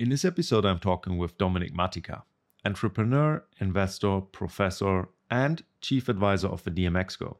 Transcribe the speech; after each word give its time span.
In 0.00 0.08
this 0.08 0.24
episode, 0.24 0.64
I'm 0.64 0.78
talking 0.78 1.18
with 1.18 1.36
Dominik 1.36 1.74
Matyka, 1.74 2.22
entrepreneur, 2.64 3.44
investor, 3.60 4.22
professor, 4.22 5.10
and 5.30 5.62
chief 5.82 6.08
advisor 6.08 6.48
of 6.48 6.64
the 6.64 6.70
DMEXCO. 6.70 7.36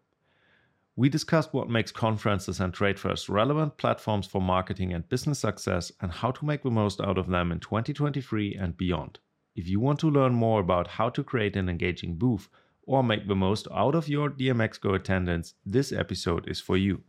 We 0.95 1.09
discussed 1.09 1.55
what 1.55 1.71
makes 1.71 1.91
conferences 1.91 2.61
and 2.61 2.75
trade 2.75 3.01
fairs 3.01 3.31
relevant 3.31 3.79
platforms 3.79 4.27
for 4.27 4.43
marketing 4.43 4.93
and 4.93 5.09
business 5.09 5.39
success 5.39 5.91
and 6.03 6.13
how 6.13 6.33
to 6.33 6.45
make 6.45 6.63
the 6.63 6.71
most 6.71 7.01
out 7.01 7.17
of 7.17 7.29
them 7.29 7.51
in 7.51 7.61
2023 7.61 8.55
and 8.57 8.77
beyond. 8.77 9.21
If 9.57 9.67
you 9.67 9.81
want 9.81 9.99
to 10.01 10.11
learn 10.11 10.35
more 10.35 10.61
about 10.61 10.87
how 10.87 11.09
to 11.09 11.25
create 11.25 11.57
an 11.57 11.71
engaging 11.71 12.17
booth 12.17 12.51
or 12.83 13.03
make 13.03 13.27
the 13.27 13.35
most 13.35 13.69
out 13.75 13.95
of 13.95 14.07
your 14.07 14.29
DMEXCO 14.29 14.95
attendance, 14.95 15.55
this 15.65 15.93
episode 15.93 16.47
is 16.47 16.61
for 16.61 16.77
you. 16.77 17.05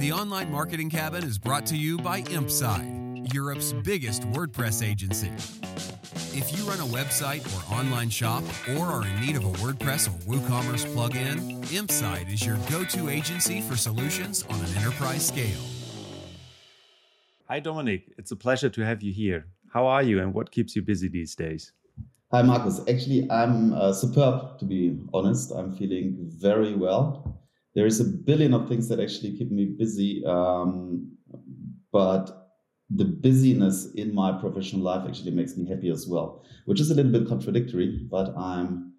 The 0.00 0.10
Online 0.10 0.50
Marketing 0.50 0.90
Cabin 0.90 1.22
is 1.22 1.38
brought 1.38 1.66
to 1.66 1.76
you 1.76 1.96
by 1.96 2.22
Inpsyde 2.22 2.99
Europe's 3.32 3.72
biggest 3.72 4.22
WordPress 4.32 4.86
agency. 4.86 5.30
If 6.36 6.56
you 6.56 6.64
run 6.64 6.80
a 6.80 6.90
website 6.92 7.44
or 7.54 7.74
online 7.74 8.10
shop 8.10 8.42
or 8.76 8.86
are 8.86 9.06
in 9.06 9.20
need 9.20 9.36
of 9.36 9.44
a 9.44 9.52
WordPress 9.58 10.08
or 10.08 10.18
WooCommerce 10.30 10.86
plugin, 10.94 11.62
Inpsyde 11.66 12.32
is 12.32 12.44
your 12.44 12.56
go 12.70 12.84
to 12.84 13.08
agency 13.08 13.60
for 13.60 13.76
solutions 13.76 14.44
on 14.48 14.58
an 14.60 14.76
enterprise 14.76 15.26
scale. 15.26 15.60
Hi, 17.48 17.60
Dominik. 17.60 18.04
It's 18.16 18.30
a 18.30 18.36
pleasure 18.36 18.70
to 18.70 18.84
have 18.84 19.02
you 19.02 19.12
here. 19.12 19.46
How 19.72 19.86
are 19.86 20.02
you 20.02 20.20
and 20.20 20.34
what 20.34 20.50
keeps 20.50 20.74
you 20.74 20.82
busy 20.82 21.08
these 21.08 21.34
days? 21.34 21.72
Hi, 22.32 22.42
Marcus. 22.42 22.80
Actually, 22.88 23.30
I'm 23.30 23.72
uh, 23.74 23.92
superb, 23.92 24.58
to 24.60 24.64
be 24.64 24.98
honest. 25.12 25.52
I'm 25.52 25.72
feeling 25.72 26.16
very 26.20 26.74
well. 26.74 27.40
There 27.74 27.86
is 27.86 28.00
a 28.00 28.04
billion 28.04 28.54
of 28.54 28.68
things 28.68 28.88
that 28.88 29.00
actually 29.00 29.36
keep 29.36 29.50
me 29.50 29.66
busy. 29.66 30.24
Um, 30.24 31.16
but 31.92 32.39
the 32.94 33.04
busyness 33.04 33.92
in 33.94 34.14
my 34.14 34.32
professional 34.32 34.82
life 34.82 35.06
actually 35.06 35.30
makes 35.30 35.56
me 35.56 35.68
happy 35.68 35.90
as 35.90 36.08
well, 36.08 36.44
which 36.66 36.80
is 36.80 36.90
a 36.90 36.94
little 36.94 37.12
bit 37.12 37.28
contradictory, 37.28 38.06
but 38.10 38.36
I'm 38.36 38.94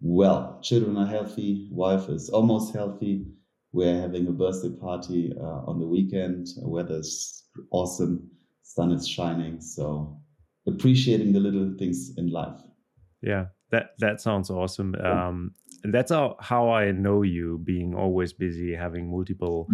well. 0.00 0.58
Children 0.62 0.96
are 0.96 1.06
healthy, 1.06 1.68
wife 1.70 2.08
is 2.08 2.28
almost 2.30 2.74
healthy. 2.74 3.26
We're 3.72 4.00
having 4.00 4.26
a 4.26 4.32
birthday 4.32 4.70
party 4.70 5.32
uh, 5.38 5.62
on 5.66 5.78
the 5.78 5.86
weekend. 5.86 6.48
Weather's 6.62 7.44
awesome, 7.70 8.30
sun 8.62 8.92
is 8.92 9.06
shining. 9.06 9.60
So 9.60 10.18
appreciating 10.66 11.32
the 11.32 11.40
little 11.40 11.74
things 11.78 12.12
in 12.16 12.30
life. 12.30 12.60
Yeah, 13.22 13.46
that 13.70 13.90
that 13.98 14.20
sounds 14.20 14.50
awesome. 14.50 14.94
Um, 14.96 15.54
and 15.84 15.94
that's 15.94 16.10
how, 16.10 16.36
how 16.40 16.70
I 16.70 16.90
know 16.90 17.22
you, 17.22 17.58
being 17.64 17.94
always 17.94 18.32
busy, 18.32 18.74
having 18.74 19.10
multiple 19.10 19.68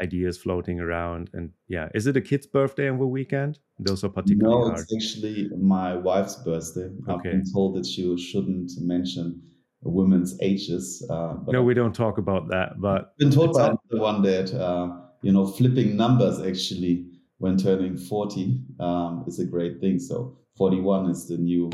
ideas 0.00 0.38
floating 0.38 0.80
around. 0.80 1.30
And 1.32 1.50
yeah, 1.68 1.88
is 1.94 2.06
it 2.06 2.16
a 2.16 2.20
kid's 2.20 2.46
birthday 2.46 2.88
on 2.88 2.98
the 2.98 3.06
weekend? 3.06 3.58
Those 3.78 4.04
are 4.04 4.08
particularly 4.08 4.70
no, 4.70 4.74
it's 4.74 4.94
actually 4.94 5.50
my 5.56 5.96
wife's 5.96 6.36
birthday. 6.36 6.90
Okay. 7.08 7.12
I've 7.12 7.22
been 7.22 7.52
told 7.52 7.76
that 7.76 7.86
she 7.86 8.16
shouldn't 8.16 8.72
mention 8.80 9.42
women's 9.82 10.36
ages. 10.40 11.06
Uh, 11.10 11.36
no, 11.48 11.62
we 11.62 11.74
don't 11.74 11.94
talk 11.94 12.18
about 12.18 12.48
that. 12.48 12.80
But 12.80 13.12
I've 13.12 13.18
been 13.18 13.30
told 13.30 13.54
by 13.54 13.74
the 13.90 14.00
one 14.00 14.22
that 14.22 14.52
uh, 14.54 14.96
you 15.22 15.32
know 15.32 15.46
flipping 15.46 15.96
numbers 15.96 16.40
actually 16.40 17.06
when 17.38 17.56
turning 17.56 17.96
40 17.96 18.60
um, 18.80 19.24
is 19.26 19.38
a 19.38 19.46
great 19.46 19.80
thing. 19.80 19.98
So 19.98 20.36
41 20.56 21.10
is 21.10 21.26
the 21.26 21.38
new 21.38 21.70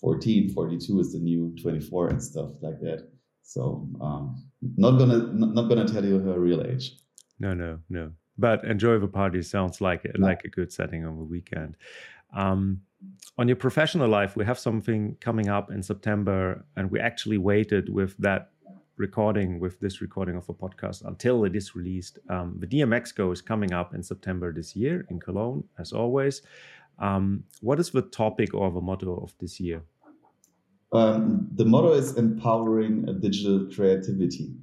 14, 0.00 0.50
42 0.50 1.00
is 1.00 1.12
the 1.12 1.18
new 1.18 1.54
24 1.60 2.08
and 2.08 2.22
stuff 2.22 2.50
like 2.62 2.80
that. 2.80 3.08
So 3.50 3.88
um, 4.00 4.44
not 4.76 4.92
gonna 4.92 5.18
not 5.34 5.68
gonna 5.68 5.88
tell 5.88 6.04
you 6.04 6.20
her 6.20 6.38
real 6.38 6.64
age. 6.64 6.92
No, 7.40 7.52
no, 7.52 7.80
no. 7.88 8.12
But 8.38 8.62
enjoy 8.62 9.00
the 9.00 9.08
party. 9.08 9.42
Sounds 9.42 9.80
like 9.80 10.04
yeah. 10.04 10.12
like 10.18 10.44
a 10.44 10.48
good 10.48 10.72
setting 10.72 11.04
on 11.04 11.18
the 11.18 11.24
weekend. 11.24 11.74
Um, 12.32 12.82
on 13.38 13.48
your 13.48 13.56
professional 13.56 14.08
life, 14.08 14.36
we 14.36 14.44
have 14.44 14.56
something 14.56 15.16
coming 15.20 15.48
up 15.48 15.72
in 15.72 15.82
September, 15.82 16.64
and 16.76 16.92
we 16.92 17.00
actually 17.00 17.38
waited 17.38 17.88
with 17.88 18.16
that 18.18 18.52
recording, 18.96 19.58
with 19.58 19.80
this 19.80 20.00
recording 20.00 20.36
of 20.36 20.48
a 20.48 20.54
podcast, 20.54 21.04
until 21.04 21.44
it 21.44 21.56
is 21.56 21.74
released. 21.74 22.20
Um, 22.28 22.54
the 22.60 22.68
DMEXCO 22.68 23.32
is 23.32 23.42
coming 23.42 23.72
up 23.72 23.94
in 23.94 24.04
September 24.04 24.52
this 24.52 24.76
year 24.76 25.06
in 25.10 25.18
Cologne, 25.18 25.64
as 25.76 25.92
always. 25.92 26.42
Um, 27.00 27.42
what 27.62 27.80
is 27.80 27.90
the 27.90 28.02
topic 28.02 28.54
or 28.54 28.70
the 28.70 28.80
motto 28.80 29.16
of 29.16 29.34
this 29.40 29.58
year? 29.58 29.82
Um, 30.92 31.48
the 31.54 31.64
motto 31.64 31.92
is 31.92 32.16
empowering 32.16 33.20
digital 33.20 33.68
creativity, 33.72 34.54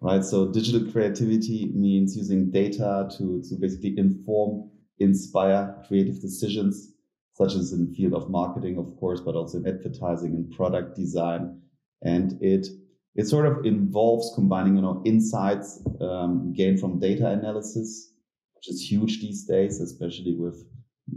right? 0.00 0.24
So 0.24 0.52
digital 0.52 0.90
creativity 0.92 1.72
means 1.74 2.16
using 2.16 2.50
data 2.50 3.08
to, 3.18 3.42
to 3.48 3.56
basically 3.56 3.98
inform, 3.98 4.70
inspire 5.00 5.82
creative 5.88 6.20
decisions, 6.20 6.92
such 7.32 7.54
as 7.54 7.72
in 7.72 7.86
the 7.86 7.94
field 7.94 8.14
of 8.14 8.30
marketing, 8.30 8.78
of 8.78 8.96
course, 9.00 9.20
but 9.20 9.34
also 9.34 9.58
in 9.58 9.66
advertising 9.66 10.34
and 10.34 10.52
product 10.52 10.94
design. 10.94 11.60
And 12.02 12.40
it 12.40 12.68
it 13.16 13.26
sort 13.26 13.46
of 13.46 13.64
involves 13.64 14.32
combining, 14.34 14.74
you 14.76 14.82
know, 14.82 15.00
insights 15.04 15.80
um, 16.00 16.52
gained 16.52 16.80
from 16.80 16.98
data 16.98 17.28
analysis, 17.28 18.12
which 18.56 18.68
is 18.68 18.80
huge 18.80 19.20
these 19.20 19.44
days, 19.44 19.80
especially 19.80 20.36
with 20.36 20.64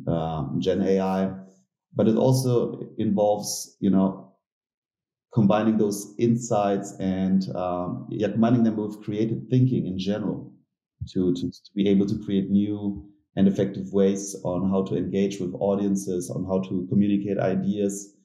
um, 0.08 0.58
Gen 0.60 0.84
AI 0.84 1.34
but 1.98 2.08
it 2.08 2.16
also 2.16 2.88
involves 2.98 3.76
you 3.80 3.90
know 3.90 4.32
combining 5.34 5.78
those 5.78 6.16
insights 6.18 6.94
and 7.00 7.54
um, 7.56 8.08
yeah, 8.10 8.30
combining 8.30 8.64
them 8.64 8.78
with 8.78 9.04
creative 9.04 9.40
thinking 9.50 9.86
in 9.86 10.00
general 10.00 10.52
to, 11.10 11.34
to, 11.34 11.52
to 11.52 11.72
be 11.76 11.88
able 11.90 12.08
to 12.08 12.18
create 12.26 12.50
new 12.50 13.06
and 13.36 13.48
effective 13.48 13.92
ways 13.94 14.36
on 14.44 14.70
how 14.70 14.84
to 14.84 14.96
engage 14.96 15.40
with 15.40 15.54
audiences 15.60 16.30
on 16.30 16.46
how 16.46 16.60
to 16.68 16.88
communicate 16.90 17.38
ideas 17.38 18.16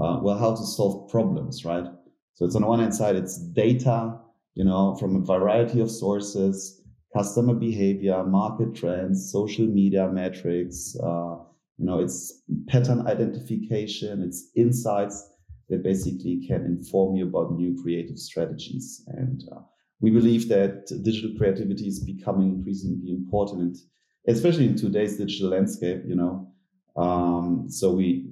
uh, 0.00 0.18
well 0.22 0.38
how 0.38 0.50
to 0.50 0.64
solve 0.64 1.10
problems 1.10 1.64
right? 1.64 1.86
So 2.34 2.44
it's 2.44 2.56
on 2.56 2.66
one 2.66 2.80
hand 2.80 2.94
side 2.94 3.16
it's 3.16 3.38
data 3.38 4.18
you 4.54 4.64
know 4.64 4.96
from 4.96 5.16
a 5.16 5.20
variety 5.20 5.80
of 5.80 5.90
sources 5.90 6.82
customer 7.16 7.54
behavior 7.54 8.22
market 8.24 8.74
trends 8.74 9.32
social 9.32 9.66
media 9.66 10.08
metrics 10.08 10.96
uh, 11.02 11.36
you 11.78 11.86
know, 11.86 12.00
it's 12.00 12.42
pattern 12.66 13.06
identification, 13.06 14.22
it's 14.22 14.50
insights 14.56 15.30
that 15.68 15.82
basically 15.82 16.44
can 16.46 16.64
inform 16.64 17.14
you 17.14 17.28
about 17.28 17.52
new 17.52 17.80
creative 17.80 18.18
strategies. 18.18 19.04
And 19.06 19.44
uh, 19.52 19.60
we 20.00 20.10
believe 20.10 20.48
that 20.48 20.86
digital 21.02 21.36
creativity 21.38 21.86
is 21.86 22.00
becoming 22.00 22.54
increasingly 22.56 23.12
important, 23.12 23.78
especially 24.26 24.66
in 24.66 24.76
today's 24.76 25.18
digital 25.18 25.50
landscape, 25.50 26.02
you 26.04 26.16
know. 26.16 26.52
Um, 26.96 27.66
so 27.68 27.92
we 27.92 28.26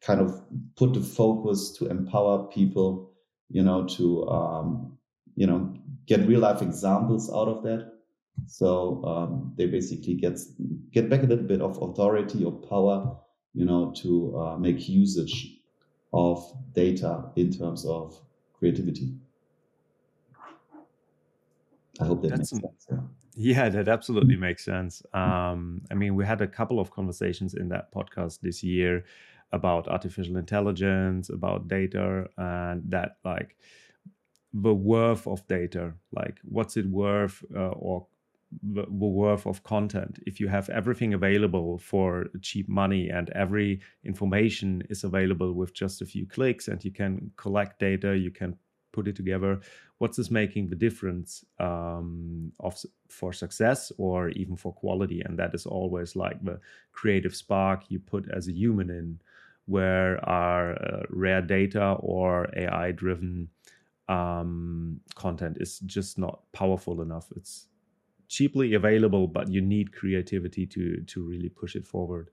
kind 0.00 0.20
of 0.20 0.40
put 0.76 0.94
the 0.94 1.00
focus 1.00 1.72
to 1.78 1.86
empower 1.86 2.46
people, 2.48 3.12
you 3.48 3.62
know, 3.64 3.84
to, 3.86 4.28
um, 4.28 4.96
you 5.34 5.46
know, 5.46 5.74
get 6.06 6.26
real 6.28 6.40
life 6.40 6.62
examples 6.62 7.32
out 7.32 7.48
of 7.48 7.64
that 7.64 7.97
so 8.46 9.04
um, 9.04 9.52
they 9.56 9.66
basically 9.66 10.14
get 10.14 10.38
get 10.90 11.08
back 11.08 11.22
a 11.22 11.26
little 11.26 11.46
bit 11.46 11.60
of 11.60 11.80
authority 11.82 12.44
or 12.44 12.52
power, 12.52 13.16
you 13.54 13.64
know, 13.64 13.92
to 13.96 14.38
uh, 14.38 14.56
make 14.56 14.88
usage 14.88 15.58
of 16.12 16.44
data 16.74 17.30
in 17.36 17.50
terms 17.52 17.84
of 17.84 18.18
creativity. 18.54 19.14
I 22.00 22.04
hope 22.04 22.22
that 22.22 22.28
That's 22.30 22.52
makes 22.52 22.62
sense. 22.62 22.86
Yeah. 22.90 22.98
Yeah, 23.40 23.68
that 23.68 23.88
absolutely 23.88 24.34
makes 24.34 24.64
sense. 24.64 25.00
Um, 25.14 25.82
I 25.92 25.94
mean, 25.94 26.16
we 26.16 26.24
had 26.24 26.40
a 26.40 26.48
couple 26.48 26.80
of 26.80 26.90
conversations 26.90 27.54
in 27.54 27.68
that 27.68 27.92
podcast 27.92 28.40
this 28.40 28.64
year 28.64 29.04
about 29.52 29.86
artificial 29.86 30.36
intelligence, 30.36 31.30
about 31.30 31.68
data, 31.68 32.28
and 32.36 32.82
that 32.90 33.18
like 33.24 33.56
the 34.52 34.74
worth 34.74 35.26
of 35.28 35.46
data, 35.46 35.92
like 36.12 36.40
what's 36.42 36.76
it 36.76 36.86
worth, 36.86 37.44
uh, 37.54 37.68
or 37.68 38.06
the, 38.62 38.84
worth 38.88 39.46
of 39.46 39.62
content. 39.62 40.18
If 40.26 40.40
you 40.40 40.48
have 40.48 40.68
everything 40.70 41.14
available 41.14 41.78
for 41.78 42.26
cheap 42.40 42.68
money 42.68 43.10
and 43.10 43.30
every 43.30 43.80
information 44.04 44.82
is 44.88 45.04
available 45.04 45.52
with 45.52 45.74
just 45.74 46.00
a 46.02 46.06
few 46.06 46.26
clicks 46.26 46.68
and 46.68 46.82
you 46.84 46.90
can 46.90 47.30
collect 47.36 47.78
data 47.78 48.16
you 48.16 48.30
can 48.30 48.56
put 48.92 49.06
it 49.06 49.14
together 49.14 49.60
what's 49.98 50.16
this 50.16 50.30
making 50.30 50.68
the 50.68 50.76
difference 50.76 51.44
um, 51.58 52.52
of 52.60 52.76
for 53.08 53.32
success 53.32 53.92
or 53.98 54.30
even 54.30 54.56
for 54.56 54.72
quality? 54.72 55.20
And 55.24 55.38
that 55.38 55.54
is 55.54 55.66
always 55.66 56.16
like 56.16 56.42
the 56.42 56.60
creative 56.92 57.34
spark 57.34 57.84
you 57.88 57.98
put 57.98 58.28
as 58.30 58.48
a 58.48 58.52
human 58.52 58.90
in 58.90 59.20
where 59.66 60.24
our 60.28 60.72
uh, 60.72 61.02
rare 61.10 61.42
data 61.42 61.96
or 62.00 62.48
ai 62.56 62.92
driven 62.92 63.48
um, 64.08 65.00
content 65.14 65.58
is 65.60 65.80
just 65.80 66.16
not 66.16 66.40
powerful 66.52 67.02
enough. 67.02 67.26
It's 67.36 67.66
cheaply 68.28 68.74
available, 68.74 69.26
but 69.26 69.48
you 69.48 69.60
need 69.60 69.92
creativity 69.92 70.66
to 70.66 71.02
to 71.06 71.22
really 71.22 71.48
push 71.48 71.74
it 71.74 71.86
forward. 71.86 72.30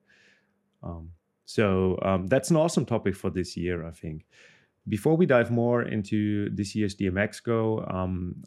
Um, 0.84 1.12
so 1.46 1.98
um, 2.02 2.28
that's 2.28 2.50
an 2.52 2.58
awesome 2.58 2.86
topic 2.86 3.16
for 3.16 3.30
this 3.30 3.56
year, 3.56 3.86
I 3.86 3.92
think. 3.92 4.26
Before 4.88 5.16
we 5.16 5.26
dive 5.26 5.50
more 5.52 5.82
into 5.82 6.50
this 6.52 6.76
year's 6.76 6.96
DMEXCO, 6.96 7.94
um, 7.94 8.44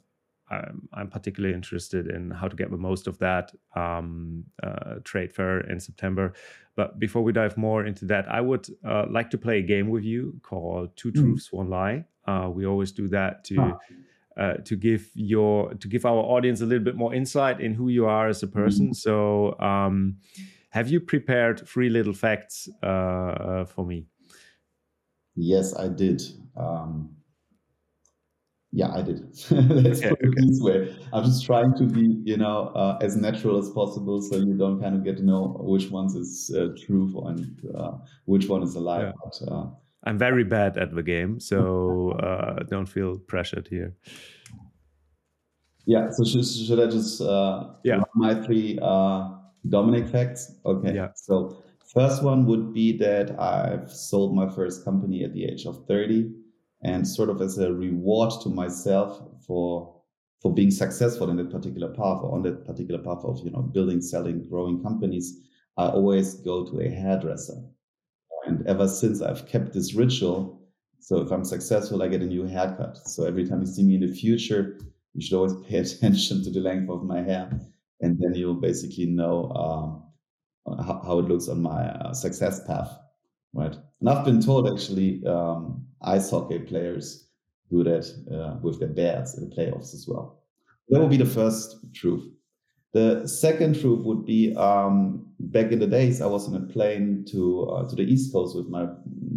I'm, 0.50 0.89
I'm, 0.93 1.09
particularly 1.09 1.55
interested 1.55 2.06
in 2.09 2.31
how 2.31 2.49
to 2.49 2.56
get 2.56 2.71
the 2.71 2.77
most 2.77 3.06
of 3.06 3.19
that 3.19 3.53
um, 3.75 4.45
uh, 4.62 4.95
trade 5.05 5.33
fair 5.33 5.61
in 5.61 5.81
September. 5.81 6.33
But 6.75 6.99
before 6.99 7.23
we 7.23 7.33
dive 7.33 7.56
more 7.56 7.85
into 7.85 8.05
that, 8.06 8.31
I 8.31 8.41
would 8.41 8.69
uh, 8.85 9.06
like 9.11 9.31
to 9.31 9.39
play 9.39 9.59
a 9.59 9.62
game 9.62 9.89
with 9.91 10.05
you 10.05 10.41
called 10.43 10.97
Two 10.97 11.11
hmm. 11.11 11.21
Truths, 11.21 11.49
mm. 11.49 11.55
One 11.55 11.71
Lie. 11.71 12.05
Uh, 12.27 12.50
we 12.50 12.67
always 12.67 12.93
do 12.93 13.09
that 13.09 13.45
to. 13.45 13.56
Ah. 13.61 13.79
Uh, 14.38 14.55
to 14.58 14.76
give 14.76 15.11
your 15.14 15.75
to 15.75 15.88
give 15.88 16.06
our 16.06 16.23
audience 16.23 16.61
a 16.61 16.64
little 16.64 16.85
bit 16.85 16.94
more 16.94 17.12
insight 17.12 17.61
in 17.61 17.75
who 17.75 17.88
you 17.88 18.06
are 18.06 18.29
as 18.29 18.40
a 18.40 18.46
person. 18.46 18.90
Mm. 18.90 18.96
So, 18.96 19.58
um, 19.58 20.19
have 20.70 20.88
you 20.88 21.00
prepared 21.00 21.67
three 21.67 21.88
little 21.88 22.12
facts 22.12 22.69
uh, 22.85 23.64
for 23.64 23.85
me? 23.85 24.06
Yes, 25.35 25.76
I 25.76 25.88
did. 25.88 26.23
Um, 26.56 27.17
yeah, 28.70 28.93
I 28.94 29.02
did. 29.02 29.20
Let's 29.50 30.00
okay, 30.00 30.11
put 30.11 30.20
it 30.20 30.29
okay. 30.29 30.46
this 30.46 30.61
way. 30.61 30.96
I'm 31.12 31.25
just 31.25 31.44
trying 31.44 31.75
to 31.76 31.85
be, 31.85 32.20
you 32.25 32.37
know, 32.37 32.69
uh, 32.75 32.99
as 33.00 33.17
natural 33.17 33.58
as 33.58 33.70
possible, 33.70 34.20
so 34.20 34.37
you 34.37 34.55
don't 34.55 34.81
kind 34.81 34.94
of 34.94 35.05
get 35.05 35.17
to 35.17 35.25
know 35.25 35.56
which 35.61 35.90
ones 35.90 36.14
is 36.14 36.55
uh, 36.55 36.69
truth 36.85 37.14
and 37.25 37.61
uh, 37.75 37.93
which 38.26 38.46
one 38.46 38.62
is 38.62 38.75
a 38.75 38.81
lie. 38.81 39.00
Yeah. 39.00 39.12
But, 39.25 39.52
uh, 39.52 39.67
I'm 40.05 40.19
very 40.19 40.45
bad 40.45 40.79
at 40.79 40.95
the 40.95 41.03
game, 41.03 41.41
so 41.41 42.12
uh, 42.23 42.62
don't 42.65 42.87
feel 42.87 43.19
pressured 43.19 43.69
here. 43.69 43.95
Yeah. 45.87 46.11
So 46.11 46.25
should, 46.25 46.47
should 46.47 46.81
I 46.81 46.87
just 46.87 47.21
uh, 47.21 47.71
yeah 47.85 48.03
my 48.15 48.35
three 48.45 48.79
Dominik 48.79 50.11
facts? 50.11 50.53
Okay. 50.65 50.95
Yeah. 50.95 51.09
So 51.15 51.62
first 51.95 52.23
one 52.23 52.47
would 52.47 52.73
be 52.73 52.97
that 52.99 53.39
I've 53.41 53.91
sold 53.91 54.35
my 54.35 54.49
first 54.49 54.85
company 54.85 55.25
at 55.25 55.33
the 55.33 55.45
age 55.45 55.67
of 55.67 55.87
30 55.87 56.31
and 56.83 57.06
sort 57.06 57.29
of 57.29 57.41
as 57.41 57.59
a 57.59 57.73
reward 57.73 58.33
to 58.43 58.49
myself 58.49 59.21
for 59.47 59.95
for 60.41 60.55
being 60.55 60.71
successful 60.71 61.31
in 61.31 61.37
that 61.37 61.50
particular 61.50 61.89
path 61.89 62.21
or 62.23 62.33
on 62.33 62.43
that 62.43 62.65
particular 62.65 63.03
path 63.03 63.25
of 63.25 63.41
you 63.45 63.50
know 63.50 63.62
building 63.62 64.00
selling 64.00 64.49
growing 64.49 64.81
companies 64.83 65.41
i 65.77 65.87
always 65.87 66.35
go 66.35 66.65
to 66.65 66.81
a 66.81 66.89
hairdresser 66.89 67.61
and 68.46 68.67
ever 68.67 68.88
since 68.88 69.23
i've 69.23 69.46
kept 69.46 69.73
this 69.73 69.94
ritual 69.94 70.61
so 71.00 71.19
if 71.20 71.31
i'm 71.31 71.44
successful 71.44 72.02
i 72.02 72.08
get 72.08 72.23
a 72.23 72.26
new 72.26 72.46
haircut 72.46 72.96
so 72.96 73.25
every 73.25 73.46
time 73.46 73.61
you 73.61 73.67
see 73.67 73.82
me 73.82 73.94
in 73.94 74.00
the 74.00 74.14
future 74.14 74.79
you 75.14 75.23
should 75.23 75.37
always 75.37 75.55
pay 75.69 75.79
attention 75.79 76.43
to 76.43 76.50
the 76.50 76.61
length 76.61 76.90
of 76.90 77.05
my 77.05 77.23
hair 77.23 77.50
and 78.00 78.19
then 78.20 78.35
you'll 78.35 78.55
basically 78.55 79.06
know 79.06 79.50
um, 79.50 80.76
how, 80.87 81.00
how, 81.05 81.19
it 81.19 81.26
looks 81.26 81.49
on 81.49 81.61
my 81.61 81.88
uh, 81.88 82.12
success 82.12 82.64
path 82.67 82.90
right 83.55 83.76
and 84.00 84.08
i've 84.08 84.25
been 84.25 84.40
told 84.40 84.69
actually 84.70 85.25
um, 85.26 85.85
ice 86.02 86.31
hockey 86.31 86.58
players 86.58 87.29
do 87.70 87.85
that 87.85 88.06
uh, 88.32 88.58
with 88.62 88.79
their 88.79 88.88
bears 88.88 89.37
in 89.37 89.49
the 89.49 89.55
playoffs 89.55 89.94
as 89.94 90.06
well. 90.08 90.43
That 90.88 91.00
would 91.00 91.11
be 91.11 91.17
the 91.17 91.26
first 91.26 91.76
truth. 91.94 92.25
The 92.94 93.29
second 93.29 93.79
truth 93.79 94.02
would 94.05 94.25
be 94.25 94.56
um, 94.56 95.26
back 95.38 95.73
in 95.73 95.79
the 95.79 95.87
days, 95.87 96.23
I 96.23 96.26
was 96.26 96.49
on 96.49 96.55
a 96.55 96.67
plane 96.73 97.26
to 97.31 97.64
uh, 97.64 97.87
to 97.88 97.94
the 97.94 98.02
East 98.02 98.32
Coast 98.32 98.56
with 98.56 98.69
my 98.69 98.87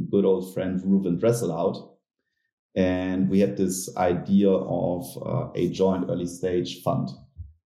good 0.09 0.23
old 0.25 0.53
friend 0.53 0.81
Rouven 0.81 1.19
Dresselhaus, 1.19 1.89
and 2.75 3.29
we 3.29 3.41
had 3.41 3.57
this 3.57 3.93
idea 3.97 4.49
of 4.49 5.05
uh, 5.25 5.49
a 5.55 5.69
joint 5.69 6.05
early 6.09 6.27
stage 6.27 6.81
fund 6.81 7.09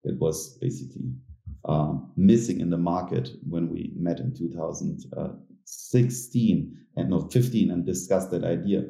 that 0.03 0.19
was 0.19 0.57
basically 0.59 1.13
um, 1.65 2.11
missing 2.15 2.61
in 2.61 2.71
the 2.71 2.77
market 2.77 3.29
when 3.47 3.69
we 3.69 3.93
met 3.95 4.19
in 4.19 4.33
2016 4.33 6.77
and 6.95 7.09
no 7.09 7.27
15 7.29 7.71
and 7.71 7.85
discussed 7.85 8.31
that 8.31 8.43
idea. 8.43 8.83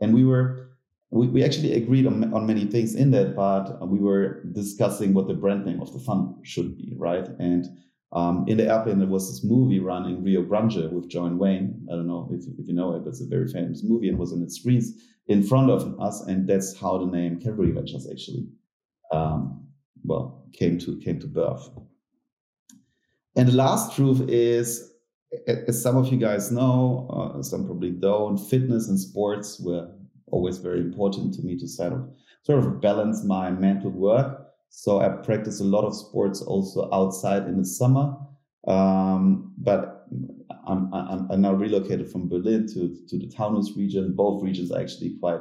And 0.00 0.14
we 0.14 0.24
were 0.24 0.71
we, 1.12 1.26
we 1.28 1.44
actually 1.44 1.74
agreed 1.74 2.06
on, 2.06 2.32
on 2.32 2.46
many 2.46 2.64
things 2.64 2.94
in 2.94 3.10
that 3.12 3.36
but 3.36 3.86
we 3.86 3.98
were 3.98 4.42
discussing 4.52 5.14
what 5.14 5.28
the 5.28 5.34
brand 5.34 5.64
name 5.64 5.80
of 5.80 5.92
the 5.92 5.98
fund 5.98 6.34
should 6.42 6.76
be 6.76 6.94
right? 6.96 7.28
And 7.38 7.66
um, 8.12 8.44
in 8.48 8.56
the 8.56 8.68
airplane 8.68 8.98
there 8.98 9.08
was 9.08 9.28
this 9.30 9.44
movie 9.48 9.80
running 9.80 10.24
rio 10.24 10.42
grande 10.42 10.92
with 10.92 11.08
john 11.08 11.38
wayne. 11.38 11.86
I 11.90 11.96
don't 11.96 12.06
know 12.06 12.28
if, 12.32 12.44
if 12.58 12.66
you 12.66 12.74
know 12.74 12.94
it 12.94 13.04
but 13.04 13.10
it's 13.10 13.22
a 13.22 13.26
very 13.26 13.48
famous 13.48 13.82
movie 13.84 14.08
and 14.08 14.18
was 14.18 14.32
on 14.32 14.40
the 14.40 14.50
screens 14.50 14.92
in 15.28 15.42
front 15.42 15.70
of 15.70 15.98
us 16.00 16.22
and 16.22 16.48
that's 16.48 16.78
how 16.78 16.98
the 16.98 17.06
name 17.06 17.40
cavalry 17.40 17.70
ventures 17.70 18.08
actually 18.10 18.48
um, 19.12 19.66
well 20.04 20.46
came 20.52 20.78
to 20.78 20.98
came 20.98 21.20
to 21.20 21.26
birth. 21.26 21.68
And 23.36 23.48
the 23.48 23.52
last 23.52 23.96
truth 23.96 24.28
is 24.28 24.92
as 25.46 25.82
some 25.82 25.96
of 25.96 26.12
you 26.12 26.18
guys 26.18 26.52
know, 26.52 27.08
uh, 27.10 27.42
some 27.42 27.64
probably 27.64 27.90
don't, 27.90 28.36
fitness 28.36 28.88
and 28.88 29.00
sports 29.00 29.58
were 29.60 29.90
always 30.32 30.58
very 30.58 30.80
important 30.80 31.34
to 31.34 31.42
me 31.42 31.56
to 31.58 31.68
sort 31.68 31.92
of, 31.92 32.08
sort 32.42 32.58
of 32.58 32.80
balance 32.80 33.22
my 33.22 33.50
mental 33.50 33.90
work. 33.90 34.48
So 34.70 35.00
I 35.00 35.08
practice 35.10 35.60
a 35.60 35.64
lot 35.64 35.84
of 35.84 35.94
sports 35.94 36.40
also 36.40 36.88
outside 36.92 37.46
in 37.46 37.58
the 37.58 37.64
summer. 37.64 38.16
Um, 38.66 39.52
but 39.58 40.06
I'm, 40.66 40.92
I'm, 40.94 41.30
I'm, 41.30 41.40
now 41.40 41.52
relocated 41.52 42.10
from 42.10 42.28
Berlin 42.28 42.66
to, 42.68 42.96
to 43.08 43.18
the 43.18 43.26
Taunus 43.26 43.76
region. 43.76 44.14
Both 44.14 44.42
regions 44.42 44.70
are 44.70 44.80
actually 44.80 45.16
quite 45.20 45.40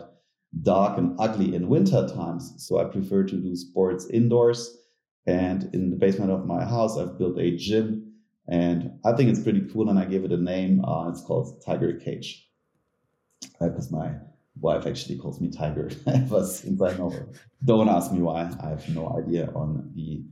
dark 0.63 0.97
and 0.97 1.15
ugly 1.19 1.55
in 1.55 1.69
winter 1.69 2.07
times. 2.07 2.53
So 2.57 2.79
I 2.79 2.85
prefer 2.85 3.23
to 3.23 3.35
do 3.35 3.55
sports 3.55 4.07
indoors. 4.09 4.77
And 5.27 5.69
in 5.73 5.91
the 5.91 5.95
basement 5.95 6.31
of 6.31 6.45
my 6.45 6.65
house, 6.65 6.97
I've 6.97 7.17
built 7.17 7.37
a 7.37 7.55
gym 7.55 8.11
and 8.47 8.99
I 9.05 9.13
think 9.13 9.29
it's 9.29 9.43
pretty 9.43 9.67
cool. 9.71 9.89
And 9.89 9.99
I 9.99 10.05
gave 10.05 10.25
it 10.25 10.31
a 10.31 10.37
name. 10.37 10.83
Uh, 10.83 11.09
it's 11.09 11.21
called 11.21 11.63
Tiger 11.63 11.93
Cage 11.93 12.49
because 13.59 13.93
uh, 13.93 13.95
my 13.95 14.11
wife 14.61 14.85
actually 14.85 15.17
calls 15.17 15.41
me 15.41 15.49
Tiger 15.49 15.89
ever 16.07 16.45
since 16.45 16.81
I 16.81 16.95
know. 16.97 17.13
Don't 17.63 17.89
ask 17.89 18.11
me 18.11 18.21
why. 18.21 18.51
I 18.63 18.69
have 18.69 18.87
no 18.89 19.17
idea 19.17 19.51
on 19.55 19.91
the 19.93 20.23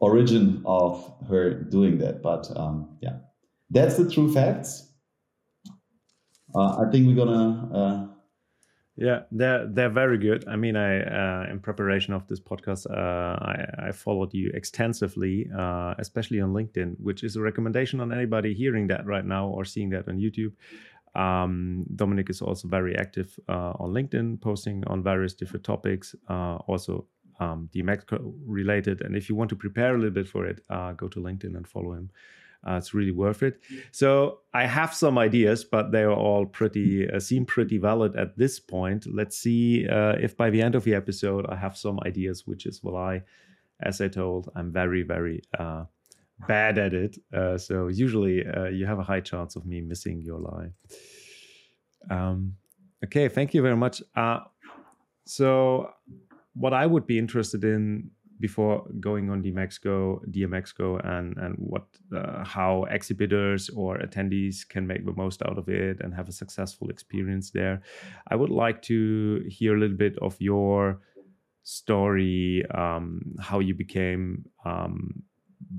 origin 0.00 0.62
of 0.64 1.12
her 1.28 1.54
doing 1.54 1.98
that. 1.98 2.22
But 2.22 2.50
um, 2.56 2.96
yeah, 3.00 3.18
that's 3.70 3.96
the 3.96 4.10
true 4.10 4.32
facts. 4.32 4.90
Uh, 6.54 6.86
I 6.86 6.90
think 6.90 7.06
we're 7.06 7.24
gonna 7.24 7.70
uh, 7.74 8.18
yeah, 9.00 9.20
they're 9.30 9.64
they're 9.68 9.88
very 9.88 10.18
good. 10.18 10.44
I 10.48 10.56
mean, 10.56 10.74
I 10.74 11.02
uh, 11.02 11.46
in 11.48 11.60
preparation 11.60 12.14
of 12.14 12.26
this 12.26 12.40
podcast, 12.40 12.90
uh, 12.90 13.38
I, 13.40 13.88
I, 13.88 13.92
followed 13.92 14.34
you 14.34 14.50
extensively, 14.54 15.48
uh, 15.56 15.94
especially 16.00 16.40
on 16.40 16.52
LinkedIn, 16.52 16.96
which 16.98 17.22
is 17.22 17.36
a 17.36 17.40
recommendation 17.40 18.00
on 18.00 18.12
anybody 18.12 18.54
hearing 18.54 18.88
that 18.88 19.06
right 19.06 19.24
now 19.24 19.46
or 19.46 19.64
seeing 19.64 19.90
that 19.90 20.08
on 20.08 20.18
YouTube. 20.18 20.52
Um, 21.14 21.84
Dominik 21.94 22.30
is 22.30 22.42
also 22.42 22.68
very 22.68 22.96
active 22.96 23.38
uh, 23.48 23.72
on 23.78 23.92
LinkedIn, 23.92 24.40
posting 24.40 24.84
on 24.86 25.02
various 25.02 25.34
different 25.34 25.64
topics, 25.64 26.14
uh, 26.28 26.56
also 26.66 27.06
um, 27.40 27.68
DMX 27.74 28.04
related. 28.46 29.00
And 29.00 29.16
if 29.16 29.28
you 29.28 29.34
want 29.34 29.50
to 29.50 29.56
prepare 29.56 29.94
a 29.94 29.98
little 29.98 30.10
bit 30.10 30.28
for 30.28 30.46
it, 30.46 30.60
uh, 30.70 30.92
go 30.92 31.08
to 31.08 31.20
LinkedIn 31.20 31.56
and 31.56 31.66
follow 31.66 31.92
him. 31.92 32.10
Uh, 32.66 32.72
it's 32.72 32.92
really 32.92 33.12
worth 33.12 33.42
it. 33.44 33.60
So 33.92 34.40
I 34.52 34.66
have 34.66 34.92
some 34.92 35.16
ideas, 35.16 35.62
but 35.64 35.92
they 35.92 36.02
are 36.02 36.12
all 36.12 36.44
pretty 36.44 37.08
uh, 37.08 37.20
seem 37.20 37.46
pretty 37.46 37.78
valid 37.78 38.16
at 38.16 38.36
this 38.36 38.58
point. 38.58 39.06
Let's 39.06 39.38
see 39.38 39.86
uh, 39.88 40.16
if 40.20 40.36
by 40.36 40.50
the 40.50 40.60
end 40.60 40.74
of 40.74 40.82
the 40.82 40.94
episode 40.94 41.46
I 41.48 41.54
have 41.54 41.76
some 41.76 42.00
ideas, 42.04 42.46
which 42.46 42.66
is 42.66 42.82
what 42.82 42.96
I, 42.96 43.22
as 43.80 44.00
I 44.00 44.08
told, 44.08 44.50
I'm 44.56 44.72
very 44.72 45.02
very 45.02 45.42
uh, 45.56 45.84
bad 46.46 46.78
at 46.78 46.94
it. 46.94 47.18
Uh, 47.32 47.58
so 47.58 47.88
usually 47.88 48.46
uh, 48.46 48.66
you 48.66 48.86
have 48.86 48.98
a 48.98 49.02
high 49.02 49.20
chance 49.20 49.56
of 49.56 49.66
me 49.66 49.80
missing 49.80 50.22
your 50.22 50.38
lie. 50.38 50.70
Um, 52.10 52.54
okay, 53.04 53.28
thank 53.28 53.54
you 53.54 53.62
very 53.62 53.76
much. 53.76 54.02
Uh, 54.14 54.40
so 55.26 55.90
what 56.54 56.72
I 56.72 56.86
would 56.86 57.06
be 57.06 57.18
interested 57.18 57.64
in 57.64 58.10
before 58.40 58.86
going 59.00 59.30
on 59.30 59.42
DMEXCO, 59.42 60.20
DMEXCO, 60.30 61.04
and 61.04 61.36
and 61.38 61.56
what 61.58 61.86
uh, 62.14 62.44
how 62.44 62.84
exhibitors 62.84 63.68
or 63.70 63.98
attendees 63.98 64.68
can 64.68 64.86
make 64.86 65.04
the 65.04 65.12
most 65.12 65.42
out 65.42 65.58
of 65.58 65.68
it 65.68 66.00
and 66.00 66.14
have 66.14 66.28
a 66.28 66.32
successful 66.32 66.88
experience 66.88 67.50
there. 67.50 67.82
I 68.28 68.36
would 68.36 68.50
like 68.50 68.82
to 68.82 69.44
hear 69.48 69.74
a 69.74 69.80
little 69.80 69.96
bit 69.96 70.16
of 70.18 70.36
your 70.38 71.00
story, 71.64 72.64
um, 72.74 73.34
how 73.40 73.58
you 73.58 73.74
became 73.74 74.44
um, 74.64 75.22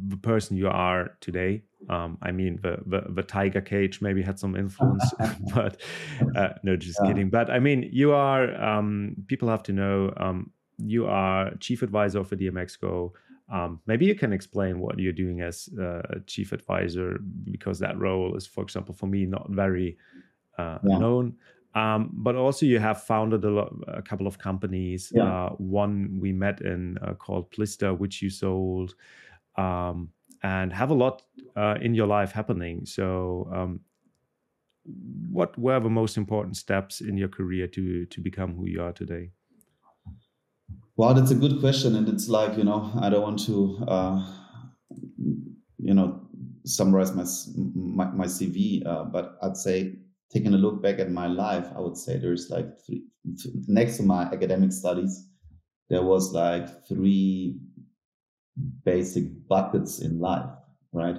the 0.07 0.17
person 0.17 0.57
you 0.57 0.67
are 0.67 1.11
today. 1.21 1.63
Um, 1.89 2.17
I 2.21 2.31
mean, 2.31 2.59
the, 2.61 2.77
the, 2.85 3.11
the 3.13 3.23
tiger 3.23 3.61
cage 3.61 4.01
maybe 4.01 4.21
had 4.21 4.37
some 4.37 4.55
influence, 4.55 5.03
but 5.53 5.81
uh, 6.35 6.49
no, 6.63 6.75
just 6.75 6.99
yeah. 7.01 7.09
kidding. 7.09 7.29
But 7.29 7.49
I 7.49 7.59
mean, 7.59 7.89
you 7.91 8.11
are. 8.11 8.53
Um, 8.61 9.15
people 9.27 9.49
have 9.49 9.63
to 9.63 9.73
know 9.73 10.13
um, 10.17 10.51
you 10.77 11.07
are 11.07 11.55
chief 11.59 11.81
advisor 11.81 12.23
for 12.23 12.35
DMEXCO. 12.35 13.11
Um, 13.51 13.81
maybe 13.87 14.05
you 14.05 14.13
can 14.13 14.31
explain 14.31 14.79
what 14.79 14.99
you're 14.99 15.11
doing 15.11 15.41
as 15.41 15.69
a 15.79 16.19
chief 16.27 16.51
advisor 16.51 17.19
because 17.43 17.79
that 17.79 17.97
role 17.97 18.35
is, 18.35 18.45
for 18.45 18.61
example, 18.61 18.93
for 18.93 19.07
me, 19.07 19.25
not 19.25 19.49
very 19.49 19.97
uh, 20.57 20.77
yeah. 20.83 20.99
known. 20.99 21.35
Um, 21.75 22.09
but 22.13 22.35
also, 22.35 22.65
you 22.65 22.79
have 22.79 23.03
founded 23.03 23.43
a, 23.45 23.49
lot, 23.49 23.73
a 23.87 24.01
couple 24.01 24.27
of 24.27 24.37
companies. 24.37 25.11
Yeah. 25.13 25.45
Uh, 25.45 25.49
one 25.51 26.17
we 26.19 26.31
met 26.31 26.61
in 26.61 26.97
uh, 26.99 27.13
called 27.13 27.51
Plista, 27.51 27.97
which 27.97 28.21
you 28.21 28.29
sold, 28.29 28.95
um, 29.59 30.09
and 30.41 30.71
have 30.73 30.89
a 30.89 30.93
lot 30.93 31.21
uh, 31.55 31.75
in 31.81 31.93
your 31.93 32.07
life 32.07 32.31
happening. 32.31 32.85
So, 32.85 33.49
um, 33.53 33.81
what 35.29 35.57
were 35.57 35.79
the 35.79 35.89
most 35.89 36.17
important 36.17 36.57
steps 36.57 37.01
in 37.01 37.17
your 37.17 37.27
career 37.27 37.67
to 37.67 38.05
to 38.05 38.21
become 38.21 38.55
who 38.55 38.65
you 38.65 38.81
are 38.81 38.93
today? 38.93 39.31
Well, 40.95 41.13
that's 41.13 41.31
a 41.31 41.35
good 41.35 41.59
question, 41.59 41.95
and 41.95 42.07
it's 42.07 42.29
like 42.29 42.57
you 42.57 42.63
know, 42.63 42.91
I 42.99 43.09
don't 43.09 43.21
want 43.21 43.39
to, 43.45 43.83
uh, 43.87 44.25
you 45.77 45.93
know, 45.93 46.21
summarize 46.65 47.13
my 47.13 47.25
my, 47.75 48.11
my 48.11 48.25
CV, 48.25 48.85
uh, 48.85 49.03
but 49.03 49.37
I'd 49.43 49.57
say 49.57 49.95
taking 50.31 50.53
a 50.53 50.57
look 50.57 50.81
back 50.81 50.99
at 50.99 51.11
my 51.11 51.27
life, 51.27 51.67
I 51.75 51.79
would 51.79 51.97
say 51.97 52.17
there's 52.17 52.49
like 52.49 52.67
three 52.85 53.03
next 53.67 53.97
to 53.97 54.03
my 54.03 54.23
academic 54.23 54.71
studies, 54.71 55.27
there 55.89 56.03
was 56.03 56.33
like 56.33 56.87
three 56.87 57.59
basic 58.83 59.47
buckets 59.47 59.99
in 59.99 60.19
life, 60.19 60.49
right? 60.93 61.17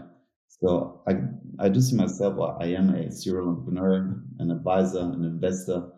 So 0.48 1.02
I 1.08 1.12
I 1.58 1.68
do 1.68 1.80
see 1.80 1.96
myself. 1.96 2.38
I 2.60 2.66
am 2.66 2.90
a 2.90 3.10
serial 3.10 3.48
entrepreneur, 3.48 4.22
an 4.38 4.50
advisor, 4.50 5.00
an 5.00 5.24
investor. 5.24 5.90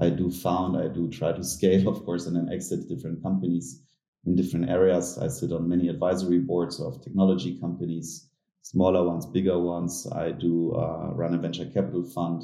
I 0.00 0.10
do 0.10 0.30
found, 0.30 0.76
I 0.76 0.88
do 0.88 1.08
try 1.08 1.32
to 1.32 1.44
scale, 1.44 1.88
of 1.92 2.04
course, 2.04 2.26
and 2.26 2.36
then 2.36 2.48
exit 2.52 2.88
different 2.88 3.22
companies 3.22 3.82
in 4.26 4.34
different 4.34 4.70
areas. 4.70 5.18
I 5.18 5.28
sit 5.28 5.52
on 5.52 5.68
many 5.68 5.88
advisory 5.88 6.38
boards 6.40 6.80
of 6.80 7.02
technology 7.02 7.58
companies, 7.60 8.28
smaller 8.62 9.04
ones, 9.04 9.26
bigger 9.26 9.58
ones. 9.58 10.06
I 10.12 10.32
do 10.32 10.72
uh, 10.74 11.12
run 11.14 11.34
a 11.34 11.38
venture 11.38 11.66
capital 11.66 12.04
fund, 12.04 12.42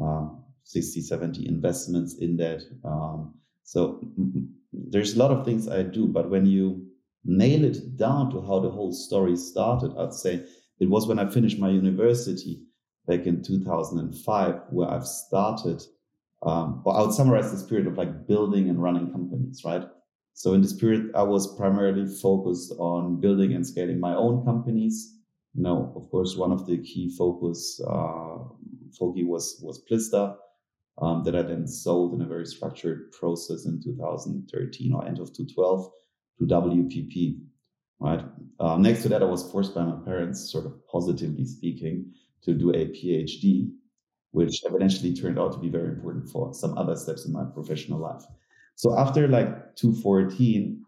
uh, 0.00 0.28
60, 0.64 1.00
70 1.00 1.48
investments 1.48 2.16
in 2.18 2.36
that. 2.38 2.62
Um, 2.84 3.34
so 3.62 4.00
there's 4.72 5.14
a 5.14 5.18
lot 5.18 5.30
of 5.30 5.44
things 5.44 5.68
I 5.68 5.82
do, 5.82 6.06
but 6.06 6.28
when 6.30 6.46
you 6.46 6.85
nail 7.26 7.64
it 7.64 7.96
down 7.96 8.30
to 8.30 8.40
how 8.40 8.60
the 8.60 8.70
whole 8.70 8.92
story 8.92 9.36
started, 9.36 9.92
I'd 9.98 10.14
say 10.14 10.44
it 10.78 10.88
was 10.88 11.06
when 11.06 11.18
I 11.18 11.28
finished 11.28 11.58
my 11.58 11.68
university 11.68 12.62
back 13.06 13.26
in 13.26 13.42
2005, 13.42 14.60
where 14.70 14.88
I've 14.88 15.06
started, 15.06 15.82
um, 16.42 16.82
or 16.84 16.96
I 16.96 17.02
would 17.02 17.14
summarize 17.14 17.50
this 17.50 17.64
period 17.64 17.86
of 17.86 17.98
like 17.98 18.26
building 18.26 18.68
and 18.68 18.82
running 18.82 19.10
companies, 19.10 19.62
right? 19.64 19.84
So 20.34 20.52
in 20.52 20.60
this 20.60 20.74
period, 20.74 21.10
I 21.14 21.22
was 21.22 21.56
primarily 21.56 22.06
focused 22.06 22.72
on 22.78 23.20
building 23.20 23.54
and 23.54 23.66
scaling 23.66 23.98
my 23.98 24.14
own 24.14 24.44
companies. 24.44 25.14
You 25.54 25.62
know, 25.62 25.92
of 25.96 26.10
course, 26.10 26.36
one 26.36 26.52
of 26.52 26.66
the 26.66 26.78
key 26.78 27.14
focus, 27.16 27.80
uh, 27.86 28.38
was, 29.00 29.60
was 29.62 29.82
Plista, 29.90 30.36
um, 31.00 31.22
that 31.24 31.34
I 31.34 31.42
then 31.42 31.66
sold 31.66 32.14
in 32.14 32.22
a 32.22 32.28
very 32.28 32.46
structured 32.46 33.12
process 33.12 33.66
in 33.66 33.82
2013 33.82 34.92
or 34.92 35.06
end 35.06 35.18
of 35.18 35.28
2012 35.28 35.90
to 36.38 36.44
WPP. 36.44 37.40
Right. 37.98 38.24
Um, 38.60 38.82
next 38.82 39.02
to 39.02 39.08
that, 39.08 39.22
I 39.22 39.26
was 39.26 39.50
forced 39.50 39.74
by 39.74 39.84
my 39.84 39.98
parents, 40.04 40.52
sort 40.52 40.66
of 40.66 40.74
positively 40.86 41.46
speaking, 41.46 42.12
to 42.42 42.52
do 42.52 42.70
a 42.70 42.86
PhD, 42.88 43.70
which 44.32 44.62
eventually 44.64 45.14
turned 45.14 45.38
out 45.38 45.52
to 45.52 45.58
be 45.58 45.70
very 45.70 45.88
important 45.88 46.28
for 46.28 46.52
some 46.52 46.76
other 46.76 46.94
steps 46.94 47.24
in 47.24 47.32
my 47.32 47.44
professional 47.44 47.98
life. 47.98 48.22
So 48.74 48.98
after 48.98 49.26
like 49.28 49.76
2014, 49.76 50.84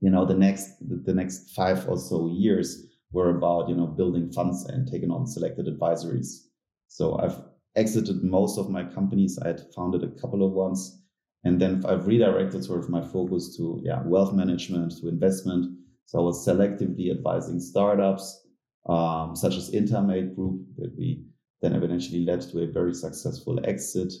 you 0.00 0.10
know, 0.10 0.24
the 0.26 0.34
next 0.34 0.72
the 0.80 1.14
next 1.14 1.50
five 1.54 1.88
or 1.88 1.96
so 1.96 2.28
years 2.28 2.86
were 3.12 3.30
about 3.30 3.68
you 3.68 3.76
know 3.76 3.86
building 3.86 4.32
funds 4.32 4.64
and 4.64 4.90
taking 4.90 5.10
on 5.10 5.26
selected 5.26 5.66
advisories. 5.66 6.46
So 6.88 7.18
I've 7.18 7.40
exited 7.76 8.22
most 8.24 8.58
of 8.58 8.68
my 8.68 8.84
companies. 8.84 9.38
I 9.38 9.48
had 9.48 9.62
founded 9.74 10.02
a 10.02 10.20
couple 10.20 10.44
of 10.44 10.52
ones. 10.52 11.01
And 11.44 11.60
then 11.60 11.84
I've 11.86 12.06
redirected 12.06 12.64
sort 12.64 12.80
of 12.80 12.88
my 12.88 13.02
focus 13.02 13.56
to 13.56 13.80
yeah, 13.84 14.02
wealth 14.04 14.32
management, 14.32 14.94
to 15.00 15.08
investment. 15.08 15.76
So 16.06 16.20
I 16.20 16.22
was 16.22 16.46
selectively 16.46 17.10
advising 17.10 17.60
startups, 17.60 18.46
um, 18.88 19.34
such 19.34 19.56
as 19.56 19.74
Intermate 19.74 20.36
Group, 20.36 20.60
that 20.76 20.94
we 20.96 21.24
then 21.60 21.74
eventually 21.74 22.24
led 22.24 22.42
to 22.42 22.62
a 22.62 22.66
very 22.66 22.94
successful 22.94 23.60
exit. 23.64 24.12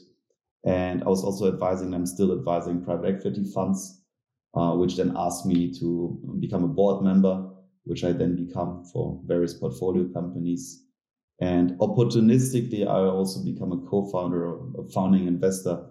And 0.64 1.02
I 1.02 1.08
was 1.08 1.24
also 1.24 1.52
advising 1.52 1.90
them, 1.90 2.06
still 2.06 2.36
advising 2.36 2.84
private 2.84 3.16
equity 3.16 3.44
funds, 3.52 4.02
uh, 4.54 4.72
which 4.72 4.96
then 4.96 5.12
asked 5.16 5.46
me 5.46 5.72
to 5.78 6.18
become 6.40 6.64
a 6.64 6.68
board 6.68 7.02
member, 7.02 7.50
which 7.84 8.04
I 8.04 8.12
then 8.12 8.36
become 8.36 8.84
for 8.92 9.20
various 9.26 9.54
portfolio 9.54 10.08
companies. 10.12 10.86
And 11.40 11.72
opportunistically, 11.78 12.86
I 12.86 13.08
also 13.08 13.42
become 13.44 13.72
a 13.72 13.78
co-founder 13.88 14.46
a 14.78 14.88
founding 14.94 15.26
investor 15.26 15.84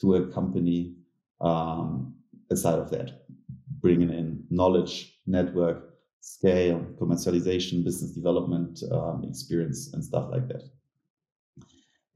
to 0.00 0.14
a 0.14 0.26
company 0.32 0.94
um, 1.40 2.14
aside 2.50 2.78
of 2.78 2.90
that, 2.90 3.22
bringing 3.80 4.10
in 4.10 4.44
knowledge, 4.50 5.18
network, 5.26 5.94
scale, 6.20 6.84
commercialization, 7.00 7.84
business 7.84 8.12
development 8.12 8.80
um, 8.92 9.24
experience, 9.28 9.92
and 9.92 10.04
stuff 10.04 10.28
like 10.30 10.48
that. 10.48 10.62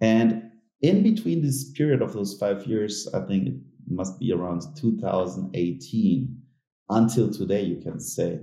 And 0.00 0.50
in 0.82 1.02
between 1.02 1.42
this 1.42 1.70
period 1.72 2.02
of 2.02 2.12
those 2.12 2.36
five 2.38 2.66
years, 2.66 3.08
I 3.14 3.20
think 3.20 3.48
it 3.48 3.54
must 3.88 4.18
be 4.18 4.32
around 4.32 4.62
2018 4.76 6.42
until 6.90 7.30
today, 7.30 7.62
you 7.62 7.80
can 7.80 7.98
say, 7.98 8.40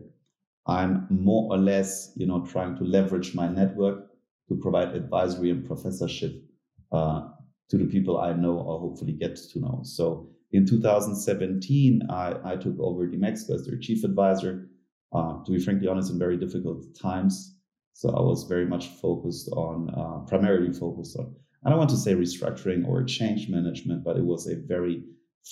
I'm 0.68 1.08
more 1.10 1.54
or 1.54 1.58
less, 1.58 2.12
you 2.16 2.26
know, 2.26 2.46
trying 2.46 2.76
to 2.78 2.84
leverage 2.84 3.36
my 3.36 3.48
network 3.48 4.08
to 4.50 4.56
provide 4.56 4.96
advisory 4.96 5.52
and 5.52 5.66
professorship 5.66 6.44
uh, 6.92 7.30
to 7.72 7.78
the 7.78 7.86
people 7.86 8.20
I 8.20 8.34
know 8.34 8.60
or 8.60 8.80
hopefully 8.80 9.14
get 9.14 9.38
to 9.38 9.60
know. 9.60 9.80
So 9.84 10.30
in 10.52 10.68
2017, 10.68 12.02
I, 12.10 12.36
I 12.44 12.56
took 12.58 12.76
over 12.80 13.08
DMEXCO 13.08 13.56
as 13.56 13.66
their 13.66 13.78
chief 13.80 14.04
advisor. 14.04 14.68
Uh, 15.14 15.44
to 15.44 15.52
be 15.52 15.60
frankly 15.60 15.88
honest, 15.90 16.10
in 16.10 16.18
very 16.20 16.38
difficult 16.38 16.86
times. 16.98 17.58
So 17.94 18.10
I 18.10 18.22
was 18.22 18.46
very 18.48 18.66
much 18.66 18.88
focused 19.02 19.50
on, 19.50 19.90
uh, 19.90 20.26
primarily 20.26 20.72
focused 20.72 21.18
on, 21.18 21.36
I 21.66 21.70
don't 21.70 21.78
want 21.78 21.90
to 21.90 21.98
say 21.98 22.14
restructuring 22.14 22.88
or 22.88 23.04
change 23.04 23.50
management, 23.50 24.06
but 24.06 24.16
it 24.16 24.24
was 24.24 24.48
a 24.48 24.56
very 24.56 25.04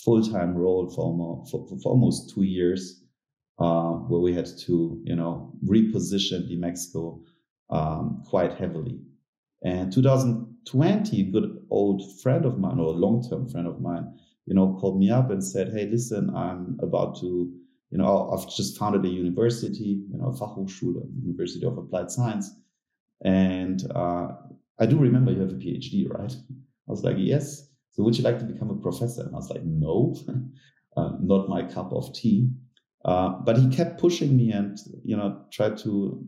full 0.04 0.24
time 0.24 0.56
role 0.56 0.90
for 0.90 1.02
almost, 1.02 1.52
for, 1.52 1.68
for 1.68 1.92
almost, 1.92 2.34
two 2.34 2.44
years, 2.44 3.04
uh, 3.60 3.92
where 3.92 4.22
we 4.22 4.34
had 4.34 4.48
to, 4.66 5.02
you 5.04 5.16
know, 5.16 5.54
reposition 5.66 6.50
DMEXCO 6.50 6.60
Mexico 6.60 7.22
um, 7.70 8.24
quite 8.26 8.54
heavily. 8.54 9.00
And 9.62 9.92
2000, 9.92 10.49
20 10.70 11.24
good 11.32 11.66
old 11.70 12.02
friend 12.22 12.46
of 12.46 12.60
mine 12.60 12.80
or 12.80 12.94
a 12.94 12.98
long-term 12.98 13.50
friend 13.50 13.68
of 13.68 13.82
mine, 13.82 14.14
you 14.46 14.54
know, 14.54 14.78
called 14.80 15.00
me 15.00 15.10
up 15.10 15.32
and 15.32 15.44
said, 15.44 15.72
Hey, 15.74 15.88
listen, 15.88 16.36
I'm 16.36 16.78
about 16.82 17.20
to, 17.22 17.52
you 17.92 17.98
know, 17.98 18.32
I've 18.32 18.54
just 18.54 18.78
founded 18.78 19.06
a 19.06 19.10
university, 19.10 20.04
you 20.12 20.18
know, 20.18 20.32
Fachhochschule, 20.40 21.10
University 21.22 21.66
of 21.66 21.78
Applied 21.78 22.12
Science. 22.12 22.52
And 23.24 23.84
uh, 23.94 24.30
I 24.80 24.86
do 24.86 24.98
remember 24.98 25.32
you 25.32 25.42
have 25.42 25.52
a 25.52 25.56
PhD, 25.56 26.10
right? 26.10 26.32
I 26.32 26.92
was 26.92 27.04
like, 27.04 27.18
yes. 27.18 27.68
So 27.92 28.04
would 28.04 28.18
you 28.18 28.24
like 28.24 28.40
to 28.40 28.46
become 28.46 28.70
a 28.70 28.76
professor? 28.76 29.22
And 29.24 29.34
I 29.34 29.38
was 29.38 29.50
like, 29.50 29.64
no, 29.64 30.16
uh, 30.98 31.14
not 31.22 31.50
my 31.50 31.64
cup 31.64 31.92
of 31.92 32.14
tea. 32.14 32.50
Uh, 33.06 33.30
but 33.44 33.58
he 33.58 33.68
kept 33.70 34.00
pushing 34.00 34.38
me 34.38 34.52
and, 34.52 34.78
you 35.04 35.16
know, 35.16 35.42
tried 35.52 35.78
to, 35.80 36.24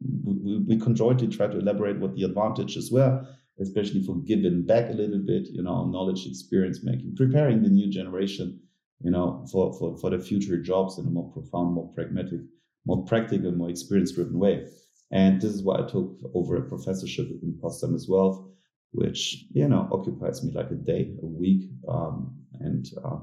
we, 0.00 0.58
we 0.66 0.78
conjointly 0.78 1.28
tried 1.28 1.52
to 1.52 1.58
elaborate 1.58 1.98
what 1.98 2.14
the 2.14 2.22
advantages 2.22 2.90
were 2.90 3.26
especially 3.60 4.02
for 4.02 4.16
giving 4.22 4.64
back 4.64 4.90
a 4.90 4.92
little 4.92 5.18
bit, 5.18 5.48
you 5.48 5.62
know, 5.62 5.86
knowledge, 5.86 6.26
experience 6.26 6.80
making, 6.82 7.14
preparing 7.16 7.62
the 7.62 7.68
new 7.68 7.90
generation, 7.90 8.60
you 9.00 9.10
know, 9.10 9.46
for, 9.50 9.72
for, 9.78 9.96
for 9.98 10.10
the 10.10 10.18
future 10.18 10.60
jobs 10.60 10.98
in 10.98 11.06
a 11.06 11.10
more 11.10 11.30
profound, 11.32 11.74
more 11.74 11.90
pragmatic, 11.94 12.40
more 12.86 13.04
practical, 13.04 13.52
more 13.52 13.70
experience 13.70 14.12
driven 14.12 14.38
way. 14.38 14.66
And 15.10 15.40
this 15.40 15.52
is 15.52 15.62
why 15.62 15.76
I 15.78 15.86
took 15.86 16.18
over 16.34 16.56
a 16.56 16.68
professorship 16.68 17.28
in 17.42 17.58
as 17.94 18.06
well, 18.08 18.52
which, 18.92 19.44
you 19.52 19.68
know, 19.68 19.88
occupies 19.92 20.42
me 20.42 20.52
like 20.52 20.70
a 20.70 20.74
day, 20.74 21.14
a 21.22 21.26
week. 21.26 21.70
Um, 21.88 22.36
and 22.60 22.86
uh, 23.04 23.18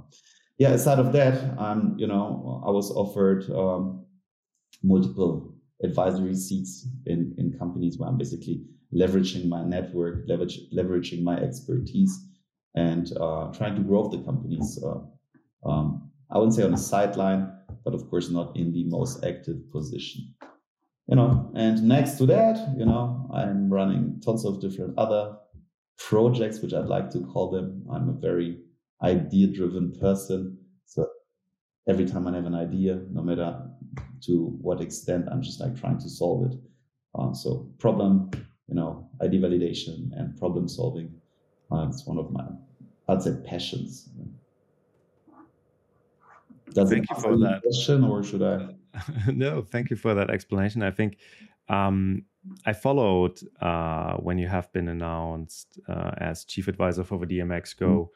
yeah, 0.58 0.70
aside 0.70 1.00
of 1.00 1.12
that, 1.14 1.60
I'm, 1.60 1.98
you 1.98 2.08
know, 2.08 2.64
I 2.66 2.70
was 2.70 2.92
offered 2.92 3.50
um, 3.52 4.06
multiple 4.82 5.56
advisory 5.84 6.36
seats 6.36 6.88
in, 7.06 7.36
in 7.38 7.58
companies 7.58 7.98
where 7.98 8.10
I'm 8.10 8.18
basically 8.18 8.64
leveraging 8.96 9.48
my 9.48 9.64
network, 9.64 10.24
leverage, 10.28 10.60
leveraging 10.72 11.24
my 11.24 11.38
expertise, 11.38 12.18
and 12.76 13.12
uh, 13.20 13.52
trying 13.54 13.76
to 13.76 13.82
grow 13.82 14.08
the 14.08 14.24
companies. 14.24 14.80
Um, 15.66 16.12
I 16.32 16.38
wouldn't 16.38 16.56
say 16.56 16.64
on 16.64 16.72
the 16.72 16.78
sideline, 16.78 17.52
but 17.84 17.94
of 17.94 18.10
course 18.10 18.30
not 18.30 18.56
in 18.56 18.72
the 18.72 18.86
most 18.86 19.24
active 19.24 19.72
position. 19.72 20.34
You 21.08 21.18
know, 21.18 21.52
and 21.54 21.84
next 21.84 22.12
to 22.20 22.26
that, 22.28 22.76
you 22.78 22.86
know, 22.86 23.30
I'm 23.34 23.70
running 23.70 24.22
tons 24.24 24.46
of 24.46 24.62
different 24.62 24.98
other 24.98 25.36
projects, 25.98 26.62
which 26.62 26.74
I'd 26.74 26.86
like 26.86 27.10
to 27.12 27.20
call 27.22 27.52
them. 27.52 27.86
I'm 27.92 28.10
a 28.10 28.14
very 28.14 28.60
idea-driven 29.04 29.94
person, 30.00 30.58
so 30.86 31.06
every 31.90 32.06
time 32.06 32.26
I 32.26 32.36
have 32.36 32.46
an 32.46 32.56
idea, 32.56 33.02
no 33.12 33.22
matter 33.22 33.70
to 34.26 34.58
what 34.62 34.80
extent 34.80 35.28
I'm 35.30 35.42
just 35.42 35.60
like 35.60 35.80
trying 35.80 36.00
to 36.00 36.10
solve 36.10 36.52
it. 36.52 36.58
Uh, 37.14 37.34
so 37.34 37.70
problem, 37.80 38.32
you 38.68 38.76
know, 38.76 39.08
ID 39.22 39.40
validation 39.40 40.10
and 40.18 40.38
problem 40.38 40.68
solving. 40.68 41.14
Uh, 41.72 41.88
it's 41.90 42.06
one 42.06 42.18
of 42.18 42.32
my, 42.32 42.46
I'd 43.08 43.22
say, 43.22 43.36
passions. 43.46 44.10
Does 46.74 46.90
thank 46.90 47.10
you 47.10 47.16
for 47.16 47.38
that 47.38 47.62
question, 47.62 48.04
or 48.04 48.24
should 48.24 48.42
I? 48.42 48.70
no, 49.34 49.62
thank 49.62 49.90
you 49.90 49.96
for 49.96 50.14
that 50.14 50.30
explanation. 50.30 50.82
I 50.82 50.92
think 50.92 51.18
um, 51.70 52.24
I 52.66 52.74
followed 52.74 53.40
uh, 53.62 54.16
when 54.18 54.38
you 54.38 54.48
have 54.48 54.72
been 54.74 54.88
announced 54.88 55.80
uh, 55.88 56.12
as 56.18 56.46
chief 56.46 56.68
advisor 56.68 57.04
for 57.04 57.20
the 57.20 57.26
DMEXCO 57.40 58.10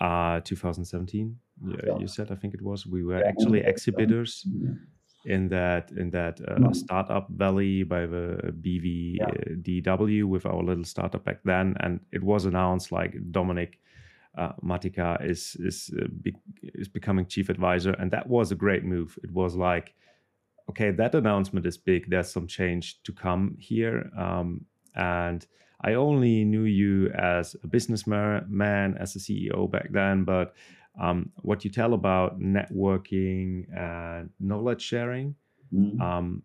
mm. 0.00 0.44
2017 0.44 1.38
yeah, 1.62 1.98
you 1.98 2.08
said 2.08 2.30
I 2.30 2.34
think 2.34 2.54
it 2.54 2.62
was 2.62 2.86
we 2.86 3.04
were 3.04 3.22
actually 3.22 3.60
exhibitors 3.60 4.46
in 5.24 5.48
that 5.48 5.90
in 5.92 6.10
that 6.10 6.40
uh, 6.40 6.72
startup 6.72 7.28
valley 7.30 7.82
by 7.82 8.06
the 8.06 8.54
BVDW 8.60 10.18
yeah. 10.18 10.22
with 10.24 10.46
our 10.46 10.62
little 10.62 10.84
startup 10.84 11.24
back 11.24 11.40
then, 11.44 11.76
and 11.80 12.00
it 12.12 12.22
was 12.22 12.44
announced 12.44 12.92
like 12.92 13.14
Dominik 13.30 13.74
uh, 14.36 14.52
Matyka 14.62 15.24
is 15.24 15.56
is 15.60 15.90
uh, 16.00 16.06
be, 16.22 16.34
is 16.62 16.88
becoming 16.88 17.26
chief 17.26 17.48
advisor, 17.48 17.92
and 17.92 18.10
that 18.10 18.28
was 18.28 18.52
a 18.52 18.56
great 18.56 18.84
move. 18.84 19.18
It 19.22 19.30
was 19.30 19.54
like, 19.54 19.94
okay, 20.70 20.90
that 20.90 21.14
announcement 21.14 21.66
is 21.66 21.78
big. 21.78 22.10
There's 22.10 22.32
some 22.32 22.46
change 22.46 23.02
to 23.04 23.12
come 23.12 23.56
here, 23.58 24.10
um, 24.16 24.66
and 24.94 25.46
I 25.80 25.94
only 25.94 26.44
knew 26.44 26.64
you 26.64 27.10
as 27.10 27.54
a 27.62 27.66
businessman, 27.66 28.96
as 28.98 29.16
a 29.16 29.18
CEO 29.18 29.70
back 29.70 29.92
then, 29.92 30.24
but 30.24 30.54
um, 31.00 31.30
what 31.42 31.64
you 31.64 31.70
tell 31.70 31.94
about 31.94 32.38
networking 32.40 33.66
and 33.76 34.30
knowledge 34.38 34.82
sharing 34.82 35.34
mm-hmm. 35.72 36.00
um, 36.00 36.42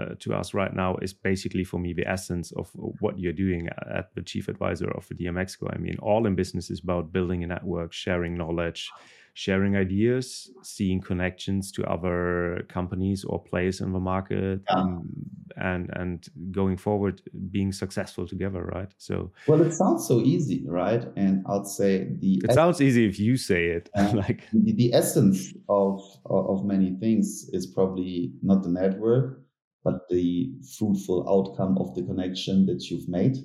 uh, 0.00 0.14
to 0.18 0.34
us 0.34 0.54
right 0.54 0.74
now 0.74 0.96
is 0.96 1.12
basically 1.12 1.64
for 1.64 1.78
me 1.78 1.92
the 1.92 2.06
essence 2.06 2.50
of 2.52 2.70
what 3.00 3.18
you're 3.18 3.32
doing 3.32 3.68
at 3.94 4.14
the 4.14 4.22
chief 4.22 4.48
advisor 4.48 4.90
of 4.90 5.06
the 5.08 5.14
DMExco. 5.14 5.72
I 5.72 5.78
mean, 5.78 5.98
all 6.00 6.26
in 6.26 6.34
business 6.34 6.70
is 6.70 6.80
about 6.80 7.12
building 7.12 7.44
a 7.44 7.46
network, 7.46 7.92
sharing 7.92 8.36
knowledge, 8.36 8.90
sharing 9.34 9.76
ideas, 9.76 10.50
seeing 10.62 11.00
connections 11.00 11.72
to 11.72 11.82
other 11.84 12.64
companies 12.68 13.24
or 13.24 13.42
players 13.42 13.80
in 13.80 13.92
the 13.92 14.00
market, 14.00 14.60
yeah. 14.68 14.82
and, 14.82 15.26
and 15.56 15.90
and 15.94 16.28
going 16.52 16.76
forward, 16.76 17.22
being 17.50 17.72
successful 17.72 18.26
together, 18.26 18.62
right? 18.64 18.92
So 18.98 19.32
well, 19.46 19.62
it 19.62 19.72
sounds 19.72 20.06
so 20.06 20.20
easy, 20.20 20.64
right? 20.68 21.04
And 21.16 21.44
I'd 21.48 21.66
say 21.66 22.08
the 22.20 22.42
it 22.44 22.52
sounds 22.52 22.80
easy 22.80 23.06
if 23.06 23.18
you 23.18 23.36
say 23.36 23.66
it. 23.66 23.88
like 24.14 24.44
the, 24.52 24.72
the 24.72 24.92
essence 24.92 25.54
of 25.68 26.00
of 26.26 26.64
many 26.64 26.96
things 27.00 27.48
is 27.52 27.66
probably 27.66 28.32
not 28.42 28.62
the 28.62 28.70
network, 28.70 29.42
but 29.82 30.08
the 30.10 30.52
fruitful 30.78 31.26
outcome 31.28 31.78
of 31.78 31.94
the 31.94 32.02
connection 32.02 32.66
that 32.66 32.90
you've 32.90 33.08
made. 33.08 33.36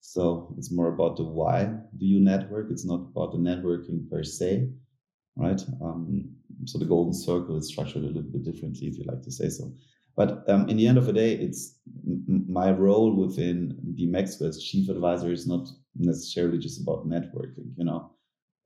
So 0.00 0.54
it's 0.58 0.70
more 0.70 0.92
about 0.92 1.16
the 1.16 1.24
why 1.24 1.64
do 1.96 2.04
you 2.04 2.20
network. 2.20 2.70
It's 2.70 2.84
not 2.84 3.06
about 3.14 3.32
the 3.32 3.38
networking 3.38 4.10
per 4.10 4.22
se 4.22 4.68
right? 5.36 5.60
Um, 5.82 6.30
so 6.64 6.78
the 6.78 6.84
golden 6.84 7.14
circle 7.14 7.56
is 7.56 7.68
structured 7.68 8.04
a 8.04 8.06
little 8.06 8.22
bit 8.22 8.44
differently, 8.44 8.88
if 8.88 8.98
you 8.98 9.04
like 9.06 9.22
to 9.22 9.32
say 9.32 9.48
so. 9.48 9.72
But 10.16 10.48
um, 10.48 10.68
in 10.68 10.76
the 10.76 10.86
end 10.86 10.98
of 10.98 11.06
the 11.06 11.12
day, 11.12 11.32
it's 11.34 11.78
m- 12.06 12.46
my 12.48 12.70
role 12.70 13.14
within 13.16 13.76
DMExco 13.98 14.48
as 14.48 14.62
chief 14.62 14.88
advisor 14.88 15.32
is 15.32 15.46
not 15.46 15.68
necessarily 15.96 16.58
just 16.58 16.80
about 16.80 17.08
networking. 17.08 17.72
You 17.76 17.84
know, 17.84 18.12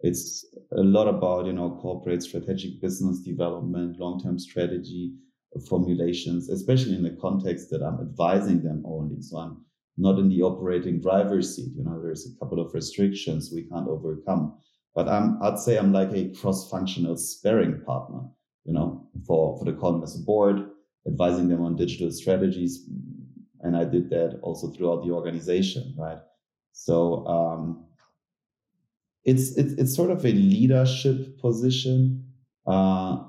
it's 0.01 0.45
a 0.73 0.83
lot 0.83 1.09
about 1.09 1.47
you 1.47 1.53
know 1.55 1.79
corporate 1.81 2.23
strategic 2.23 2.81
business 2.83 3.21
development, 3.21 3.99
long 3.99 4.21
term 4.21 4.39
strategy 4.39 5.15
formulations, 5.69 6.51
especially 6.51 6.95
in 6.95 7.03
the 7.03 7.17
context 7.21 7.71
that 7.71 7.83
I'm 7.83 8.01
advising 8.01 8.63
them 8.63 8.83
only. 8.87 9.23
So 9.23 9.39
I'm 9.39 9.65
not 9.97 10.19
in 10.19 10.29
the 10.29 10.43
operating 10.43 11.01
driver's 11.01 11.57
seat. 11.57 11.73
You 11.75 11.85
know, 11.85 12.01
there's 12.01 12.27
a 12.27 12.39
couple 12.39 12.61
of 12.61 12.75
restrictions 12.75 13.51
we 13.53 13.65
can't 13.65 13.89
overcome 13.89 14.59
but 14.95 15.09
I'm, 15.09 15.41
I'd 15.43 15.59
say 15.59 15.77
I'm 15.77 15.93
like 15.93 16.13
a 16.13 16.29
cross-functional 16.41 17.17
sparring 17.17 17.81
partner, 17.87 18.21
you 18.65 18.73
know, 18.73 19.09
for, 19.27 19.59
for 19.59 19.65
the 19.65 19.73
Column 19.73 20.05
board, 20.25 20.71
advising 21.07 21.49
them 21.49 21.63
on 21.63 21.77
digital 21.77 22.11
strategies. 22.11 22.89
And 23.61 23.77
I 23.77 23.85
did 23.85 24.11
that 24.11 24.39
also 24.43 24.69
throughout 24.69 25.05
the 25.05 25.13
organization, 25.13 25.95
right? 25.99 26.19
So, 26.73 27.27
um, 27.27 27.85
it's, 29.25 29.57
it's, 29.57 29.73
it's 29.75 29.95
sort 29.95 30.11
of 30.11 30.25
a 30.25 30.33
leadership 30.33 31.39
position, 31.41 32.25
uh, 32.67 33.25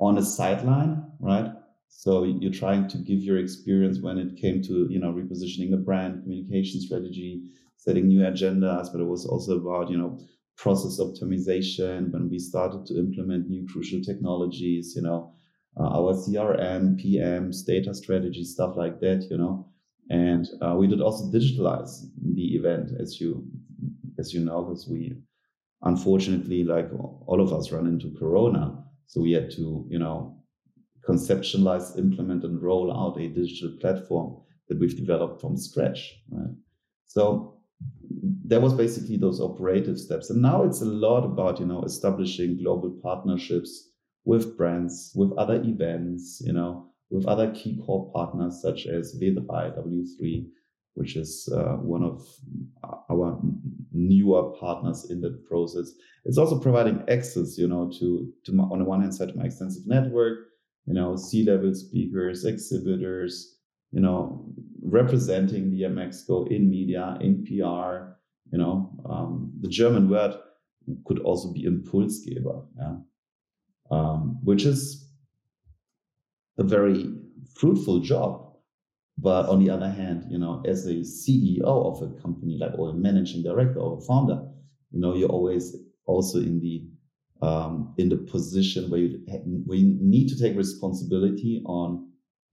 on 0.00 0.16
a 0.16 0.22
sideline, 0.22 1.04
right? 1.20 1.52
So 1.88 2.22
you're 2.22 2.52
trying 2.52 2.88
to 2.88 2.98
give 2.98 3.20
your 3.20 3.38
experience 3.38 4.00
when 4.00 4.18
it 4.18 4.36
came 4.36 4.62
to, 4.62 4.86
you 4.90 5.00
know, 5.00 5.12
repositioning 5.12 5.70
the 5.70 5.76
brand, 5.76 6.22
communication 6.22 6.80
strategy, 6.80 7.50
setting 7.76 8.06
new 8.06 8.20
agendas, 8.20 8.92
but 8.92 9.00
it 9.00 9.06
was 9.06 9.26
also 9.26 9.56
about, 9.56 9.90
you 9.90 9.98
know, 9.98 10.18
process 10.58 11.00
optimization, 11.00 12.12
when 12.12 12.28
we 12.28 12.38
started 12.38 12.84
to 12.86 12.98
implement 12.98 13.48
new 13.48 13.66
crucial 13.72 14.00
technologies, 14.02 14.94
you 14.94 15.02
know, 15.02 15.32
uh, 15.78 15.86
our 15.86 16.12
CRM, 16.12 17.00
PMs, 17.00 17.64
data 17.64 17.94
strategy, 17.94 18.44
stuff 18.44 18.76
like 18.76 19.00
that, 19.00 19.26
you 19.30 19.38
know. 19.38 19.68
And 20.10 20.48
uh, 20.60 20.74
we 20.74 20.88
did 20.88 21.00
also 21.00 21.30
digitalize 21.30 22.02
the 22.34 22.56
event, 22.56 22.90
as 23.00 23.20
you 23.20 23.46
as 24.18 24.34
you 24.34 24.44
know, 24.44 24.64
because 24.64 24.88
we 24.88 25.16
unfortunately, 25.82 26.64
like 26.64 26.90
all 27.26 27.40
of 27.40 27.52
us, 27.52 27.70
run 27.70 27.86
into 27.86 28.12
Corona, 28.18 28.84
so 29.06 29.20
we 29.20 29.32
had 29.32 29.50
to, 29.52 29.86
you 29.88 29.98
know, 29.98 30.36
conceptualize, 31.08 31.96
implement, 31.98 32.42
and 32.42 32.60
roll 32.60 32.92
out 32.92 33.20
a 33.20 33.28
digital 33.28 33.76
platform 33.80 34.42
that 34.68 34.78
we've 34.78 34.96
developed 34.96 35.40
from 35.40 35.56
scratch, 35.56 36.14
right? 36.30 36.54
So 37.06 37.57
there 38.22 38.60
was 38.60 38.74
basically 38.74 39.16
those 39.16 39.40
operative 39.40 39.98
steps. 39.98 40.30
And 40.30 40.42
now 40.42 40.64
it's 40.64 40.80
a 40.80 40.86
lot 40.86 41.24
about, 41.24 41.60
you 41.60 41.66
know, 41.66 41.82
establishing 41.82 42.58
global 42.58 42.98
partnerships 43.02 43.90
with 44.24 44.56
brands, 44.56 45.12
with 45.14 45.32
other 45.38 45.62
events, 45.62 46.42
you 46.44 46.52
know, 46.52 46.90
with 47.10 47.26
other 47.26 47.50
key 47.52 47.80
core 47.84 48.10
partners 48.12 48.60
such 48.60 48.86
as 48.86 49.18
V3, 49.20 49.46
W3, 49.46 50.46
which 50.94 51.16
is 51.16 51.48
uh, 51.54 51.76
one 51.76 52.02
of 52.02 52.26
our 53.10 53.40
newer 53.92 54.52
partners 54.58 55.10
in 55.10 55.20
that 55.20 55.46
process. 55.46 55.92
It's 56.24 56.38
also 56.38 56.58
providing 56.58 57.04
access, 57.08 57.56
you 57.56 57.68
know, 57.68 57.90
to, 57.98 58.32
to 58.44 58.52
my, 58.52 58.64
on 58.64 58.80
the 58.80 58.84
one 58.84 59.00
hand 59.00 59.14
side, 59.14 59.34
my 59.36 59.44
extensive 59.44 59.86
network, 59.86 60.38
you 60.86 60.94
know, 60.94 61.16
C-level 61.16 61.74
speakers, 61.74 62.44
exhibitors, 62.44 63.57
you 63.92 64.00
know, 64.00 64.44
representing 64.82 65.70
the 65.70 65.82
DMExco 65.82 66.50
in 66.50 66.68
media, 66.68 67.18
in 67.20 67.44
PR, 67.44 68.16
you 68.50 68.58
know, 68.58 68.92
um, 69.08 69.52
the 69.60 69.68
German 69.68 70.08
word 70.08 70.34
could 71.06 71.20
also 71.20 71.52
be 71.52 71.64
Impulsgeber, 71.64 72.66
yeah? 72.78 72.96
um, 73.90 74.38
which 74.42 74.64
is 74.64 75.10
a 76.58 76.64
very 76.64 77.10
fruitful 77.54 78.00
job. 78.00 78.44
But 79.20 79.48
on 79.48 79.64
the 79.64 79.70
other 79.70 79.90
hand, 79.90 80.26
you 80.30 80.38
know, 80.38 80.62
as 80.64 80.86
a 80.86 80.94
CEO 80.94 81.64
of 81.64 82.02
a 82.02 82.20
company, 82.20 82.56
like 82.58 82.78
or 82.78 82.90
a 82.90 82.94
managing 82.94 83.42
director 83.42 83.80
or 83.80 83.98
a 83.98 84.00
founder, 84.00 84.46
you 84.92 85.00
know, 85.00 85.14
you're 85.14 85.28
always 85.28 85.74
also 86.06 86.38
in 86.38 86.60
the 86.60 86.88
um, 87.40 87.94
in 87.98 88.08
the 88.08 88.16
position 88.16 88.90
where 88.90 89.00
you 89.00 89.20
where 89.66 89.78
you 89.78 89.96
need 90.00 90.28
to 90.28 90.38
take 90.38 90.56
responsibility 90.56 91.62
on 91.66 92.07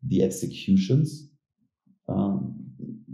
the 0.07 0.23
executions 0.23 1.29
um, 2.07 2.55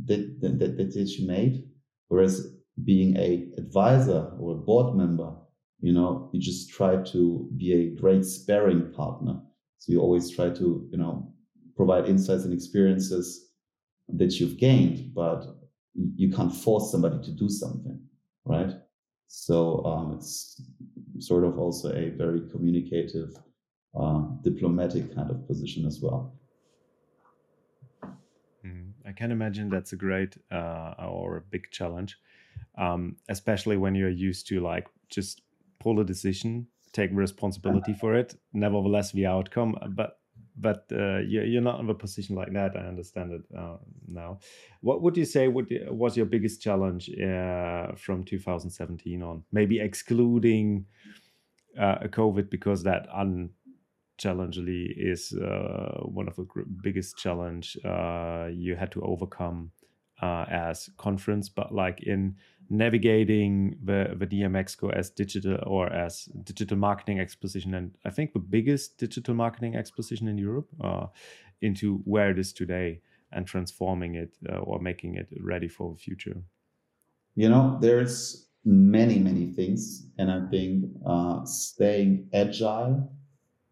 that, 0.05 0.39
that, 0.41 0.77
that 0.77 0.95
you 0.95 1.27
made. 1.27 1.63
Whereas 2.07 2.55
being 2.83 3.15
a 3.17 3.47
advisor 3.57 4.31
or 4.39 4.53
a 4.53 4.57
board 4.57 4.95
member, 4.95 5.33
you 5.79 5.93
know, 5.93 6.29
you 6.33 6.39
just 6.39 6.69
try 6.69 6.97
to 6.97 7.49
be 7.57 7.73
a 7.73 7.95
great 7.99 8.25
sparring 8.25 8.91
partner. 8.91 9.39
So 9.79 9.91
you 9.93 10.01
always 10.01 10.29
try 10.29 10.49
to, 10.49 10.87
you 10.91 10.97
know, 10.97 11.33
provide 11.75 12.07
insights 12.07 12.43
and 12.43 12.53
experiences 12.53 13.49
that 14.09 14.39
you've 14.39 14.57
gained, 14.57 15.13
but 15.13 15.45
you 16.15 16.31
can't 16.31 16.53
force 16.53 16.91
somebody 16.91 17.21
to 17.23 17.31
do 17.31 17.49
something, 17.49 17.99
right? 18.45 18.71
So 19.27 19.83
um, 19.85 20.13
it's 20.13 20.61
sort 21.19 21.43
of 21.43 21.57
also 21.57 21.93
a 21.93 22.09
very 22.09 22.41
communicative, 22.49 23.35
uh, 23.99 24.21
diplomatic 24.43 25.15
kind 25.15 25.31
of 25.31 25.47
position 25.47 25.85
as 25.85 25.99
well. 26.01 26.35
I 29.11 29.13
can 29.13 29.31
imagine 29.31 29.69
that's 29.69 29.93
a 29.93 29.97
great 29.97 30.37
uh, 30.51 30.93
or 30.97 31.37
a 31.37 31.41
big 31.41 31.63
challenge 31.71 32.17
um, 32.77 33.15
especially 33.29 33.77
when 33.77 33.95
you're 33.95 34.09
used 34.09 34.47
to 34.47 34.59
like 34.59 34.87
just 35.09 35.41
pull 35.79 35.99
a 35.99 36.05
decision, 36.05 36.67
take 36.93 37.09
responsibility 37.13 37.93
for 37.93 38.15
it, 38.15 38.35
nevertheless 38.53 39.11
the 39.11 39.25
outcome. 39.25 39.75
But 39.89 40.17
but 40.57 40.85
uh, 40.91 41.19
you're 41.19 41.61
not 41.61 41.79
in 41.79 41.89
a 41.89 41.93
position 41.93 42.35
like 42.35 42.51
that. 42.53 42.75
I 42.75 42.81
understand 42.81 43.31
it 43.31 43.41
uh, 43.57 43.77
now. 44.07 44.39
What 44.81 45.01
would 45.01 45.15
you 45.15 45.25
say 45.25 45.47
would, 45.47 45.71
was 45.89 46.17
your 46.17 46.25
biggest 46.25 46.61
challenge 46.61 47.09
uh, 47.09 47.93
from 47.95 48.23
2017 48.23 49.23
on? 49.23 49.43
Maybe 49.51 49.79
excluding 49.79 50.85
uh, 51.79 51.99
COVID 52.03 52.49
because 52.49 52.83
that 52.83 53.07
unchallengedly 54.21 54.93
is 54.95 55.33
uh, 55.33 56.01
one 56.03 56.27
of 56.27 56.35
the 56.35 56.45
biggest 56.81 57.17
challenge 57.17 57.77
uh, 57.85 58.47
you 58.51 58.75
had 58.75 58.91
to 58.91 59.01
overcome 59.01 59.71
as 60.21 60.87
conference, 60.97 61.49
but 61.49 61.73
like 61.73 62.03
in 62.03 62.35
navigating 62.69 63.75
the, 63.83 64.15
the 64.17 64.27
DMExco 64.27 64.93
as 64.95 65.09
digital 65.09 65.57
or 65.65 65.91
as 65.91 66.25
digital 66.43 66.77
marketing 66.77 67.19
exposition, 67.19 67.73
and 67.73 67.95
I 68.05 68.11
think 68.11 68.33
the 68.33 68.39
biggest 68.39 68.97
digital 68.97 69.33
marketing 69.33 69.75
exposition 69.75 70.27
in 70.27 70.37
Europe, 70.37 70.69
uh, 70.83 71.07
into 71.61 71.97
where 72.05 72.29
it 72.29 72.39
is 72.39 72.53
today 72.53 73.01
and 73.31 73.47
transforming 73.47 74.15
it 74.15 74.37
uh, 74.49 74.57
or 74.57 74.79
making 74.79 75.15
it 75.15 75.27
ready 75.41 75.67
for 75.67 75.93
the 75.93 75.97
future. 75.97 76.43
You 77.35 77.49
know, 77.49 77.77
there's 77.81 78.47
many, 78.65 79.19
many 79.19 79.47
things. 79.47 80.07
And 80.17 80.31
I 80.31 80.47
think 80.49 80.85
uh, 81.05 81.45
staying 81.45 82.29
agile, 82.33 83.11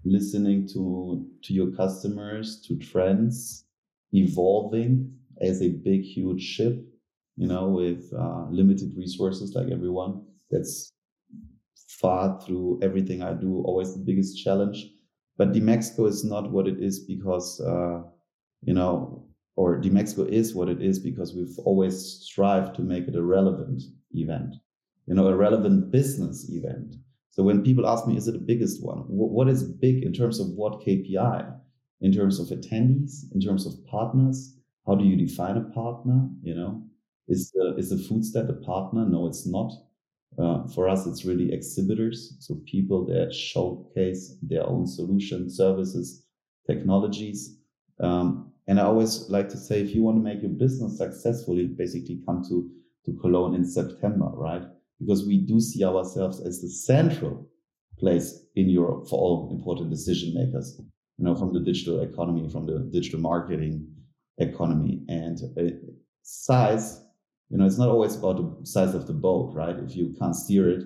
listening 0.05 0.67
to, 0.73 1.25
to 1.43 1.53
your 1.53 1.71
customers, 1.71 2.61
to 2.67 2.77
trends, 2.77 3.65
evolving 4.13 5.13
as 5.41 5.61
a 5.61 5.69
big, 5.69 6.03
huge 6.03 6.41
ship, 6.41 6.85
you 7.35 7.47
know, 7.47 7.69
with 7.69 8.11
uh, 8.17 8.45
limited 8.49 8.91
resources 8.97 9.53
like 9.55 9.71
everyone. 9.71 10.23
That's 10.51 10.91
far 11.87 12.39
through 12.41 12.79
everything 12.81 13.21
I 13.21 13.33
do, 13.33 13.61
always 13.65 13.93
the 13.93 14.03
biggest 14.03 14.41
challenge. 14.43 14.85
But 15.37 15.53
DMEXCO 15.53 16.07
is 16.07 16.23
not 16.23 16.51
what 16.51 16.67
it 16.67 16.79
is 16.79 16.99
because, 17.05 17.61
uh, 17.61 18.01
you 18.61 18.73
know, 18.73 19.25
or 19.55 19.81
DMEXCO 19.81 20.27
is 20.29 20.55
what 20.55 20.69
it 20.69 20.81
is 20.81 20.99
because 20.99 21.33
we've 21.33 21.57
always 21.65 22.19
strived 22.21 22.75
to 22.75 22.81
make 22.81 23.07
it 23.07 23.15
a 23.15 23.23
relevant 23.23 23.83
event, 24.11 24.55
you 25.05 25.13
know, 25.13 25.27
a 25.27 25.35
relevant 25.35 25.91
business 25.91 26.49
event. 26.49 26.95
So 27.31 27.43
when 27.43 27.63
people 27.63 27.87
ask 27.87 28.07
me, 28.07 28.17
is 28.17 28.27
it 28.27 28.33
the 28.33 28.39
biggest 28.39 28.83
one? 28.83 28.99
what 29.07 29.47
is 29.47 29.63
big 29.63 30.03
in 30.03 30.13
terms 30.13 30.39
of 30.39 30.47
what 30.49 30.81
KPI? 30.81 31.55
In 32.01 32.11
terms 32.13 32.39
of 32.39 32.47
attendees, 32.47 33.31
in 33.33 33.41
terms 33.41 33.65
of 33.65 33.73
partners? 33.85 34.55
How 34.87 34.95
do 34.95 35.05
you 35.05 35.15
define 35.15 35.57
a 35.57 35.61
partner? 35.61 36.27
You 36.41 36.55
know, 36.55 36.83
is 37.27 37.51
the 37.51 37.75
is 37.77 37.89
the 37.89 37.97
Foodstead 37.97 38.49
a 38.49 38.53
partner? 38.53 39.05
No, 39.05 39.27
it's 39.27 39.45
not. 39.45 39.71
Uh, 40.37 40.65
for 40.67 40.87
us, 40.87 41.05
it's 41.05 41.25
really 41.25 41.51
exhibitors, 41.51 42.35
so 42.39 42.55
people 42.65 43.05
that 43.07 43.33
showcase 43.33 44.37
their 44.41 44.65
own 44.65 44.87
solutions, 44.87 45.57
services, 45.57 46.23
technologies. 46.65 47.57
Um, 47.99 48.53
and 48.67 48.79
I 48.79 48.83
always 48.83 49.29
like 49.29 49.49
to 49.49 49.57
say, 49.57 49.81
if 49.81 49.93
you 49.93 50.03
want 50.03 50.17
to 50.17 50.23
make 50.23 50.41
your 50.41 50.51
business 50.51 50.97
successful, 50.97 51.55
basically 51.75 52.21
come 52.25 52.43
to 52.49 52.69
to 53.05 53.13
Cologne 53.19 53.55
in 53.55 53.65
September, 53.65 54.29
right? 54.33 54.63
Because 54.99 55.25
we 55.25 55.37
do 55.37 55.59
see 55.59 55.83
ourselves 55.83 56.41
as 56.45 56.61
the 56.61 56.69
central 56.69 57.47
place 57.97 58.45
in 58.55 58.69
Europe 58.69 59.07
for 59.07 59.19
all 59.19 59.49
important 59.51 59.89
decision 59.89 60.33
makers. 60.33 60.79
You 61.17 61.25
know, 61.25 61.35
from 61.35 61.53
the 61.53 61.59
digital 61.59 62.01
economy, 62.01 62.49
from 62.49 62.65
the 62.65 62.89
digital 62.91 63.19
marketing 63.19 63.87
economy, 64.37 65.03
and 65.07 65.37
uh, 65.57 65.75
size 66.23 67.01
you 67.49 67.57
know, 67.57 67.65
it's 67.65 67.79
not 67.79 67.89
always 67.89 68.15
about 68.15 68.37
the 68.37 68.65
size 68.65 68.93
of 68.93 69.07
the 69.07 69.13
boat, 69.13 69.53
right? 69.55 69.75
If 69.75 69.95
you 69.95 70.15
can't 70.19 70.35
steer 70.35 70.69
it, 70.69 70.83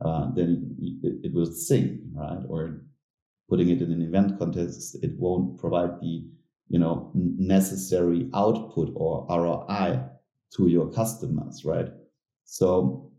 uh, 0.00 0.30
then 0.34 0.76
it, 0.80 1.26
it, 1.26 1.34
will 1.34 1.46
sink, 1.46 2.00
right? 2.14 2.42
Or 2.48 2.82
putting 3.48 3.68
it 3.68 3.82
in 3.82 3.90
an 3.90 4.00
event 4.00 4.38
context, 4.38 4.96
it 5.02 5.18
won't 5.18 5.58
provide 5.58 6.00
the, 6.00 6.24
you 6.68 6.78
know, 6.78 7.10
necessary 7.14 8.30
output 8.32 8.92
or 8.94 9.26
ROI 9.28 10.02
to 10.56 10.68
your 10.68 10.88
customers, 10.92 11.64
right? 11.64 11.88
So 12.44 13.10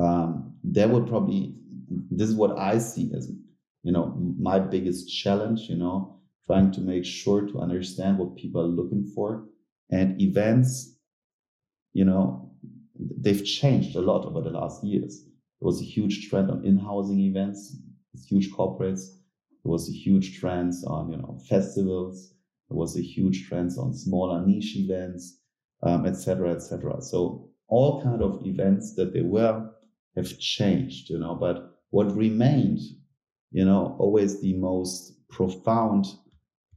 um, 0.00 0.54
that 0.64 0.90
would 0.90 1.06
probably, 1.06 1.54
this 2.10 2.28
is 2.28 2.34
what 2.34 2.58
I 2.58 2.78
see 2.78 3.10
as, 3.16 3.30
you 3.82 3.92
know, 3.92 4.14
my 4.38 4.58
biggest 4.58 5.08
challenge, 5.08 5.68
you 5.68 5.76
know, 5.76 6.20
trying 6.46 6.70
to 6.72 6.80
make 6.80 7.04
sure 7.04 7.46
to 7.46 7.60
understand 7.60 8.18
what 8.18 8.36
people 8.36 8.60
are 8.60 8.64
looking 8.64 9.10
for 9.14 9.44
and 9.90 10.20
events 10.20 10.96
you 11.92 12.04
know, 12.04 12.50
they've 12.98 13.44
changed 13.44 13.96
a 13.96 14.00
lot 14.00 14.24
over 14.24 14.40
the 14.40 14.50
last 14.50 14.84
years. 14.84 15.24
There 15.24 15.66
was 15.66 15.80
a 15.80 15.84
huge 15.84 16.28
trend 16.28 16.50
on 16.50 16.64
in-housing 16.64 17.20
events, 17.20 17.76
huge 18.26 18.50
corporates. 18.50 19.06
There 19.62 19.72
was 19.72 19.88
a 19.88 19.92
huge 19.92 20.38
trend 20.38 20.72
on, 20.86 21.10
you 21.10 21.18
know, 21.18 21.38
festivals. 21.48 22.32
There 22.68 22.78
was 22.78 22.96
a 22.96 23.02
huge 23.02 23.48
trend 23.48 23.72
on 23.78 23.92
smaller 23.94 24.46
niche 24.46 24.76
events, 24.76 25.38
um, 25.82 26.06
etc. 26.06 26.52
et. 26.52 26.62
So 27.02 27.50
all 27.68 28.02
kind 28.02 28.22
of 28.22 28.40
events 28.46 28.94
that 28.94 29.12
they 29.12 29.22
were 29.22 29.70
have 30.16 30.38
changed, 30.38 31.10
you 31.10 31.18
know, 31.18 31.34
but 31.34 31.78
what 31.90 32.14
remained, 32.16 32.80
you 33.50 33.64
know, 33.64 33.96
always 33.98 34.40
the 34.40 34.54
most 34.54 35.28
profound 35.28 36.06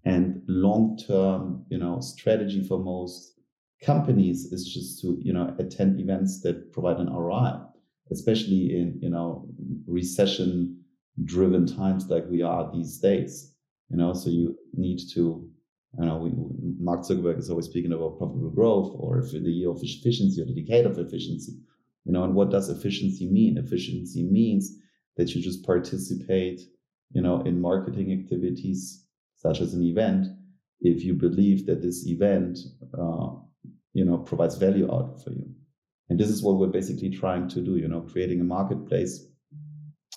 and 0.05 0.41
long-term, 0.47 1.65
you 1.69 1.77
know, 1.77 1.99
strategy 1.99 2.63
for 2.63 2.79
most 2.79 3.33
companies 3.83 4.51
is 4.51 4.65
just 4.73 5.01
to 5.01 5.17
you 5.21 5.33
know 5.33 5.53
attend 5.59 5.99
events 5.99 6.41
that 6.41 6.71
provide 6.71 6.97
an 6.97 7.13
ROI, 7.13 7.59
especially 8.11 8.77
in 8.77 8.97
you 9.01 9.09
know 9.09 9.47
recession 9.87 10.79
driven 11.25 11.65
times 11.65 12.07
like 12.09 12.25
we 12.29 12.41
are 12.41 12.71
these 12.73 12.97
days. 12.99 13.55
You 13.89 13.97
know, 13.97 14.13
so 14.13 14.29
you 14.29 14.55
need 14.73 14.99
to 15.13 15.49
you 15.99 16.05
know, 16.05 16.17
we, 16.17 16.31
Mark 16.79 17.01
Zuckerberg 17.01 17.37
is 17.37 17.49
always 17.49 17.67
speaking 17.67 17.93
about 17.93 18.17
profitable 18.17 18.49
growth 18.49 18.95
or 18.95 19.21
the 19.21 19.39
year 19.39 19.69
of 19.69 19.79
efficiency 19.81 20.41
or 20.41 20.45
the 20.45 20.59
decade 20.59 20.87
of 20.87 20.97
efficiency. 20.97 21.53
You 22.05 22.13
know, 22.13 22.23
and 22.23 22.35
what 22.35 22.51
does 22.51 22.69
efficiency 22.69 23.29
mean? 23.29 23.57
Efficiency 23.57 24.23
means 24.23 24.77
that 25.15 25.33
you 25.33 25.41
just 25.41 25.65
participate, 25.65 26.61
you 27.11 27.21
know, 27.21 27.41
in 27.41 27.61
marketing 27.61 28.11
activities 28.11 29.05
such 29.35 29.61
as 29.61 29.73
an 29.73 29.83
event 29.83 30.27
if 30.83 31.03
you 31.03 31.13
believe 31.13 31.65
that 31.65 31.81
this 31.81 32.05
event 32.07 32.59
uh, 32.97 33.29
you 33.93 34.05
know 34.05 34.17
provides 34.17 34.57
value 34.57 34.91
out 34.91 35.23
for 35.23 35.31
you 35.31 35.45
and 36.09 36.19
this 36.19 36.29
is 36.29 36.43
what 36.43 36.57
we're 36.57 36.67
basically 36.67 37.09
trying 37.09 37.47
to 37.47 37.61
do 37.61 37.77
you 37.77 37.87
know 37.87 38.01
creating 38.01 38.41
a 38.41 38.43
marketplace 38.43 39.25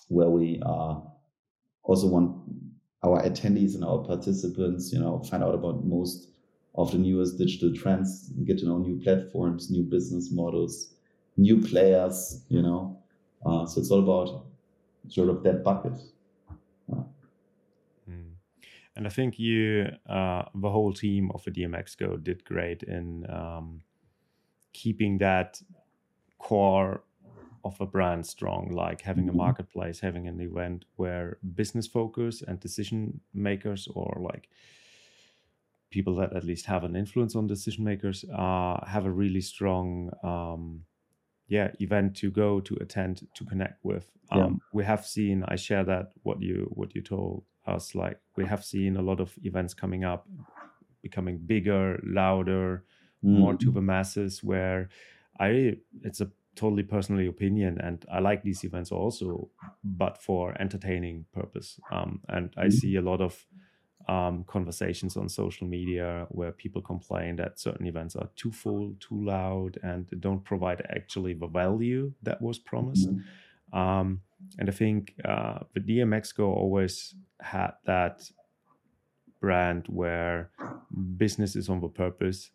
where 0.09 0.29
we 0.29 0.61
uh, 0.65 0.97
also 1.85 2.07
want 2.09 2.37
our 3.05 3.23
attendees 3.23 3.75
and 3.75 3.85
our 3.85 4.05
participants 4.05 4.93
you 4.93 4.99
know 4.99 5.23
find 5.31 5.43
out 5.43 5.55
about 5.55 5.85
most 5.85 6.29
of 6.75 6.91
the 6.93 6.99
newest 6.99 7.39
digital 7.39 7.73
trends 7.75 8.31
get 8.45 8.59
to 8.59 8.67
know 8.67 8.79
new 8.79 9.01
platforms 9.01 9.71
new 9.71 9.85
business 9.85 10.31
models 10.33 10.96
new 11.37 11.61
players 11.61 12.43
you 12.49 12.63
know? 12.63 12.99
Uh, 13.45 13.67
so 13.67 13.81
it's 13.81 13.91
all 13.91 14.01
about 14.01 14.47
sort 15.09 15.29
of 15.29 15.43
that 15.43 15.63
bucket. 15.63 15.93
And 18.97 19.07
I 19.07 19.11
think 19.11 19.39
you, 19.39 19.89
uh, 20.09 20.45
the 20.55 20.71
whole 20.71 20.93
team 20.93 21.31
of 21.33 21.45
the 21.45 21.51
DMEXCO 21.51 22.25
did 22.25 22.45
great 22.47 22.83
in 22.83 23.27
um, 23.31 23.83
keeping 24.73 25.19
that 25.19 25.61
core 26.39 27.03
of 27.63 27.79
a 27.81 27.87
brand 27.87 28.25
strong, 28.25 28.71
like 28.71 29.03
having 29.03 29.29
a 29.29 29.29
mm-hmm. 29.29 29.39
marketplace, 29.39 30.01
having 30.01 30.27
an 30.29 30.41
event 30.41 30.87
where 30.97 31.37
business 31.55 31.87
focus 31.87 32.43
and 32.47 32.59
decision 32.59 33.21
makers, 33.35 33.87
or 33.95 34.19
like 34.19 34.49
people 35.91 36.15
that 36.17 36.35
at 36.35 36.45
least 36.45 36.65
have 36.65 36.83
an 36.83 36.97
influence 36.97 37.37
on 37.37 37.47
decision 37.47 37.85
makers, 37.85 38.25
uh, 38.35 38.83
have 38.87 39.05
a 39.05 39.11
really 39.11 39.43
strong, 39.43 40.11
um, 40.23 40.85
yeah, 41.49 41.71
event 41.81 42.17
to 42.17 42.31
go 42.31 42.61
to 42.61 42.77
attend 42.81 43.27
to 43.35 43.45
connect 43.45 43.85
with. 43.85 44.11
Um, 44.31 44.41
yeah. 44.41 44.49
We 44.73 44.85
have 44.85 45.07
seen. 45.07 45.45
I 45.47 45.57
share 45.57 45.85
that 45.85 46.13
what 46.23 46.43
you 46.43 46.71
what 46.75 46.95
you 46.95 47.03
told 47.03 47.45
us 47.67 47.95
like 47.95 48.19
we 48.37 48.45
have 48.45 48.65
seen 48.65 48.97
a 48.97 49.03
lot 49.03 49.21
of 49.21 49.35
events 49.43 49.75
coming 49.75 50.05
up 50.05 50.27
becoming 51.03 51.39
bigger 51.39 52.01
louder 52.05 52.85
mm. 53.25 53.39
more 53.39 53.55
to 53.55 53.71
the 53.71 53.81
masses 53.81 54.43
where 54.43 54.89
i 55.39 55.75
it's 56.03 56.21
a 56.21 56.31
totally 56.55 56.83
personal 56.83 57.29
opinion 57.29 57.79
and 57.81 58.05
i 58.11 58.19
like 58.19 58.43
these 58.43 58.65
events 58.65 58.91
also 58.91 59.49
but 59.85 60.17
for 60.17 60.55
entertaining 60.61 61.25
purpose 61.33 61.79
um, 61.91 62.21
and 62.29 62.55
i 62.57 62.67
mm. 62.67 62.73
see 62.73 62.97
a 62.97 63.03
lot 63.03 63.21
of 63.21 63.45
um, 64.09 64.45
conversations 64.47 65.17
on 65.17 65.29
social 65.29 65.67
media 65.67 66.27
where 66.31 66.53
people 66.53 66.81
complain 66.81 67.37
that 67.37 67.59
certain 67.59 67.87
events 67.87 68.15
are 68.17 68.29
too 68.37 68.53
full 68.53 68.95
too 69.01 69.25
loud 69.25 69.79
and 69.83 70.09
don't 70.21 70.45
provide 70.45 70.81
actually 70.91 71.35
the 71.35 71.47
value 71.47 72.13
that 72.23 72.41
was 72.41 72.59
promised 72.59 73.09
mm. 73.09 73.23
um, 73.73 74.21
and 74.59 74.69
I 74.69 74.73
think 74.73 75.15
uh, 75.25 75.61
the 75.75 75.81
DMExco 75.81 76.41
always 76.41 77.15
had 77.41 77.73
that 77.87 78.23
brand 79.41 79.87
where 79.89 80.51
business 81.17 81.57
is 81.57 81.69
on 81.69 81.81
the 81.81 81.89
purpose, 81.89 82.51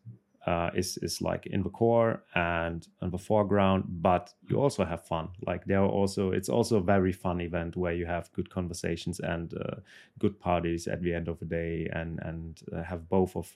uh, 0.45 0.71
is 0.73 0.97
is 0.97 1.21
like 1.21 1.45
in 1.45 1.63
the 1.63 1.69
core 1.69 2.23
and 2.33 2.87
in 3.01 3.11
the 3.11 3.17
foreground, 3.17 3.83
but 3.87 4.33
you 4.49 4.59
also 4.59 4.83
have 4.83 5.05
fun. 5.05 5.29
Like 5.45 5.65
there 5.65 5.81
are 5.81 5.89
also 5.89 6.31
it's 6.31 6.49
also 6.49 6.77
a 6.77 6.81
very 6.81 7.11
fun 7.11 7.41
event 7.41 7.77
where 7.77 7.93
you 7.93 8.05
have 8.05 8.31
good 8.33 8.49
conversations 8.49 9.19
and 9.19 9.53
uh, 9.53 9.75
good 10.19 10.39
parties 10.39 10.87
at 10.87 11.01
the 11.01 11.13
end 11.13 11.27
of 11.27 11.39
the 11.39 11.45
day, 11.45 11.87
and 11.93 12.19
and 12.23 12.61
uh, 12.73 12.83
have 12.83 13.07
both 13.09 13.35
of 13.35 13.55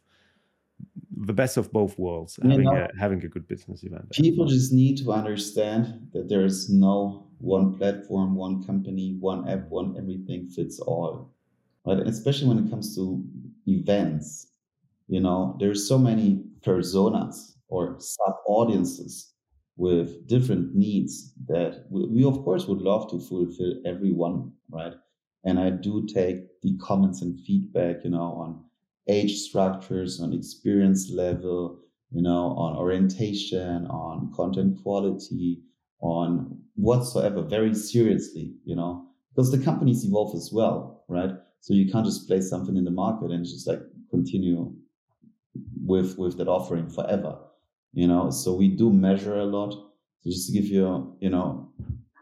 the 1.17 1.33
best 1.33 1.57
of 1.57 1.71
both 1.71 1.97
worlds, 1.97 2.37
you 2.43 2.49
having 2.49 2.65
know, 2.65 2.87
a 2.93 2.99
having 2.99 3.23
a 3.23 3.27
good 3.27 3.47
business 3.47 3.83
event. 3.83 4.11
People 4.11 4.45
just 4.45 4.71
need 4.71 4.97
to 4.97 5.11
understand 5.11 6.09
that 6.13 6.29
there 6.29 6.45
is 6.45 6.69
no 6.69 7.27
one 7.39 7.77
platform, 7.77 8.35
one 8.35 8.63
company, 8.63 9.17
one 9.19 9.47
app, 9.49 9.69
one 9.69 9.95
everything 9.97 10.47
fits 10.47 10.79
all. 10.79 11.31
Right? 11.85 11.97
And 11.97 12.09
especially 12.09 12.47
when 12.49 12.65
it 12.65 12.69
comes 12.69 12.95
to 12.95 13.23
events, 13.67 14.47
you 15.07 15.19
know, 15.19 15.55
there's 15.59 15.87
so 15.87 15.97
many 15.97 16.44
personas 16.65 17.53
or 17.67 17.95
sub 17.99 18.35
audiences 18.47 19.33
with 19.77 20.27
different 20.27 20.73
needs 20.73 21.33
that 21.47 21.85
we, 21.89 22.07
we, 22.07 22.23
of 22.23 22.43
course 22.43 22.65
would 22.67 22.81
love 22.81 23.09
to 23.11 23.19
fulfill 23.19 23.75
everyone, 23.85 24.51
right? 24.69 24.93
And 25.43 25.59
I 25.59 25.69
do 25.69 26.07
take 26.07 26.61
the 26.61 26.77
comments 26.77 27.21
and 27.21 27.39
feedback, 27.41 27.97
you 28.03 28.09
know, 28.09 28.33
on 28.33 28.63
age 29.07 29.37
structures, 29.39 30.19
on 30.19 30.33
experience 30.33 31.11
level, 31.11 31.79
you 32.11 32.21
know, 32.21 32.55
on 32.57 32.77
orientation, 32.77 33.85
on 33.87 34.31
content 34.35 34.81
quality, 34.81 35.61
on 36.01 36.57
whatsoever 36.75 37.41
very 37.41 37.73
seriously, 37.75 38.53
you 38.63 38.75
know, 38.75 39.05
because 39.33 39.51
the 39.51 39.63
companies 39.63 40.05
evolve 40.05 40.35
as 40.35 40.51
well, 40.53 41.03
right? 41.09 41.31
So 41.59 41.73
you 41.73 41.91
can't 41.91 42.05
just 42.05 42.27
place 42.27 42.49
something 42.49 42.77
in 42.77 42.85
the 42.85 42.91
market 42.91 43.31
and 43.31 43.43
just 43.43 43.67
like 43.67 43.81
continue 44.09 44.73
with 45.83 46.17
with 46.17 46.37
that 46.37 46.47
offering 46.47 46.89
forever, 46.89 47.37
you 47.93 48.07
know. 48.07 48.29
So 48.29 48.53
we 48.53 48.69
do 48.69 48.91
measure 48.91 49.35
a 49.35 49.45
lot. 49.45 49.71
So 50.21 50.29
just 50.29 50.47
to 50.47 50.53
give 50.53 50.65
you, 50.65 51.15
you 51.19 51.29
know, 51.29 51.71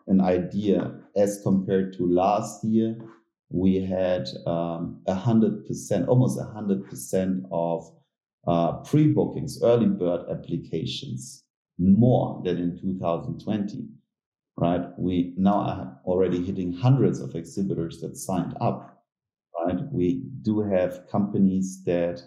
an 0.08 0.22
idea, 0.22 1.00
as 1.16 1.42
compared 1.44 1.94
to 1.94 2.06
last 2.06 2.64
year, 2.64 2.98
we 3.50 3.86
had 3.86 4.28
um, 4.46 5.02
a 5.08 5.14
hundred 5.14 5.66
percent, 5.66 6.08
almost 6.08 6.40
a 6.40 6.44
hundred 6.44 6.90
percent 6.90 7.46
of 7.52 7.90
uh, 8.48 8.74
pre-bookings, 8.84 9.62
early 9.64 9.86
bird 9.86 10.26
applications 10.30 11.44
more 11.78 12.42
than 12.44 12.58
in 12.58 12.80
2020, 12.80 13.88
right? 14.58 14.82
We 14.98 15.34
now 15.38 15.56
are 15.56 16.00
already 16.06 16.44
hitting 16.44 16.74
hundreds 16.74 17.20
of 17.20 17.36
exhibitors 17.36 18.02
that 18.02 18.18
signed 18.18 18.56
up, 18.62 19.04
right? 19.66 19.80
We 19.92 20.26
do 20.42 20.62
have 20.62 21.08
companies 21.10 21.84
that 21.86 22.22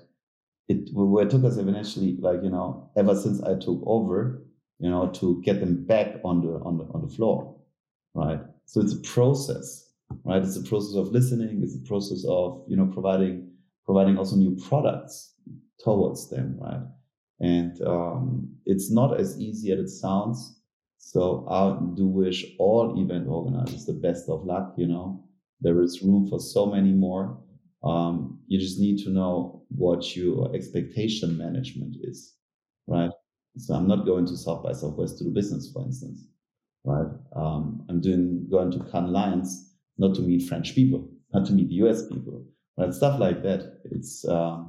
it 0.68 0.90
where 0.92 1.24
it 1.24 1.30
took 1.30 1.44
us 1.44 1.56
eventually, 1.56 2.16
like 2.20 2.42
you 2.42 2.50
know, 2.50 2.90
ever 2.96 3.14
since 3.14 3.42
I 3.42 3.54
took 3.54 3.80
over, 3.86 4.42
you 4.78 4.90
know, 4.90 5.08
to 5.10 5.40
get 5.42 5.60
them 5.60 5.84
back 5.84 6.16
on 6.24 6.40
the 6.40 6.54
on 6.64 6.78
the 6.78 6.84
on 6.84 7.02
the 7.02 7.14
floor, 7.14 7.56
right? 8.14 8.40
So 8.66 8.80
it's 8.80 8.94
a 8.94 9.00
process, 9.00 9.92
right? 10.24 10.42
It's 10.42 10.56
a 10.56 10.62
process 10.62 10.96
of 10.96 11.08
listening. 11.08 11.60
It's 11.62 11.76
a 11.76 11.88
process 11.88 12.24
of 12.28 12.64
you 12.68 12.76
know 12.76 12.86
providing 12.86 13.50
providing 13.84 14.18
also 14.18 14.36
new 14.36 14.56
products 14.68 15.34
towards 15.84 16.28
them, 16.30 16.58
right? 16.60 16.82
And 17.38 17.80
um, 17.82 18.56
it's 18.64 18.90
not 18.90 19.20
as 19.20 19.38
easy 19.38 19.70
as 19.72 19.78
it 19.78 19.88
sounds. 19.88 20.58
So 20.98 21.46
I 21.48 21.78
do 21.94 22.06
wish 22.06 22.44
all 22.58 23.00
event 23.00 23.28
organizers 23.28 23.86
the 23.86 23.92
best 23.92 24.28
of 24.28 24.44
luck. 24.44 24.74
You 24.76 24.88
know, 24.88 25.24
there 25.60 25.80
is 25.80 26.02
room 26.02 26.26
for 26.28 26.40
so 26.40 26.66
many 26.66 26.92
more. 26.92 27.38
Um, 27.84 28.40
you 28.48 28.58
just 28.58 28.80
need 28.80 28.98
to 29.04 29.10
know 29.10 29.55
what 29.68 30.16
your 30.16 30.54
expectation 30.54 31.36
management 31.36 31.96
is, 32.02 32.34
right? 32.86 33.10
So 33.58 33.74
I'm 33.74 33.88
not 33.88 34.06
going 34.06 34.26
to 34.26 34.36
South 34.36 34.62
by 34.62 34.72
Southwest 34.72 35.18
to 35.18 35.24
do 35.24 35.30
business, 35.30 35.70
for 35.72 35.82
instance, 35.82 36.26
right? 36.84 37.06
Um, 37.34 37.84
I'm 37.88 38.00
doing 38.00 38.46
going 38.50 38.70
to 38.72 38.84
Cannes 38.90 39.12
Lions 39.12 39.74
not 39.98 40.14
to 40.16 40.22
meet 40.22 40.48
French 40.48 40.74
people, 40.74 41.08
not 41.32 41.46
to 41.46 41.52
meet 41.52 41.70
US 41.70 42.06
people, 42.06 42.44
right? 42.76 42.92
Stuff 42.92 43.18
like 43.18 43.42
that. 43.42 43.80
It's 43.84 44.24
uh, 44.26 44.62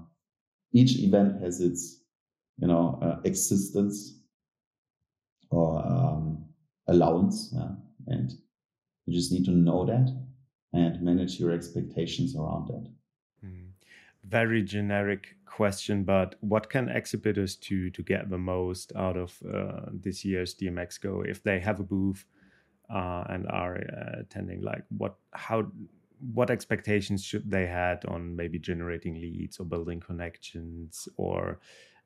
each 0.74 1.00
event 1.00 1.42
has 1.42 1.60
its 1.60 1.98
you 2.58 2.68
know, 2.68 3.00
uh, 3.02 3.20
existence 3.24 4.20
or 5.50 5.80
um, 5.86 6.46
allowance. 6.88 7.54
Yeah? 7.56 7.70
And 8.08 8.32
you 9.06 9.14
just 9.14 9.32
need 9.32 9.46
to 9.46 9.52
know 9.52 9.86
that 9.86 10.10
and 10.74 11.02
manage 11.02 11.40
your 11.40 11.52
expectations 11.52 12.36
around 12.36 12.68
that. 12.68 12.92
Very 14.28 14.64
generic 14.64 15.36
question, 15.46 16.04
but 16.04 16.36
what 16.42 16.70
can 16.70 16.90
exhibitors 16.90 17.56
do 17.56 17.90
to 17.90 18.04
get 18.04 18.30
the 18.30 18.38
most 18.38 18.92
out 18.96 19.18
of 19.18 19.38
uh, 19.54 19.90
this 19.92 20.26
year's 20.26 20.54
DMEXCO 20.56 21.28
if 21.28 21.44
they 21.44 21.60
have 21.60 21.80
a 21.80 21.84
booth 21.84 22.26
uh, 22.94 23.24
and 23.30 23.48
are 23.48 23.78
uh, 23.78 24.20
attending? 24.20 24.62
Like, 24.62 24.84
what, 24.98 25.16
how, 25.32 25.68
what 26.34 26.52
expectations 26.52 27.24
should 27.24 27.50
they 27.50 27.68
had 27.68 28.06
on 28.06 28.36
maybe 28.36 28.60
generating 28.60 29.16
leads 29.16 29.60
or 29.60 29.66
building 29.66 30.00
connections 30.00 31.08
or 31.18 31.60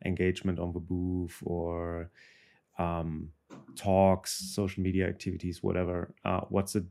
engagement 0.05 0.59
on 0.59 0.73
the 0.73 0.79
booth 0.79 1.41
or 1.43 2.11
um, 2.77 3.29
talks, 3.75 4.31
social 4.31 4.83
media 4.83 5.07
activities, 5.07 5.63
whatever. 5.63 6.13
Uh, 6.25 6.41
what's 6.49 6.75
a, 6.75 6.83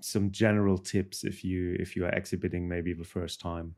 some 0.00 0.30
general 0.30 0.78
tips 0.78 1.24
if 1.24 1.44
you 1.44 1.76
if 1.80 1.96
you 1.96 2.04
are 2.04 2.10
exhibiting 2.10 2.68
maybe 2.68 2.92
the 2.92 3.04
first 3.04 3.40
time? 3.40 3.74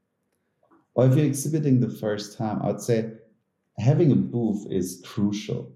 Well, 0.95 1.11
if 1.11 1.17
you're 1.17 1.27
exhibiting 1.27 1.81
the 1.81 1.89
first 1.91 2.37
time, 2.37 2.61
I'd 2.63 2.81
say 2.81 3.13
having 3.79 4.13
a 4.13 4.17
booth 4.17 4.67
is 4.71 5.03
crucial, 5.05 5.73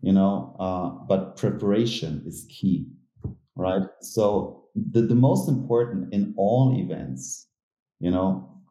you 0.00 0.12
know, 0.12 0.56
uh, 0.58 0.90
but 1.08 1.36
preparation 1.36 2.22
is 2.26 2.46
key, 2.50 2.88
right? 3.54 3.82
So 4.00 4.64
the, 4.74 5.02
the 5.02 5.14
most 5.14 5.48
important 5.48 6.12
in 6.12 6.34
all 6.36 6.76
events, 6.78 7.48
you 8.00 8.10
know, 8.10 8.62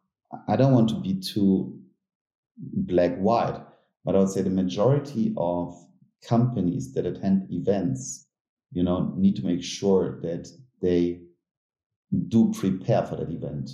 I 0.48 0.56
don't 0.56 0.74
want 0.74 0.90
to 0.90 1.00
be 1.00 1.20
too 1.20 1.80
black 2.58 3.16
white, 3.18 3.62
but 4.04 4.16
I 4.16 4.20
would 4.20 4.30
say 4.30 4.42
the 4.42 4.50
majority 4.50 5.34
of 5.38 5.76
companies 6.24 6.94
that 6.94 7.06
attend 7.06 7.48
events, 7.52 8.28
you 8.72 8.84
know, 8.84 9.14
need 9.18 9.36
to 9.38 9.46
make 9.46 9.64
sure 9.64 10.20
that 10.22 10.48
they 10.82 11.22
do 12.28 12.52
prepare 12.54 13.06
for 13.06 13.16
that 13.18 13.32
event. 13.32 13.72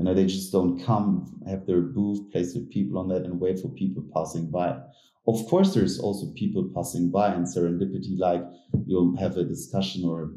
You 0.00 0.06
know, 0.06 0.14
they 0.14 0.24
just 0.24 0.50
don't 0.50 0.82
come, 0.82 1.38
have 1.46 1.66
their 1.66 1.82
booth, 1.82 2.32
place 2.32 2.54
their 2.54 2.62
people 2.62 2.98
on 2.98 3.08
that, 3.08 3.26
and 3.26 3.38
wait 3.38 3.60
for 3.60 3.68
people 3.68 4.02
passing 4.14 4.50
by. 4.50 4.78
Of 5.28 5.46
course, 5.46 5.74
there's 5.74 6.00
also 6.00 6.32
people 6.34 6.70
passing 6.74 7.10
by 7.10 7.34
and 7.34 7.44
serendipity, 7.44 8.18
like 8.18 8.42
you'll 8.86 9.14
have 9.18 9.36
a 9.36 9.44
discussion 9.44 10.06
or 10.06 10.32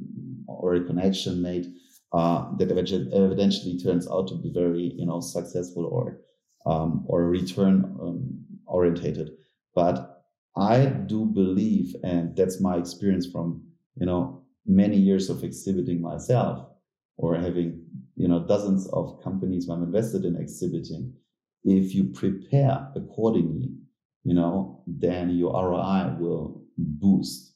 or 0.47 0.75
a 0.75 0.83
connection 0.83 1.41
made 1.41 1.67
uh, 2.11 2.53
that 2.57 2.71
eventually 2.71 3.79
turns 3.79 4.05
out 4.11 4.27
to 4.27 4.35
be 4.35 4.51
very, 4.53 4.91
you 4.97 5.05
know, 5.05 5.21
successful 5.21 5.85
or 5.85 6.19
um, 6.65 7.05
or 7.07 7.29
return 7.29 7.85
um, 8.01 8.43
orientated. 8.67 9.29
But 9.73 10.25
I 10.57 10.87
do 10.87 11.23
believe, 11.23 11.95
and 12.03 12.35
that's 12.35 12.59
my 12.59 12.75
experience 12.75 13.27
from, 13.31 13.63
you 13.95 14.05
know, 14.05 14.43
many 14.65 14.97
years 14.97 15.29
of 15.29 15.41
exhibiting 15.41 16.01
myself 16.01 16.67
or 17.17 17.35
having, 17.35 17.85
you 18.15 18.27
know, 18.27 18.45
dozens 18.45 18.87
of 18.89 19.21
companies 19.23 19.69
I'm 19.69 19.83
invested 19.83 20.25
in 20.25 20.35
exhibiting. 20.35 21.13
If 21.63 21.95
you 21.95 22.05
prepare 22.05 22.91
accordingly, 22.95 23.69
you 24.23 24.33
know, 24.33 24.83
then 24.87 25.29
your 25.31 25.53
ROI 25.53 26.15
will 26.19 26.63
boost. 26.77 27.53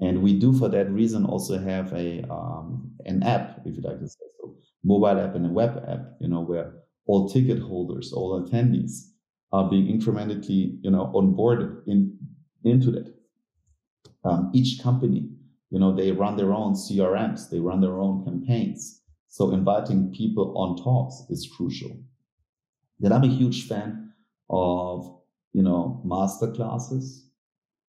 And 0.00 0.22
we 0.22 0.38
do 0.38 0.52
for 0.52 0.68
that 0.68 0.90
reason 0.90 1.24
also 1.24 1.58
have 1.58 1.92
a 1.92 2.22
um, 2.30 2.90
an 3.06 3.22
app, 3.22 3.60
if 3.64 3.76
you 3.76 3.82
like 3.82 4.00
to 4.00 4.08
say 4.08 4.24
so, 4.40 4.56
mobile 4.84 5.20
app 5.20 5.34
and 5.34 5.46
a 5.46 5.48
web 5.48 5.84
app, 5.88 6.16
you 6.20 6.28
know, 6.28 6.40
where 6.40 6.74
all 7.06 7.28
ticket 7.28 7.58
holders, 7.58 8.12
all 8.12 8.42
attendees 8.42 9.10
are 9.52 9.68
being 9.68 9.86
incrementally, 9.86 10.78
you 10.82 10.90
know, 10.90 11.12
onboarded 11.14 11.82
in, 11.86 12.16
into 12.64 12.90
that. 12.90 13.14
Um, 14.24 14.50
each 14.54 14.82
company, 14.82 15.28
you 15.72 15.78
know, 15.78 15.96
they 15.96 16.12
run 16.12 16.36
their 16.36 16.52
own 16.52 16.74
CRMs, 16.74 17.48
they 17.48 17.58
run 17.58 17.80
their 17.80 17.98
own 17.98 18.22
campaigns. 18.26 19.00
So 19.28 19.52
inviting 19.52 20.12
people 20.12 20.52
on 20.54 20.76
talks 20.76 21.24
is 21.30 21.50
crucial. 21.56 21.98
Then 23.00 23.10
I'm 23.10 23.24
a 23.24 23.34
huge 23.34 23.66
fan 23.66 24.12
of, 24.50 25.18
you 25.54 25.62
know, 25.62 26.02
master 26.04 26.52
classes. 26.52 27.26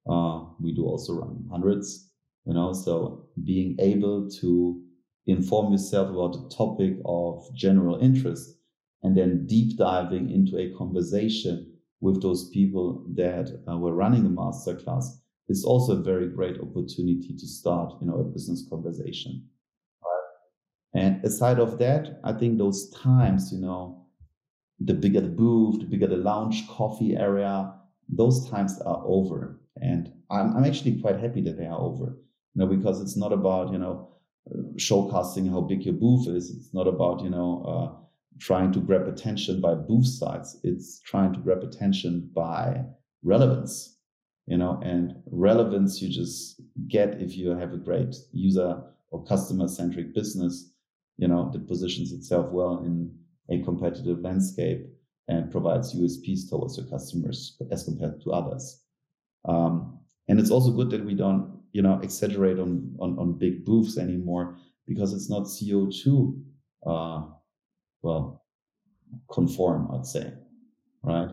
Uh, 0.09 0.45
we 0.61 0.73
do 0.73 0.85
also 0.85 1.13
run 1.13 1.45
hundreds, 1.51 2.09
you 2.45 2.53
know, 2.53 2.71
so 2.71 3.27
being 3.43 3.75
able 3.79 4.29
to 4.29 4.81
inform 5.27 5.73
yourself 5.73 6.09
about 6.09 6.37
a 6.37 6.55
topic 6.55 6.93
of 7.03 7.43
general 7.53 7.99
interest 7.99 8.57
and 9.01 9.17
then 9.17 9.45
deep 9.45 9.77
diving 9.77 10.29
into 10.29 10.57
a 10.57 10.73
conversation 10.77 11.73
with 11.99 12.21
those 12.21 12.49
people 12.49 13.05
that 13.15 13.49
uh, 13.69 13.77
were 13.77 13.93
running 13.93 14.23
the 14.23 14.29
masterclass 14.29 15.05
is 15.49 15.65
also 15.65 15.93
a 15.93 16.03
very 16.03 16.29
great 16.29 16.59
opportunity 16.59 17.35
to 17.37 17.47
start, 17.47 17.93
you 18.01 18.07
know, 18.07 18.19
a 18.19 18.23
business 18.23 18.65
conversation. 18.69 19.45
Right? 20.01 21.03
And 21.03 21.25
aside 21.25 21.59
of 21.59 21.79
that, 21.79 22.19
I 22.23 22.33
think 22.33 22.57
those 22.57 22.89
times, 22.91 23.51
you 23.51 23.59
know, 23.59 24.05
the 24.79 24.93
bigger 24.93 25.21
the 25.21 25.29
booth, 25.29 25.79
the 25.79 25.85
bigger 25.85 26.07
the 26.07 26.17
lounge 26.17 26.67
coffee 26.67 27.15
area, 27.15 27.73
those 28.09 28.49
times 28.49 28.79
are 28.81 29.01
over. 29.05 29.59
And 29.81 30.11
I'm, 30.29 30.55
I'm 30.55 30.65
actually 30.65 31.01
quite 31.01 31.19
happy 31.19 31.41
that 31.41 31.57
they 31.57 31.65
are 31.65 31.79
over, 31.79 32.17
you 32.53 32.55
know, 32.55 32.67
because 32.67 33.01
it's 33.01 33.17
not 33.17 33.33
about, 33.33 33.71
you 33.71 33.77
know, 33.77 34.09
showcasing 34.75 35.49
how 35.49 35.61
big 35.61 35.83
your 35.83 35.93
booth 35.93 36.27
is. 36.27 36.49
It's 36.49 36.73
not 36.73 36.87
about, 36.87 37.21
you 37.21 37.29
know, 37.29 37.63
uh, 37.63 38.03
trying 38.39 38.71
to 38.73 38.79
grab 38.79 39.07
attention 39.07 39.61
by 39.61 39.73
booth 39.73 40.07
sites. 40.07 40.57
It's 40.63 40.99
trying 41.01 41.33
to 41.33 41.39
grab 41.39 41.63
attention 41.63 42.29
by 42.33 42.83
relevance, 43.23 43.92
you 44.47 44.57
know, 44.57 44.79
and 44.83 45.15
relevance 45.31 46.01
you 46.01 46.09
just 46.09 46.61
get 46.87 47.21
if 47.21 47.35
you 47.35 47.49
have 47.49 47.73
a 47.73 47.77
great 47.77 48.15
user 48.31 48.83
or 49.11 49.23
customer 49.23 49.67
centric 49.67 50.13
business, 50.13 50.71
you 51.17 51.27
know, 51.27 51.49
that 51.51 51.67
positions 51.67 52.11
itself 52.11 52.51
well 52.51 52.83
in 52.83 53.13
a 53.49 53.63
competitive 53.63 54.19
landscape 54.21 54.85
and 55.27 55.51
provides 55.51 55.95
USPs 55.95 56.49
towards 56.49 56.77
your 56.77 56.87
customers 56.87 57.57
as 57.71 57.83
compared 57.83 58.21
to 58.21 58.31
others. 58.31 58.83
Um, 59.45 59.99
and 60.27 60.39
it's 60.39 60.51
also 60.51 60.71
good 60.71 60.89
that 60.89 61.05
we 61.05 61.13
don't, 61.13 61.59
you 61.71 61.81
know, 61.81 61.99
exaggerate 62.01 62.59
on, 62.59 62.95
on, 62.99 63.17
on 63.19 63.37
big 63.37 63.65
booths 63.65 63.97
anymore 63.97 64.57
because 64.87 65.13
it's 65.13 65.29
not 65.29 65.43
CO2 65.43 66.41
uh, 66.85 67.27
well, 68.01 68.43
conform, 69.31 69.89
I'd 69.93 70.05
say, 70.05 70.33
right? 71.03 71.29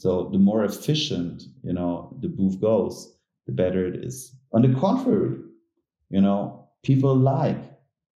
So 0.00 0.28
the 0.30 0.38
more 0.38 0.64
efficient, 0.64 1.44
you 1.62 1.72
know, 1.72 2.16
the 2.20 2.28
booth 2.28 2.60
goes, 2.60 3.16
the 3.46 3.52
better 3.52 3.86
it 3.86 3.96
is. 4.04 4.34
On 4.52 4.62
the 4.62 4.78
contrary, 4.78 5.40
You 6.10 6.20
know, 6.22 6.68
people 6.82 7.16
like, 7.16 7.62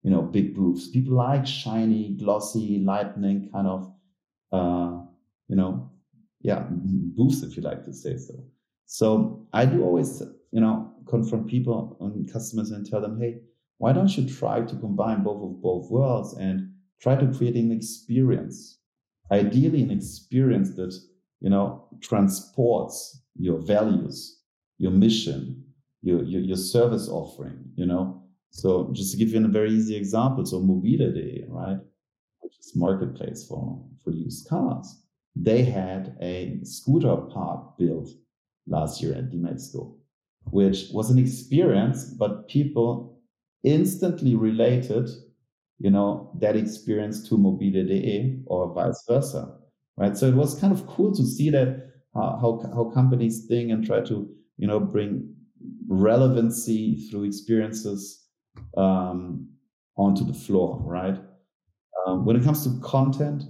you 0.04 0.12
know, 0.12 0.22
big 0.22 0.56
booths. 0.56 0.90
People 0.90 1.16
like 1.16 1.48
shiny, 1.48 2.16
glossy, 2.18 2.80
lightning 2.80 3.50
kind 3.52 3.68
of, 3.68 3.94
uh, 4.52 5.02
you 5.48 5.56
know, 5.56 5.92
yeah, 6.42 6.68
booths, 6.70 7.44
if 7.44 7.58
you 7.58 7.64
like 7.64 7.84
to 7.86 7.94
say 7.94 8.18
so. 8.18 8.34
So 8.86 9.48
I 9.54 9.66
do 9.66 9.84
always, 9.84 10.22
you 10.52 10.62
know, 10.62 10.94
confront 11.08 11.48
people 11.48 11.98
and 12.00 12.32
customers 12.32 12.72
and 12.72 12.86
tell 12.86 13.02
them, 13.02 13.20
hey, 13.20 13.42
why 13.80 13.94
don't 13.94 14.16
you 14.18 14.28
try 14.28 14.62
to 14.62 14.76
combine 14.78 15.24
both 15.24 15.44
of 15.44 15.62
both 15.62 15.90
worlds 15.92 16.34
and 16.34 16.74
try 17.02 17.16
to 17.16 17.32
create 17.34 17.56
an 17.56 17.72
experience, 17.72 18.80
ideally 19.32 19.84
an 19.84 19.92
experience 19.92 20.76
that, 20.76 20.94
you 21.40 21.50
know, 21.50 21.88
transports 22.02 23.22
your 23.36 23.60
values, 23.60 24.42
your 24.78 24.92
mission, 24.92 25.64
your, 26.02 26.24
your, 26.24 26.42
your 26.42 26.58
service 26.58 27.08
offering, 27.08 27.60
you 27.76 27.86
know. 27.86 28.24
So 28.52 28.90
just 28.94 29.12
to 29.12 29.18
give 29.18 29.30
you 29.30 29.44
a 29.44 29.48
very 29.48 29.72
easy 29.72 29.96
example, 29.96 30.46
so 30.46 30.60
Mobile.de, 30.60 31.46
right, 31.50 31.78
which 32.40 32.54
is 32.60 32.74
marketplace 32.76 33.46
for, 33.48 33.84
for 34.04 34.12
used 34.12 34.48
cars, 34.48 35.04
they 35.36 35.64
had 35.64 36.18
a 36.22 36.60
scooter 36.64 37.16
park 37.16 37.78
built 37.78 38.10
last 38.66 39.02
year 39.02 39.14
at 39.14 39.30
DMEXCO, 39.30 39.96
which 40.46 40.88
was 40.92 41.12
an 41.12 41.20
experience, 41.20 42.06
but 42.06 42.48
people 42.48 43.20
instantly 43.64 44.36
related, 44.36 45.10
you 45.80 45.92
know, 45.92 46.32
that 46.40 46.56
experience 46.56 47.28
to 47.30 47.38
Mobile.de 47.38 48.42
or 48.46 48.74
vice 48.74 49.04
versa, 49.08 49.58
right? 49.98 50.16
So 50.16 50.28
it 50.28 50.36
was 50.36 50.60
kind 50.60 50.72
of 50.72 50.88
cool 50.88 51.14
to 51.16 51.26
see 51.26 51.50
that 51.50 51.92
uh, 52.16 52.38
how 52.40 52.62
how 52.74 52.86
companies 52.86 53.46
think 53.48 53.72
and 53.72 53.86
try 53.86 54.02
to 54.02 54.30
you 54.58 54.68
know 54.68 54.80
bring 54.80 55.34
relevancy 55.88 57.08
through 57.10 57.24
experiences 57.24 58.26
um, 58.78 59.50
onto 59.98 60.24
the 60.24 60.34
floor, 60.34 60.82
right? 60.84 61.18
Um, 62.06 62.26
when 62.26 62.36
it 62.36 62.44
comes 62.44 62.64
to 62.64 62.80
content, 62.82 63.44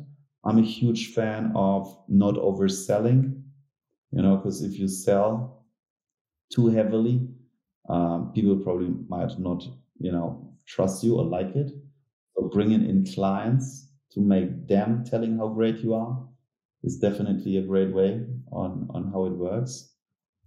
I'm 0.45 0.57
a 0.57 0.63
huge 0.63 1.13
fan 1.13 1.51
of 1.55 1.95
not 2.07 2.35
overselling, 2.35 3.41
you 4.11 4.21
know, 4.21 4.37
because 4.37 4.63
if 4.63 4.79
you 4.79 4.87
sell 4.87 5.65
too 6.53 6.67
heavily, 6.67 7.27
um, 7.89 8.31
people 8.33 8.55
probably 8.57 8.93
might 9.09 9.37
not, 9.39 9.63
you 9.99 10.11
know, 10.11 10.53
trust 10.65 11.03
you 11.03 11.17
or 11.17 11.25
like 11.25 11.55
it. 11.55 11.71
So 12.35 12.49
bringing 12.49 12.87
in 12.87 13.05
clients 13.05 13.91
to 14.11 14.21
make 14.21 14.67
them 14.67 15.03
telling 15.03 15.37
how 15.37 15.49
great 15.49 15.79
you 15.79 15.93
are 15.93 16.26
is 16.83 16.99
definitely 16.99 17.57
a 17.57 17.61
great 17.61 17.93
way 17.93 18.25
on 18.51 18.87
on 18.93 19.11
how 19.11 19.25
it 19.25 19.37
works. 19.37 19.93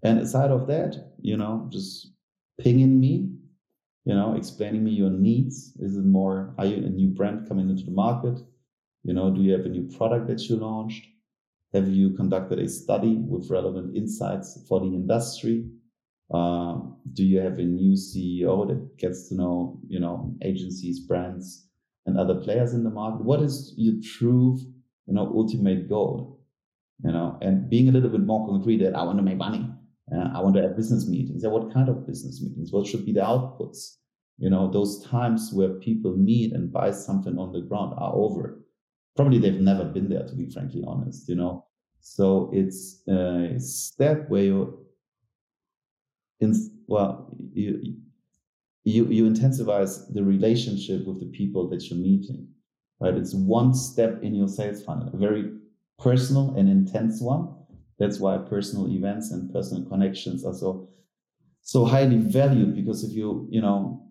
And 0.02 0.18
aside 0.18 0.50
of 0.50 0.66
that, 0.68 1.12
you 1.20 1.36
know, 1.36 1.68
just 1.70 2.12
pinging 2.58 2.98
me, 2.98 3.30
you 4.04 4.14
know, 4.14 4.34
explaining 4.34 4.84
me 4.84 4.92
your 4.92 5.10
needs. 5.10 5.76
Is 5.80 5.96
it 5.96 6.04
more, 6.04 6.54
are 6.58 6.66
you 6.66 6.76
a 6.76 6.90
new 6.90 7.08
brand 7.08 7.48
coming 7.48 7.68
into 7.68 7.84
the 7.84 7.90
market? 7.90 8.38
You 9.02 9.14
know, 9.14 9.34
do 9.34 9.42
you 9.42 9.52
have 9.52 9.66
a 9.66 9.68
new 9.68 9.88
product 9.96 10.28
that 10.28 10.42
you 10.48 10.56
launched? 10.56 11.06
Have 11.72 11.88
you 11.88 12.10
conducted 12.10 12.58
a 12.58 12.68
study 12.68 13.16
with 13.16 13.50
relevant 13.50 13.96
insights 13.96 14.64
for 14.68 14.80
the 14.80 14.86
industry? 14.86 15.70
Uh, 16.32 16.78
do 17.12 17.24
you 17.24 17.40
have 17.40 17.58
a 17.58 17.64
new 17.64 17.94
CEO 17.94 18.66
that 18.68 18.98
gets 18.98 19.28
to 19.28 19.34
know, 19.34 19.80
you 19.88 20.00
know, 20.00 20.34
agencies, 20.42 21.00
brands, 21.00 21.66
and 22.06 22.18
other 22.18 22.34
players 22.36 22.72
in 22.72 22.84
the 22.84 22.90
market? 22.90 23.24
What 23.24 23.42
is 23.42 23.74
your 23.76 23.94
true, 24.02 24.58
you 25.10 25.16
know, 25.16 25.26
ultimate 25.34 25.88
goal? 25.88 26.40
You 27.04 27.12
know, 27.12 27.38
and 27.42 27.68
being 27.68 27.88
a 27.88 27.92
little 27.92 28.10
bit 28.10 28.20
more 28.20 28.46
concrete 28.46 28.78
that 28.84 28.94
I 28.94 29.02
want 29.02 29.18
to 29.18 29.24
make 29.24 29.38
money. 29.38 29.68
Uh, 30.14 30.28
I 30.34 30.40
want 30.40 30.54
to 30.56 30.62
have 30.62 30.76
business 30.76 31.08
meetings. 31.08 31.42
Yeah, 31.42 31.50
what 31.50 31.72
kind 31.72 31.88
of 31.88 32.06
business 32.06 32.40
meetings? 32.42 32.72
What 32.72 32.86
should 32.86 33.04
be 33.06 33.12
the 33.12 33.20
outputs? 33.20 33.96
You 34.38 34.50
know, 34.50 34.70
those 34.70 35.04
times 35.04 35.50
where 35.52 35.70
people 35.70 36.16
meet 36.16 36.52
and 36.52 36.72
buy 36.72 36.92
something 36.92 37.38
on 37.38 37.52
the 37.52 37.60
ground 37.60 37.94
are 37.96 38.14
over. 38.14 38.62
Probably 39.16 39.38
they've 39.38 39.60
never 39.60 39.84
been 39.84 40.08
there, 40.08 40.26
to 40.26 40.34
be 40.34 40.48
frankly 40.50 40.82
honest. 40.86 41.28
You 41.28 41.36
know, 41.36 41.66
so 42.00 42.50
it's 42.52 43.02
a 43.08 43.58
step 43.58 44.28
where 44.28 44.44
you, 44.44 44.86
in, 46.40 46.54
well, 46.86 47.34
you 47.52 47.96
you 48.84 49.06
you 49.06 49.24
intensivize 49.24 50.12
the 50.12 50.22
relationship 50.22 51.06
with 51.06 51.20
the 51.20 51.26
people 51.26 51.68
that 51.70 51.82
you're 51.88 51.98
meeting. 51.98 52.48
Right, 53.00 53.14
it's 53.14 53.34
one 53.34 53.72
step 53.72 54.22
in 54.22 54.34
your 54.34 54.48
sales 54.48 54.84
funnel, 54.84 55.10
a 55.12 55.16
very 55.16 55.50
personal 55.98 56.54
and 56.56 56.68
intense 56.68 57.22
one. 57.22 57.48
That's 57.98 58.20
why 58.20 58.36
personal 58.38 58.88
events 58.90 59.30
and 59.30 59.50
personal 59.52 59.88
connections 59.88 60.44
are 60.44 60.54
so 60.54 60.88
so 61.62 61.84
highly 61.84 62.16
valued 62.16 62.74
because 62.74 63.04
if 63.04 63.12
you 63.12 63.46
you 63.50 63.60
know 63.60 64.02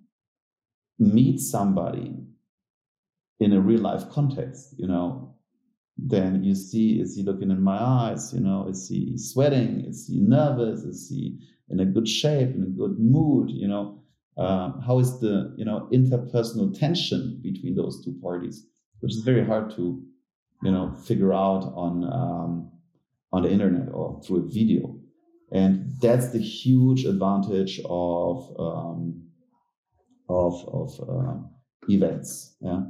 meet 0.97 1.39
somebody 1.39 2.15
in 3.39 3.53
a 3.53 3.59
real 3.59 3.81
life 3.81 4.03
context 4.09 4.75
you 4.77 4.87
know 4.87 5.35
then 5.97 6.43
you 6.43 6.53
see 6.53 6.99
is 7.01 7.15
he 7.15 7.23
looking 7.23 7.51
in 7.51 7.61
my 7.61 7.77
eyes 7.81 8.33
you 8.33 8.39
know 8.39 8.67
is 8.69 8.87
he 8.87 9.17
sweating 9.17 9.83
is 9.85 10.07
he 10.07 10.19
nervous 10.19 10.81
is 10.81 11.09
he 11.09 11.39
in 11.69 11.79
a 11.79 11.85
good 11.85 12.07
shape 12.07 12.53
in 12.55 12.63
a 12.63 12.77
good 12.77 12.99
mood 12.99 13.49
you 13.49 13.67
know? 13.67 13.95
Uh, 14.37 14.71
how 14.85 14.99
is 14.99 15.19
the 15.19 15.53
you 15.57 15.65
know 15.65 15.89
interpersonal 15.91 16.77
tension 16.77 17.39
between 17.41 17.75
those 17.75 18.03
two 18.05 18.15
parties 18.21 18.67
which 18.99 19.13
is 19.13 19.23
very 19.23 19.45
hard 19.45 19.69
to 19.75 20.01
you 20.63 20.71
know 20.71 20.95
figure 20.95 21.33
out 21.33 21.63
on 21.75 22.03
um, 22.03 22.71
on 23.31 23.43
the 23.43 23.51
internet 23.51 23.89
or 23.93 24.21
through 24.23 24.45
a 24.45 24.47
video. 24.47 24.95
And 25.51 25.95
that's 25.99 26.29
the 26.29 26.39
huge 26.39 27.05
advantage 27.05 27.81
of 27.85 28.55
um, 28.59 29.23
of 30.27 30.53
of 30.67 31.09
uh, 31.09 31.35
events. 31.87 32.55
Yeah. 32.61 32.83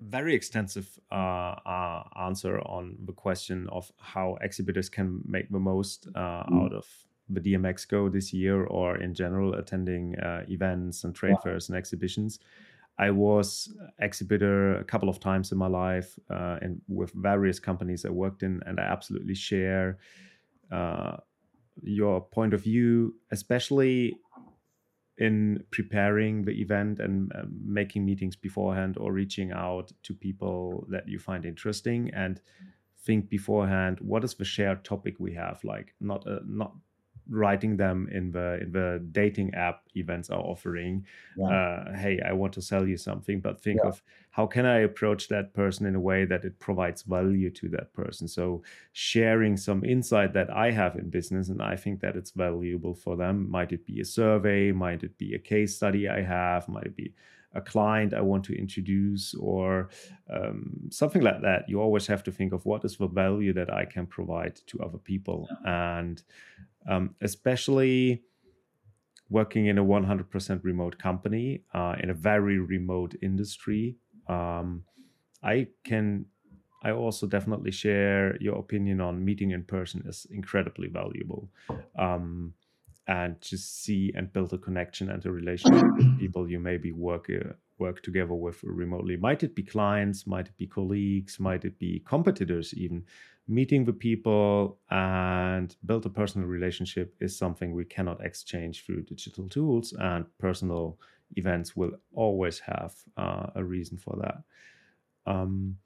Very 0.00 0.34
extensive 0.34 0.98
uh, 1.10 1.54
uh, 1.64 2.02
answer 2.20 2.60
on 2.60 2.96
the 3.06 3.12
question 3.12 3.68
of 3.70 3.90
how 3.98 4.36
exhibitors 4.42 4.90
can 4.90 5.22
make 5.24 5.50
the 5.50 5.58
most 5.58 6.08
uh, 6.14 6.44
mm. 6.44 6.64
out 6.64 6.74
of 6.74 6.84
the 7.30 7.40
DMEXCO 7.40 8.12
this 8.12 8.32
year, 8.32 8.64
or 8.64 8.98
in 8.98 9.14
general 9.14 9.54
attending 9.54 10.14
uh, 10.16 10.44
events 10.48 11.04
and 11.04 11.14
trade 11.14 11.36
yeah. 11.38 11.42
fairs 11.42 11.68
and 11.70 11.78
exhibitions. 11.78 12.38
I 12.98 13.10
was 13.10 13.74
exhibitor 13.98 14.76
a 14.76 14.84
couple 14.84 15.08
of 15.08 15.18
times 15.18 15.50
in 15.52 15.58
my 15.58 15.66
life, 15.66 16.18
uh, 16.30 16.58
and 16.62 16.80
with 16.88 17.12
various 17.12 17.58
companies 17.58 18.04
I 18.04 18.10
worked 18.10 18.42
in, 18.42 18.62
and 18.66 18.78
I 18.78 18.84
absolutely 18.84 19.34
share 19.34 19.98
uh, 20.70 21.16
your 21.82 22.20
point 22.20 22.54
of 22.54 22.62
view, 22.62 23.16
especially 23.32 24.16
in 25.18 25.62
preparing 25.70 26.44
the 26.44 26.60
event 26.60 26.98
and 26.98 27.32
uh, 27.34 27.42
making 27.64 28.04
meetings 28.04 28.36
beforehand 28.36 28.96
or 28.98 29.12
reaching 29.12 29.52
out 29.52 29.92
to 30.02 30.12
people 30.12 30.86
that 30.90 31.08
you 31.08 31.18
find 31.18 31.44
interesting 31.44 32.10
and 32.14 32.40
think 33.04 33.28
beforehand 33.28 33.98
what 34.00 34.24
is 34.24 34.34
the 34.34 34.44
shared 34.44 34.84
topic 34.84 35.16
we 35.18 35.32
have? 35.34 35.62
Like 35.62 35.94
not 36.00 36.26
a, 36.26 36.40
not 36.46 36.74
writing 37.28 37.76
them 37.76 38.08
in 38.12 38.30
the 38.30 38.58
in 38.60 38.72
the 38.72 39.02
dating 39.12 39.52
app 39.54 39.82
events 39.96 40.30
are 40.30 40.40
offering 40.40 41.04
yeah. 41.36 41.46
uh, 41.46 41.96
hey 41.96 42.20
i 42.26 42.32
want 42.32 42.52
to 42.52 42.60
sell 42.60 42.86
you 42.86 42.96
something 42.96 43.40
but 43.40 43.60
think 43.60 43.80
yeah. 43.82 43.88
of 43.88 44.02
how 44.30 44.46
can 44.46 44.66
i 44.66 44.80
approach 44.80 45.28
that 45.28 45.54
person 45.54 45.86
in 45.86 45.94
a 45.94 46.00
way 46.00 46.24
that 46.24 46.44
it 46.44 46.58
provides 46.58 47.02
value 47.02 47.50
to 47.50 47.68
that 47.68 47.92
person 47.94 48.28
so 48.28 48.62
sharing 48.92 49.56
some 49.56 49.84
insight 49.84 50.32
that 50.34 50.50
i 50.50 50.70
have 50.70 50.96
in 50.96 51.08
business 51.08 51.48
and 51.48 51.62
i 51.62 51.74
think 51.74 52.00
that 52.00 52.16
it's 52.16 52.32
valuable 52.32 52.94
for 52.94 53.16
them 53.16 53.50
might 53.50 53.72
it 53.72 53.86
be 53.86 54.00
a 54.00 54.04
survey 54.04 54.70
might 54.70 55.02
it 55.02 55.16
be 55.16 55.34
a 55.34 55.38
case 55.38 55.76
study 55.76 56.08
i 56.08 56.20
have 56.20 56.68
might 56.68 56.86
it 56.86 56.96
be 56.96 57.14
a 57.54 57.60
client 57.60 58.12
I 58.12 58.20
want 58.20 58.44
to 58.46 58.58
introduce 58.58 59.34
or 59.34 59.88
um, 60.30 60.72
something 60.90 61.22
like 61.22 61.40
that. 61.42 61.68
You 61.68 61.80
always 61.80 62.06
have 62.08 62.22
to 62.24 62.32
think 62.32 62.52
of 62.52 62.66
what 62.66 62.84
is 62.84 62.96
the 62.96 63.06
value 63.06 63.52
that 63.52 63.72
I 63.72 63.84
can 63.84 64.06
provide 64.06 64.56
to 64.66 64.80
other 64.80 64.98
people. 64.98 65.48
Yeah. 65.50 65.98
And 65.98 66.22
um, 66.88 67.14
especially 67.20 68.22
working 69.30 69.66
in 69.66 69.78
a 69.78 69.84
100% 69.84 70.60
remote 70.62 70.98
company 70.98 71.62
uh, 71.72 71.94
in 72.02 72.10
a 72.10 72.14
very 72.14 72.58
remote 72.58 73.14
industry. 73.22 73.96
Um, 74.28 74.84
I 75.42 75.68
can, 75.82 76.26
I 76.82 76.90
also 76.90 77.26
definitely 77.26 77.70
share 77.70 78.36
your 78.40 78.58
opinion 78.58 79.00
on 79.00 79.24
meeting 79.24 79.52
in 79.52 79.64
person 79.64 80.04
is 80.06 80.26
incredibly 80.30 80.88
valuable. 80.88 81.48
Um, 81.98 82.54
and 83.06 83.40
to 83.42 83.58
see 83.58 84.12
and 84.16 84.32
build 84.32 84.52
a 84.52 84.58
connection 84.58 85.10
and 85.10 85.24
a 85.26 85.30
relationship 85.30 85.86
with 85.96 86.18
people 86.22 86.48
you 86.48 86.58
maybe 86.58 86.92
work 86.92 87.28
uh, 87.28 87.52
work 87.78 88.02
together 88.02 88.34
with 88.34 88.62
remotely. 88.62 89.16
Might 89.16 89.42
it 89.42 89.54
be 89.54 89.62
clients? 89.62 90.26
Might 90.26 90.46
it 90.46 90.56
be 90.56 90.66
colleagues? 90.66 91.40
Might 91.40 91.64
it 91.64 91.78
be 91.78 92.02
competitors? 92.06 92.72
Even 92.74 93.04
meeting 93.46 93.84
the 93.84 93.92
people 93.92 94.78
and 94.90 95.76
build 95.84 96.06
a 96.06 96.10
personal 96.10 96.48
relationship 96.48 97.14
is 97.20 97.36
something 97.36 97.72
we 97.72 97.84
cannot 97.84 98.24
exchange 98.24 98.84
through 98.84 99.02
digital 99.02 99.48
tools 99.48 99.92
and 99.98 100.24
personal 100.38 100.98
events 101.36 101.76
will 101.76 101.92
always 102.14 102.58
have 102.60 102.94
uh, 103.16 103.46
a 103.54 103.62
reason 103.64 103.98
for 103.98 104.16
that. 104.20 104.42
Um, 105.30 105.76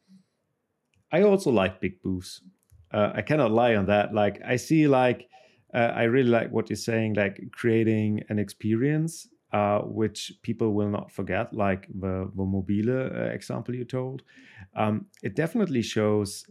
i 1.11 1.23
also 1.23 1.51
like 1.51 1.81
big 1.81 2.03
booths. 2.03 2.43
Uh, 2.93 3.13
i 3.15 3.23
cannot 3.23 3.51
lie 3.51 3.75
on 3.77 3.87
that. 3.87 4.15
Like 4.15 4.41
i 4.45 4.57
see 4.57 4.87
like 4.89 5.29
uh, 5.75 5.93
I 5.95 6.05
really 6.05 6.31
like 6.31 6.51
what 6.51 6.71
you're 6.71 6.77
saying, 6.77 7.15
like 7.15 7.41
creating 7.53 8.23
an 8.31 8.39
experience 8.39 9.29
uh, 9.53 9.81
which 9.81 10.33
people 10.43 10.73
will 10.73 10.89
not 10.89 11.11
forget, 11.11 11.53
like 11.53 11.87
the, 11.89 12.31
the 12.35 12.45
mobile 12.45 12.91
uh, 12.91 13.31
example 13.31 13.75
you 13.75 13.85
told. 13.85 14.23
Um, 14.77 15.07
it 15.23 15.35
definitely 15.35 15.83
shows 15.83 16.47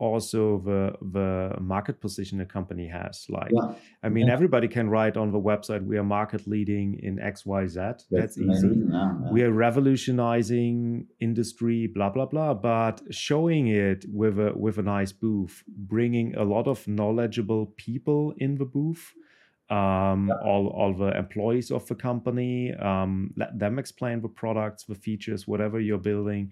also 0.00 0.58
the 0.64 0.82
the 1.12 1.60
market 1.60 2.00
position 2.00 2.40
a 2.40 2.46
company 2.46 2.88
has. 2.88 3.26
Like, 3.28 3.52
yeah. 3.52 3.74
I 4.02 4.08
mean, 4.08 4.26
yeah. 4.26 4.32
everybody 4.32 4.66
can 4.66 4.88
write 4.88 5.16
on 5.16 5.30
the 5.30 5.38
website 5.38 5.84
we 5.84 5.98
are 5.98 6.08
market 6.20 6.46
leading 6.46 6.98
in 7.02 7.20
X, 7.20 7.44
Y, 7.44 7.66
Z. 7.66 7.78
That's, 7.78 8.06
That's 8.10 8.38
easy. 8.38 8.72
Yeah, 8.90 9.30
we 9.30 9.42
are 9.42 9.52
revolutionizing 9.52 11.06
industry, 11.20 11.86
blah 11.86 12.10
blah 12.10 12.26
blah. 12.26 12.54
But 12.54 13.02
showing 13.10 13.68
it 13.68 14.06
with 14.10 14.38
a 14.40 14.52
with 14.56 14.78
a 14.78 14.82
nice 14.82 15.12
booth, 15.12 15.62
bringing 15.68 16.34
a 16.34 16.44
lot 16.44 16.66
of 16.66 16.88
knowledgeable 16.88 17.66
people 17.76 18.34
in 18.38 18.56
the 18.56 18.64
booth. 18.64 19.12
Um, 19.68 20.32
all 20.42 20.66
all 20.78 20.92
the 20.94 21.16
employees 21.16 21.70
of 21.70 21.86
the 21.86 21.94
company, 21.94 22.74
um, 22.74 23.32
let 23.36 23.56
them 23.56 23.78
explain 23.78 24.20
the 24.20 24.28
products, 24.42 24.82
the 24.82 24.96
features, 24.96 25.46
whatever 25.46 25.78
you're 25.78 25.98
building 26.12 26.50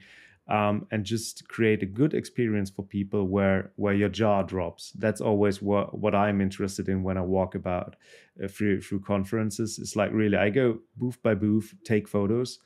um, 0.48 0.86
and 0.90 1.04
just 1.04 1.46
create 1.48 1.82
a 1.82 1.86
good 1.86 2.14
experience 2.14 2.70
for 2.70 2.82
people 2.82 3.26
where 3.26 3.72
where 3.76 3.94
your 3.94 4.08
jaw 4.08 4.42
drops. 4.42 4.92
That's 4.92 5.20
always 5.20 5.60
what 5.60 5.98
what 5.98 6.14
I'm 6.14 6.40
interested 6.40 6.88
in 6.88 7.02
when 7.02 7.18
I 7.18 7.22
walk 7.22 7.54
about 7.54 7.96
uh, 8.42 8.48
through 8.48 8.80
through 8.80 9.00
conferences. 9.00 9.78
It's 9.78 9.96
like 9.96 10.10
really 10.12 10.38
I 10.38 10.50
go 10.50 10.78
booth 10.96 11.22
by 11.22 11.34
booth, 11.34 11.74
take 11.84 12.08
photos. 12.08 12.58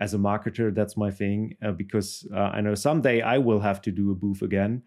As 0.00 0.14
a 0.14 0.18
marketer, 0.18 0.72
that's 0.72 0.96
my 0.96 1.10
thing 1.10 1.56
uh, 1.60 1.72
because 1.72 2.24
uh, 2.32 2.50
I 2.54 2.60
know 2.60 2.76
someday 2.76 3.20
I 3.20 3.38
will 3.38 3.58
have 3.58 3.80
to 3.82 3.90
do 3.90 4.12
a 4.12 4.14
booth 4.14 4.42
again, 4.42 4.82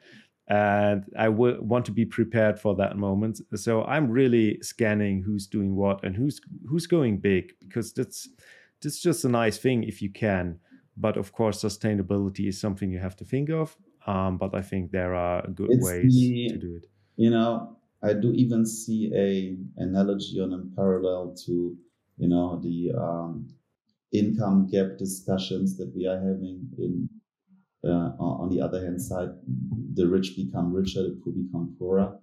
and 0.47 1.03
I 1.19 1.27
will 1.27 1.57
want 1.61 1.85
to 1.85 1.91
be 1.91 2.05
prepared 2.05 2.57
for 2.57 2.75
that 2.75 2.95
moment. 2.97 3.41
So 3.55 3.83
I'm 3.83 4.09
really 4.09 4.57
scanning 4.61 5.21
who's 5.21 5.47
doing 5.47 5.75
what 5.75 6.03
and 6.05 6.15
who's 6.15 6.39
who's 6.67 6.87
going 6.87 7.17
big 7.17 7.53
because 7.59 7.93
that's 7.93 8.29
that's 8.81 9.01
just 9.01 9.25
a 9.25 9.29
nice 9.29 9.57
thing 9.57 9.83
if 9.83 10.01
you 10.01 10.09
can 10.09 10.59
but 10.97 11.17
of 11.17 11.31
course, 11.31 11.63
sustainability 11.63 12.47
is 12.47 12.59
something 12.59 12.91
you 12.91 12.99
have 12.99 13.15
to 13.17 13.25
think 13.25 13.49
of. 13.49 13.77
Um, 14.07 14.37
but 14.37 14.55
I 14.55 14.61
think 14.61 14.91
there 14.91 15.13
are 15.13 15.47
good 15.47 15.71
it's 15.71 15.85
ways 15.85 16.13
the, 16.13 16.49
to 16.49 16.57
do 16.57 16.75
it. 16.75 16.87
You 17.17 17.29
know, 17.29 17.77
I 18.03 18.13
do 18.13 18.31
even 18.33 18.65
see 18.65 19.11
a 19.15 19.57
analogy 19.81 20.39
on 20.39 20.53
a 20.53 20.75
parallel 20.75 21.35
to, 21.45 21.77
you 22.17 22.27
know, 22.27 22.59
the 22.61 22.91
um, 22.99 23.47
income 24.11 24.67
gap 24.67 24.97
discussions 24.97 25.77
that 25.77 25.91
we 25.95 26.07
are 26.07 26.17
having 26.17 26.67
in. 26.77 27.09
Uh, 27.83 28.13
on 28.19 28.47
the 28.49 28.61
other 28.61 28.79
hand 28.85 29.01
side, 29.01 29.29
the 29.95 30.07
rich 30.07 30.35
become 30.35 30.71
richer, 30.71 31.01
the 31.01 31.19
poor 31.23 31.33
become 31.33 31.75
poorer. 31.79 32.15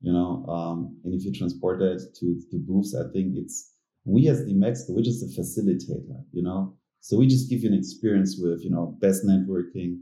You 0.00 0.12
know, 0.12 0.44
um, 0.48 0.98
and 1.04 1.14
if 1.14 1.24
you 1.24 1.32
transport 1.32 1.78
that 1.78 2.16
to 2.18 2.40
the 2.50 2.58
booths, 2.58 2.96
I 2.96 3.10
think 3.12 3.36
it's 3.36 3.74
we 4.04 4.26
as 4.28 4.44
the 4.44 4.52
DMEXCO, 4.52 4.90
which 4.90 5.06
is 5.06 5.20
the 5.20 5.30
facilitator. 5.40 6.20
You 6.32 6.42
know, 6.42 6.76
so 7.04 7.18
we 7.18 7.26
just 7.26 7.50
give 7.50 7.60
you 7.60 7.68
an 7.68 7.76
experience 7.76 8.38
with, 8.40 8.64
you 8.64 8.70
know, 8.70 8.96
best 8.98 9.26
networking, 9.26 9.98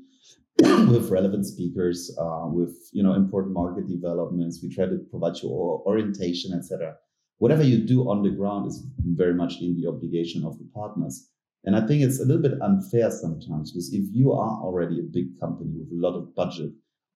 with 0.88 1.11
relevant 1.11 1.44
speakers, 1.44 2.16
uh, 2.16 2.46
with 2.46 2.76
you 2.92 3.03
know 3.03 3.14
important 3.14 3.55
market 3.55 3.88
developments. 3.88 4.61
We 4.62 4.72
try 4.72 4.86
to 4.86 4.98
provide 5.11 5.36
you 5.42 5.50
orientation, 5.50 6.53
etc. 6.57 6.94
Whatever 7.38 7.64
you 7.64 7.78
do 7.78 8.09
on 8.09 8.22
the 8.22 8.30
ground 8.30 8.68
is 8.68 8.86
very 9.05 9.34
much 9.34 9.55
in 9.61 9.74
the 9.74 9.88
obligation 9.88 10.44
of 10.44 10.59
the 10.59 10.68
partners. 10.72 11.28
And 11.64 11.74
I 11.74 11.84
think 11.84 12.03
it's 12.03 12.20
a 12.20 12.24
little 12.24 12.40
bit 12.40 12.62
unfair 12.62 13.11
sometimes 13.11 13.72
because 13.72 13.92
if 13.92 14.05
you 14.12 14.30
are 14.30 14.62
already 14.62 15.00
a 15.00 15.11
big 15.11 15.40
company 15.40 15.72
with 15.76 15.88
a 15.90 16.07
lot 16.07 16.16
of 16.16 16.32
budget, 16.36 16.70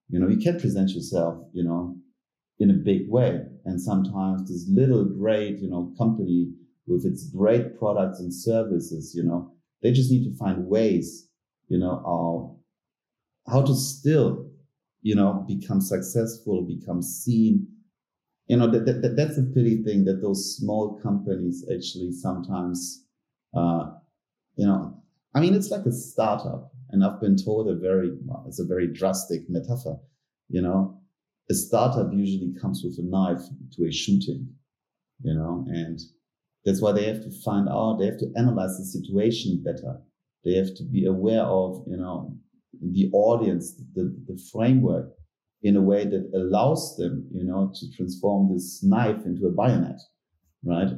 you 0.08 0.18
know, 0.18 0.26
you 0.26 0.38
can 0.38 0.58
present 0.58 0.90
yourself, 0.90 1.44
you 1.52 1.62
know, 1.62 1.96
in 2.58 2.70
a 2.70 2.82
big 2.90 3.08
way. 3.08 3.42
And 3.64 3.80
sometimes 3.80 4.50
this 4.50 4.68
little 4.68 5.04
great, 5.04 5.60
you 5.60 5.70
know, 5.70 5.94
company 5.96 6.54
with 6.88 7.06
its 7.06 7.30
great 7.30 7.78
products 7.78 8.18
and 8.18 8.34
services, 8.34 9.14
you 9.14 9.22
know, 9.22 9.52
they 9.82 9.92
just 9.92 10.10
need 10.10 10.24
to 10.24 10.36
find 10.36 10.66
ways, 10.66 11.28
you 11.68 11.78
know, 11.78 12.56
uh, 13.46 13.50
how 13.50 13.62
to 13.62 13.74
still, 13.74 14.50
you 15.02 15.14
know, 15.14 15.44
become 15.46 15.80
successful, 15.80 16.62
become 16.62 17.02
seen. 17.02 17.66
You 18.48 18.56
know, 18.56 18.70
that, 18.70 18.84
that, 19.02 19.16
that's 19.16 19.38
a 19.38 19.42
pity 19.42 19.82
thing 19.82 20.04
that 20.04 20.22
those 20.22 20.56
small 20.56 21.00
companies 21.00 21.64
actually 21.72 22.12
sometimes, 22.12 23.04
uh, 23.56 23.90
you 24.56 24.66
know, 24.66 25.02
I 25.34 25.40
mean, 25.40 25.54
it's 25.54 25.70
like 25.70 25.84
a 25.86 25.92
startup. 25.92 26.72
And 26.90 27.04
I've 27.04 27.20
been 27.20 27.36
told 27.36 27.68
a 27.68 27.74
very, 27.74 28.12
well, 28.24 28.44
it's 28.46 28.60
a 28.60 28.64
very 28.64 28.86
drastic 28.86 29.42
metaphor, 29.48 30.00
you 30.48 30.62
know, 30.62 31.00
a 31.50 31.54
startup 31.54 32.12
usually 32.12 32.52
comes 32.60 32.82
with 32.84 32.98
a 32.98 33.02
knife 33.02 33.42
to 33.72 33.86
a 33.86 33.92
shooting, 33.92 34.48
you 35.22 35.34
know, 35.34 35.64
and 35.68 36.00
that's 36.66 36.82
why 36.82 36.90
they 36.90 37.06
have 37.06 37.22
to 37.22 37.30
find 37.44 37.68
out, 37.68 37.98
they 37.98 38.06
have 38.06 38.18
to 38.18 38.32
analyze 38.36 38.76
the 38.76 38.84
situation 38.84 39.62
better. 39.64 40.00
They 40.44 40.54
have 40.54 40.74
to 40.74 40.82
be 40.82 41.06
aware 41.06 41.44
of, 41.44 41.84
you 41.86 41.96
know, 41.96 42.36
the 42.82 43.08
audience, 43.12 43.80
the, 43.94 44.14
the 44.26 44.36
framework 44.52 45.12
in 45.62 45.76
a 45.76 45.80
way 45.80 46.04
that 46.04 46.28
allows 46.34 46.96
them, 46.96 47.28
you 47.32 47.44
know, 47.44 47.72
to 47.72 47.90
transform 47.96 48.52
this 48.52 48.82
knife 48.82 49.24
into 49.24 49.46
a 49.46 49.52
bayonet, 49.52 50.00
right? 50.64 50.88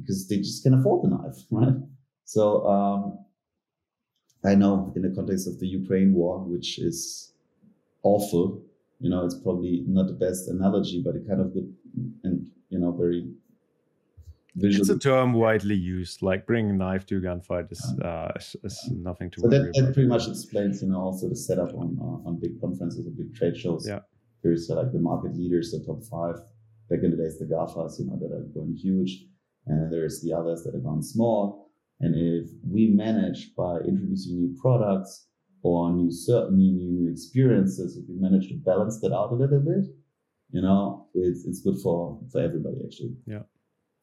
Because 0.00 0.28
they 0.28 0.38
just 0.38 0.62
can 0.62 0.74
afford 0.74 1.02
the 1.04 1.08
knife, 1.08 1.36
right? 1.50 1.74
So, 2.24 2.64
um, 2.66 3.18
I 4.44 4.54
know 4.54 4.92
in 4.94 5.02
the 5.02 5.10
context 5.10 5.48
of 5.48 5.58
the 5.58 5.66
Ukraine 5.66 6.14
war, 6.14 6.38
which 6.38 6.78
is 6.78 7.32
awful, 8.04 8.62
you 9.00 9.10
know, 9.10 9.24
it's 9.24 9.38
probably 9.40 9.82
not 9.88 10.06
the 10.06 10.12
best 10.12 10.48
analogy, 10.48 11.02
but 11.04 11.16
it 11.16 11.26
kind 11.28 11.40
of 11.40 11.52
good 11.52 11.74
and, 12.22 12.48
you 12.68 12.78
know, 12.78 12.92
very 12.92 13.28
visually. 14.56 14.80
It's 14.80 14.90
a 14.90 14.98
term 14.98 15.32
widely 15.32 15.74
used. 15.74 16.22
Like 16.22 16.46
bringing 16.46 16.70
a 16.70 16.74
knife 16.74 17.06
to 17.06 17.18
a 17.18 17.20
gunfight 17.20 17.70
is, 17.70 17.84
uh, 18.02 18.32
is, 18.36 18.56
is 18.64 18.90
nothing 18.92 19.30
to 19.32 19.40
so 19.40 19.48
worry 19.48 19.58
that, 19.58 19.72
that 19.74 19.94
pretty 19.94 20.08
much 20.08 20.28
explains, 20.28 20.82
you 20.82 20.88
know, 20.88 21.00
also 21.00 21.28
the 21.28 21.36
setup 21.36 21.74
on 21.74 21.96
uh, 22.00 22.28
on 22.28 22.40
big 22.40 22.60
conferences 22.60 23.06
or 23.06 23.10
big 23.10 23.34
trade 23.34 23.56
shows. 23.56 23.86
Yeah. 23.88 24.00
Here's 24.42 24.70
uh, 24.70 24.76
like 24.76 24.92
the 24.92 24.98
market 24.98 25.36
leaders, 25.36 25.72
the 25.72 25.84
top 25.84 26.02
five. 26.04 26.36
Back 26.88 27.00
in 27.02 27.10
the 27.10 27.16
days, 27.16 27.38
the 27.38 27.46
GAFAs, 27.46 27.98
you 27.98 28.06
know, 28.06 28.16
that 28.20 28.32
are 28.32 28.46
going 28.54 28.76
huge, 28.76 29.24
and 29.66 29.92
there's 29.92 30.22
the 30.22 30.32
others 30.32 30.62
that 30.62 30.74
are 30.74 30.80
going 30.80 31.02
small. 31.02 31.72
And 31.98 32.14
if 32.14 32.48
we 32.62 32.88
manage 32.88 33.54
by 33.56 33.78
introducing 33.78 34.36
new 34.36 34.56
products 34.60 35.26
or 35.62 35.92
new 35.92 36.12
certain 36.12 36.58
new, 36.58 36.72
new 36.72 37.10
experiences, 37.10 37.96
if 37.96 38.04
we 38.08 38.14
manage 38.20 38.48
to 38.48 38.54
balance 38.54 39.00
that 39.00 39.12
out 39.12 39.32
a 39.32 39.34
little 39.34 39.58
bit, 39.58 39.86
you 40.50 40.62
know, 40.62 41.08
it's 41.14 41.44
it's 41.44 41.60
good 41.62 41.78
for 41.82 42.20
for 42.30 42.40
everybody 42.40 42.76
actually. 42.84 43.16
Yeah 43.26 43.42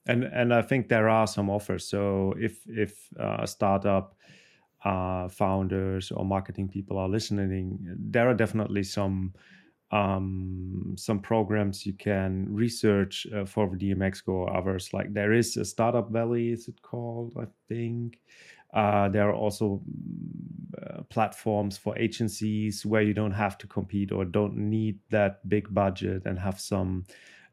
and 0.05 0.23
and 0.23 0.53
I 0.53 0.61
think 0.61 0.89
there 0.89 1.09
are 1.09 1.27
some 1.27 1.49
offers. 1.49 1.87
So 1.87 2.33
if 2.37 2.59
if 2.67 3.07
uh, 3.19 3.45
startup 3.45 4.15
uh, 4.83 5.29
founders 5.29 6.11
or 6.11 6.25
marketing 6.25 6.69
people 6.69 6.97
are 6.97 7.09
listening, 7.09 7.79
there 7.97 8.27
are 8.27 8.33
definitely 8.33 8.83
some 8.83 9.33
um, 9.91 10.95
some 10.97 11.19
programs 11.19 11.85
you 11.85 11.93
can 11.93 12.47
research 12.49 13.27
uh, 13.33 13.45
for 13.45 13.69
DMEXCO 13.69 14.29
or 14.29 14.57
others. 14.57 14.91
Like 14.91 15.13
there 15.13 15.33
is 15.33 15.55
a 15.55 15.63
Startup 15.63 16.09
Valley, 16.09 16.51
is 16.51 16.67
it 16.67 16.81
called? 16.81 17.33
I 17.39 17.45
think. 17.67 18.19
Uh, 18.73 19.07
there 19.07 19.29
are 19.29 19.35
also 19.35 19.83
uh, 20.81 21.03
platforms 21.03 21.77
for 21.77 21.95
agencies 21.95 22.83
where 22.83 23.03
you 23.03 23.13
don't 23.13 23.31
have 23.31 23.55
to 23.55 23.67
compete 23.67 24.11
or 24.11 24.25
don't 24.25 24.57
need 24.57 24.97
that 25.11 25.47
big 25.47 25.71
budget 25.71 26.23
and 26.25 26.39
have 26.39 26.59
some 26.59 27.05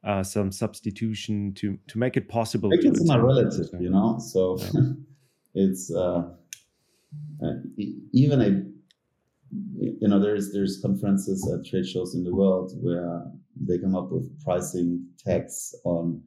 uh, 0.04 0.22
some 0.22 0.50
substitution 0.50 1.52
to 1.54 1.78
to 1.88 1.98
make 1.98 2.16
it 2.16 2.28
possible. 2.28 2.70
Make 2.70 2.84
it 2.84 2.96
some 2.96 3.20
relative, 3.20 3.68
you 3.78 3.90
know. 3.90 4.18
So 4.18 4.58
yeah. 4.74 4.80
it's 5.54 5.92
uh, 5.92 6.22
uh, 7.44 7.52
even 8.12 8.40
a 8.40 8.62
you 10.00 10.08
know 10.08 10.20
there's 10.20 10.52
there's 10.52 10.80
conferences 10.80 11.46
at 11.52 11.68
trade 11.68 11.86
shows 11.86 12.14
in 12.14 12.24
the 12.24 12.34
world 12.34 12.72
where 12.80 13.24
they 13.60 13.78
come 13.78 13.94
up 13.94 14.10
with 14.10 14.42
pricing 14.42 15.06
tags 15.18 15.74
on 15.84 16.22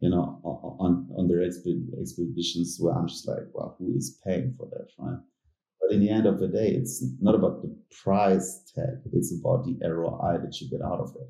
you 0.00 0.10
know 0.10 0.40
on 0.44 1.08
on 1.16 1.28
their 1.28 1.42
expeditions 1.42 2.76
where 2.78 2.94
I'm 2.94 3.08
just 3.08 3.26
like, 3.26 3.46
well, 3.52 3.74
who 3.78 3.94
is 3.96 4.20
paying 4.26 4.54
for 4.58 4.68
that, 4.70 4.88
right? 4.98 5.18
But 5.80 5.92
in 5.92 6.00
the 6.00 6.10
end 6.10 6.26
of 6.26 6.40
the 6.40 6.48
day, 6.48 6.68
it's 6.68 7.04
not 7.20 7.34
about 7.34 7.62
the 7.62 7.74
price 8.02 8.70
tag; 8.74 9.00
it's 9.12 9.34
about 9.38 9.64
the 9.64 9.78
ROI 9.86 10.38
that 10.42 10.60
you 10.60 10.68
get 10.68 10.82
out 10.82 11.00
of 11.00 11.14
it 11.16 11.28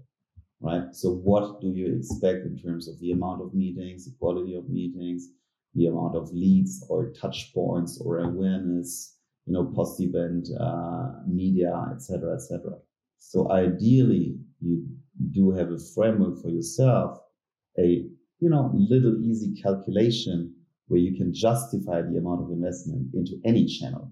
right? 0.64 0.94
So 0.94 1.10
what 1.10 1.60
do 1.60 1.68
you 1.68 1.94
expect 1.94 2.46
in 2.46 2.58
terms 2.58 2.88
of 2.88 2.98
the 2.98 3.12
amount 3.12 3.42
of 3.42 3.54
meetings, 3.54 4.06
the 4.06 4.16
quality 4.18 4.54
of 4.54 4.70
meetings, 4.70 5.28
the 5.74 5.86
amount 5.86 6.16
of 6.16 6.32
leads 6.32 6.84
or 6.88 7.12
touch 7.12 7.52
points 7.52 8.00
or 8.02 8.20
awareness, 8.20 9.16
you 9.44 9.52
know, 9.52 9.70
post-event 9.76 10.48
uh, 10.58 11.08
media, 11.28 11.70
etc., 11.92 12.34
etc. 12.34 12.78
So 13.18 13.52
ideally, 13.52 14.38
you 14.60 14.86
do 15.32 15.50
have 15.52 15.70
a 15.70 15.78
framework 15.94 16.40
for 16.40 16.48
yourself, 16.48 17.18
a 17.78 18.06
you 18.40 18.48
know 18.50 18.70
little 18.74 19.20
easy 19.22 19.54
calculation 19.60 20.54
where 20.88 21.00
you 21.00 21.16
can 21.16 21.32
justify 21.32 22.00
the 22.02 22.18
amount 22.18 22.42
of 22.42 22.50
investment 22.50 23.08
into 23.14 23.40
any 23.44 23.66
channel. 23.66 24.10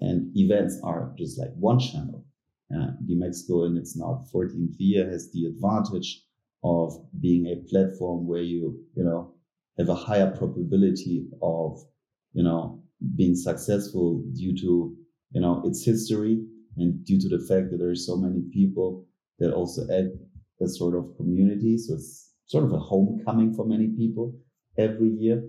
And 0.00 0.36
events 0.36 0.78
are 0.82 1.14
just 1.16 1.38
like 1.38 1.52
one 1.54 1.78
channel. 1.78 2.24
Uh, 2.74 2.90
DMEXCO 3.08 3.66
in 3.68 3.76
its 3.76 3.96
now 3.96 4.24
14th 4.34 4.74
year 4.78 5.08
has 5.08 5.30
the 5.32 5.44
advantage 5.44 6.22
of 6.64 6.92
being 7.20 7.46
a 7.46 7.68
platform 7.70 8.26
where 8.26 8.42
you, 8.42 8.80
you 8.96 9.04
know, 9.04 9.34
have 9.78 9.88
a 9.88 9.94
higher 9.94 10.30
probability 10.30 11.26
of, 11.42 11.78
you 12.32 12.42
know, 12.42 12.82
being 13.16 13.36
successful 13.36 14.24
due 14.34 14.56
to, 14.56 14.96
you 15.32 15.40
know, 15.40 15.62
its 15.64 15.84
history 15.84 16.42
and 16.76 17.04
due 17.04 17.20
to 17.20 17.28
the 17.28 17.44
fact 17.46 17.70
that 17.70 17.78
there 17.78 17.90
are 17.90 17.94
so 17.94 18.16
many 18.16 18.42
people 18.52 19.06
that 19.38 19.52
also 19.52 19.82
add 19.92 20.10
a 20.60 20.68
sort 20.68 20.96
of 20.96 21.16
community. 21.16 21.76
So 21.76 21.94
it's 21.94 22.32
sort 22.46 22.64
of 22.64 22.72
a 22.72 22.78
homecoming 22.78 23.54
for 23.54 23.66
many 23.66 23.88
people 23.88 24.34
every 24.78 25.10
year. 25.10 25.44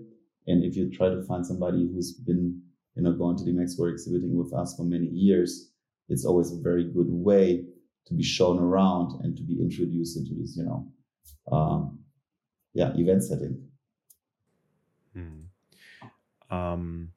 And 0.46 0.64
if 0.64 0.76
you 0.76 0.90
try 0.90 1.08
to 1.08 1.24
find 1.24 1.44
somebody 1.44 1.88
who's 1.92 2.12
been, 2.12 2.62
you 2.94 3.02
know, 3.02 3.12
going 3.12 3.36
to 3.38 3.44
the 3.44 3.52
DMEXCO 3.52 3.90
exhibiting 3.90 4.36
with 4.36 4.52
us 4.52 4.76
for 4.76 4.84
many 4.84 5.06
years, 5.06 5.72
it's 6.08 6.24
always 6.24 6.52
a 6.52 6.60
very 6.60 6.84
good 6.84 7.08
way 7.08 7.64
to 8.06 8.14
be 8.14 8.22
shown 8.22 8.58
around 8.58 9.20
and 9.22 9.36
to 9.36 9.42
be 9.42 9.60
introduced 9.60 10.16
into 10.16 10.34
this, 10.34 10.56
you 10.56 10.64
know, 10.64 10.86
um, 11.50 11.98
yeah, 12.74 12.92
event 12.96 13.24
setting. 13.24 13.62
Hmm. 15.12 15.40
Um, 16.50 17.12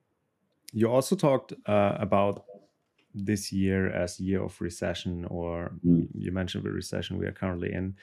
you 0.73 0.89
also 0.89 1.15
talked 1.15 1.53
uh, 1.65 1.95
about 1.99 2.45
this 3.13 3.51
year 3.51 3.89
as 3.91 4.19
year 4.19 4.43
of 4.43 4.59
recession, 4.61 5.25
or 5.25 5.71
mm. 5.85 6.07
you 6.13 6.31
mentioned 6.31 6.63
the 6.63 6.71
recession 6.71 7.17
we 7.17 7.25
are 7.25 7.31
currently 7.31 7.73
in. 7.73 7.95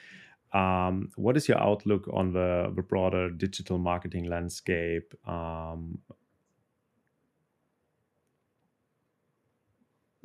Um, 0.53 1.09
what 1.15 1.35
is 1.35 1.47
your 1.47 1.59
outlook 1.59 2.09
on 2.13 2.33
the, 2.33 2.71
the 2.75 2.81
broader 2.81 3.29
digital 3.29 3.77
marketing 3.77 4.25
landscape? 4.25 5.13
Um, 5.27 5.99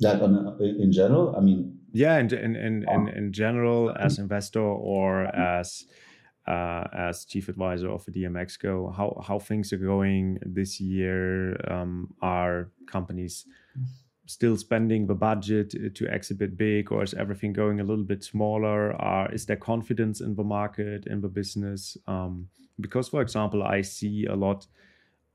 that 0.03 0.23
on, 0.23 0.57
in 0.61 0.93
general, 0.93 1.35
I 1.37 1.41
mean, 1.41 1.79
yeah, 1.93 2.19
in 2.19 2.33
in 2.33 2.57
in, 2.57 2.85
in, 2.89 3.09
in 3.09 3.33
general, 3.33 3.95
as 3.99 4.19
investor 4.19 4.61
or 4.61 5.25
as 5.35 5.85
uh, 6.47 6.85
as 6.93 7.25
chief 7.25 7.49
advisor 7.49 7.91
of 7.91 8.05
DMEXCO, 8.07 8.95
how 8.97 9.23
how 9.27 9.39
things 9.39 9.73
are 9.73 9.79
going 9.79 10.39
this 10.45 10.81
year? 10.81 11.57
Um, 11.71 12.15
are 12.21 12.71
companies 12.87 13.47
still 14.27 14.57
spending 14.57 15.07
the 15.07 15.15
budget 15.15 15.95
to 15.95 16.07
exhibit 16.07 16.57
big, 16.57 16.93
or 16.93 17.03
is 17.03 17.15
everything 17.15 17.53
going 17.53 17.81
a 17.81 17.85
little 17.85 18.05
bit 18.05 18.25
smaller? 18.25 18.93
Are 19.01 19.33
is 19.33 19.47
there 19.47 19.57
confidence 19.57 20.21
in 20.21 20.35
the 20.35 20.45
market 20.45 21.07
in 21.07 21.21
the 21.21 21.29
business? 21.29 21.97
Um, 22.07 22.49
because, 22.81 23.09
for 23.09 23.21
example, 23.21 23.63
I 23.63 23.83
see 23.83 24.27
a 24.27 24.35
lot 24.35 24.67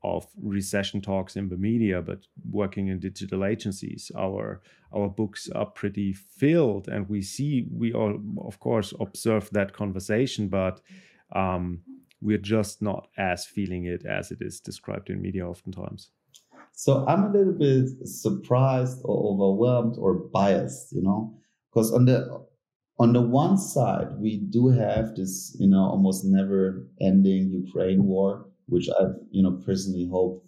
of 0.02 0.26
recession 0.40 1.00
talks 1.00 1.36
in 1.36 1.48
the 1.48 1.56
media, 1.56 2.00
but 2.00 2.20
working 2.50 2.88
in 2.88 3.00
digital 3.00 3.44
agencies, 3.44 4.12
our 4.16 4.60
our 4.94 5.08
books 5.08 5.50
are 5.54 5.66
pretty 5.66 6.12
filled, 6.12 6.88
and 6.88 7.08
we 7.08 7.20
see 7.22 7.66
we 7.70 7.92
all, 7.92 8.18
of 8.38 8.58
course, 8.60 8.94
observe 9.00 9.50
that 9.50 9.72
conversation, 9.72 10.48
but 10.48 10.80
um, 11.34 11.80
we're 12.20 12.38
just 12.38 12.80
not 12.80 13.08
as 13.16 13.44
feeling 13.44 13.84
it 13.84 14.04
as 14.06 14.30
it 14.30 14.38
is 14.40 14.60
described 14.60 15.10
in 15.10 15.20
media 15.20 15.46
oftentimes. 15.46 16.10
So 16.72 17.04
I'm 17.06 17.24
a 17.24 17.32
little 17.32 17.52
bit 17.52 18.06
surprised 18.06 19.00
or 19.04 19.32
overwhelmed 19.32 19.96
or 19.98 20.14
biased, 20.14 20.92
you 20.92 21.02
know, 21.02 21.34
because 21.70 21.92
on 21.92 22.04
the 22.04 22.46
on 23.00 23.12
the 23.12 23.20
one 23.20 23.58
side 23.58 24.08
we 24.18 24.38
do 24.38 24.68
have 24.68 25.14
this, 25.14 25.56
you 25.58 25.68
know, 25.68 25.82
almost 25.82 26.24
never 26.24 26.86
ending 27.00 27.50
Ukraine 27.50 28.04
war, 28.04 28.47
which 28.68 28.88
I, 28.88 29.04
you 29.30 29.42
know, 29.42 29.60
personally 29.64 30.08
hope 30.10 30.44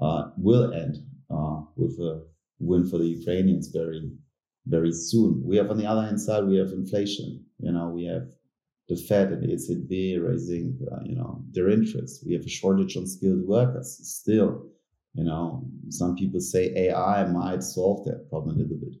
uh, 0.00 0.30
will 0.36 0.72
end 0.72 0.96
uh, 1.30 1.62
with 1.76 1.98
a 2.00 2.22
win 2.58 2.88
for 2.88 2.98
the 2.98 3.06
Ukrainians 3.06 3.68
very, 3.68 4.10
very 4.66 4.92
soon. 4.92 5.42
We 5.44 5.56
have 5.56 5.70
on 5.70 5.78
the 5.78 5.86
other 5.86 6.02
hand 6.02 6.20
side 6.20 6.44
we 6.44 6.58
have 6.58 6.72
inflation. 6.72 7.44
You 7.58 7.72
know, 7.72 7.88
we 7.88 8.04
have 8.04 8.26
the 8.88 8.96
Fed 8.96 9.32
and 9.32 9.42
the 9.42 9.54
ECB 9.54 10.22
raising, 10.22 10.78
uh, 10.92 11.00
you 11.04 11.16
know, 11.16 11.42
their 11.52 11.68
interest. 11.70 12.24
We 12.26 12.34
have 12.34 12.44
a 12.44 12.48
shortage 12.48 12.96
on 12.96 13.06
skilled 13.06 13.46
workers 13.46 13.98
still 14.02 14.70
you 15.14 15.24
know, 15.24 15.66
some 15.88 16.14
people 16.14 16.40
say 16.40 16.72
AI 16.76 17.24
might 17.24 17.62
solve 17.62 18.04
that 18.04 18.28
problem 18.30 18.56
a 18.56 18.62
little 18.62 18.76
bit. 18.76 18.94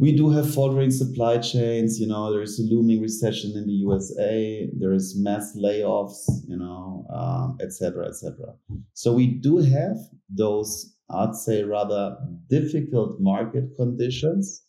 We 0.00 0.16
do 0.16 0.30
have 0.30 0.52
faltering 0.54 0.92
supply 0.92 1.38
chains. 1.38 1.98
You 1.98 2.06
know, 2.06 2.32
there's 2.32 2.60
a 2.60 2.62
looming 2.62 3.02
recession 3.02 3.52
in 3.56 3.66
the 3.66 3.72
USA. 3.72 4.70
There 4.78 4.92
is 4.92 5.18
mass 5.18 5.56
layoffs. 5.56 6.24
You 6.46 6.56
know, 6.56 7.06
um, 7.12 7.58
et 7.60 7.72
cetera, 7.72 8.06
et. 8.08 8.14
So 8.94 9.12
we 9.12 9.26
do 9.26 9.58
have 9.58 9.96
those, 10.28 10.94
I'd 11.10 11.34
say, 11.34 11.64
rather 11.64 12.16
difficult 12.48 13.20
market 13.20 13.74
conditions. 13.76 14.62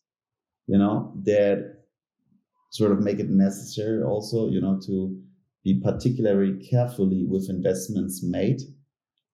You 0.67 0.77
know, 0.77 1.13
that 1.25 1.79
sort 2.71 2.91
of 2.91 2.99
make 2.99 3.19
it 3.19 3.29
necessary 3.29 4.03
also, 4.03 4.49
you 4.49 4.61
know, 4.61 4.79
to 4.85 5.15
be 5.63 5.79
particularly 5.83 6.57
carefully 6.69 7.25
with 7.27 7.49
investments 7.49 8.23
made 8.23 8.61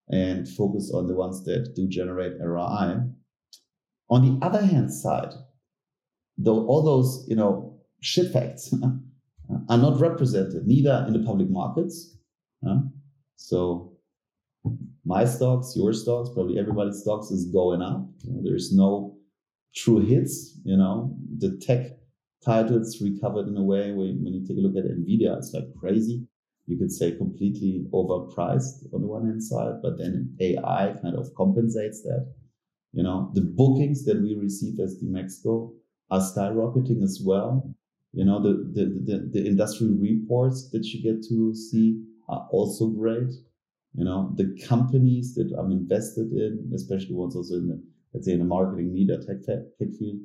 and 0.10 0.48
focus 0.48 0.92
on 0.94 1.08
the 1.08 1.16
ones 1.16 1.44
that 1.46 1.74
do 1.76 1.88
generate 1.88 2.34
ROI. 2.40 3.00
On 4.10 4.22
the 4.22 4.46
other 4.46 4.66
hand 4.66 4.94
side, 4.94 5.34
though 6.38 6.66
all 6.68 6.84
those, 6.84 7.26
you 7.28 7.36
know, 7.36 7.80
shit 8.02 8.32
facts 8.32 8.74
are 9.70 9.78
not 9.78 10.00
represented 10.00 10.68
neither 10.68 11.06
in 11.08 11.14
the 11.14 11.26
public 11.26 11.50
markets. 11.50 12.18
Uh, 12.68 12.80
so 13.36 13.94
my 15.06 15.26
stocks, 15.26 15.74
your 15.76 15.94
stocks, 15.94 16.30
probably 16.34 16.60
everybody's 16.60 17.02
stocks 17.02 17.32
is 17.32 17.46
going 17.52 17.82
up. 17.82 18.08
You 18.24 18.34
know, 18.34 18.42
there's 18.44 18.74
no 18.74 19.18
true 19.76 20.00
hits. 20.00 20.60
You 20.64 20.78
know, 20.78 21.16
the 21.38 21.58
tech 21.58 21.98
titles 22.44 23.02
recovered 23.02 23.48
in 23.48 23.58
a 23.58 23.64
way 23.64 23.92
where 23.92 24.08
when 24.08 24.34
you 24.34 24.46
take 24.48 24.58
a 24.58 24.62
look 24.62 24.76
at 24.76 24.90
Nvidia, 24.90 25.38
it's 25.38 25.54
like 25.54 25.66
crazy 25.80 26.28
you 26.68 26.78
could 26.78 26.92
say 26.92 27.16
completely 27.16 27.86
overpriced 27.94 28.92
on 28.94 29.02
the 29.02 29.08
one 29.08 29.26
hand 29.26 29.44
side, 29.44 29.82
but 29.84 29.98
then 29.98 30.36
AI 30.40 30.96
kind 31.02 31.16
of 31.16 31.34
compensates 31.36 32.02
that. 32.04 32.34
You 32.94 33.04
know, 33.04 33.32
the 33.34 33.42
bookings 33.42 34.06
that 34.06 34.22
we 34.22 34.36
receive 34.36 34.80
as 34.80 35.02
DMEXCO 35.04 35.74
are 36.12 36.20
skyrocketing 36.20 37.04
as 37.04 37.22
well. 37.24 37.74
You 38.14 38.26
know, 38.26 38.42
the, 38.42 38.54
the, 38.74 38.86
the, 38.86 39.30
the 39.34 39.46
industry 39.46 39.90
reports 39.92 40.70
that 40.72 40.86
you 40.86 41.02
get 41.02 41.24
to 41.30 41.54
see 41.54 42.02
are 42.30 42.48
also 42.52 42.88
great. 42.88 43.32
You 43.94 44.06
know, 44.06 44.34
the 44.36 44.58
companies 44.68 45.36
that 45.36 45.54
I'm 45.58 45.72
invested 45.72 46.32
in, 46.32 46.72
especially 46.74 47.16
ones 47.16 47.36
also 47.36 47.56
in 47.56 47.68
the, 47.68 47.84
let's 48.14 48.26
say 48.26 48.34
in 48.34 48.40
the 48.40 48.46
marketing 48.46 48.94
media 48.94 49.18
tech, 49.18 49.46
tech 49.46 49.90
field, 50.00 50.20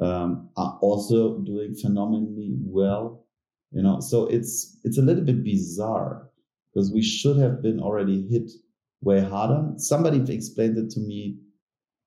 um, 0.00 0.48
are 0.56 0.78
also 0.80 1.38
doing 1.38 1.74
phenomenally 1.74 2.56
well 2.60 3.24
you 3.72 3.82
know 3.82 4.00
so 4.00 4.26
it's 4.26 4.78
it's 4.84 4.98
a 4.98 5.02
little 5.02 5.24
bit 5.24 5.44
bizarre 5.44 6.30
because 6.72 6.92
we 6.92 7.02
should 7.02 7.36
have 7.36 7.62
been 7.62 7.80
already 7.80 8.26
hit 8.28 8.50
way 9.02 9.20
harder 9.20 9.72
somebody 9.76 10.20
explained 10.32 10.78
it 10.78 10.90
to 10.90 11.00
me 11.00 11.38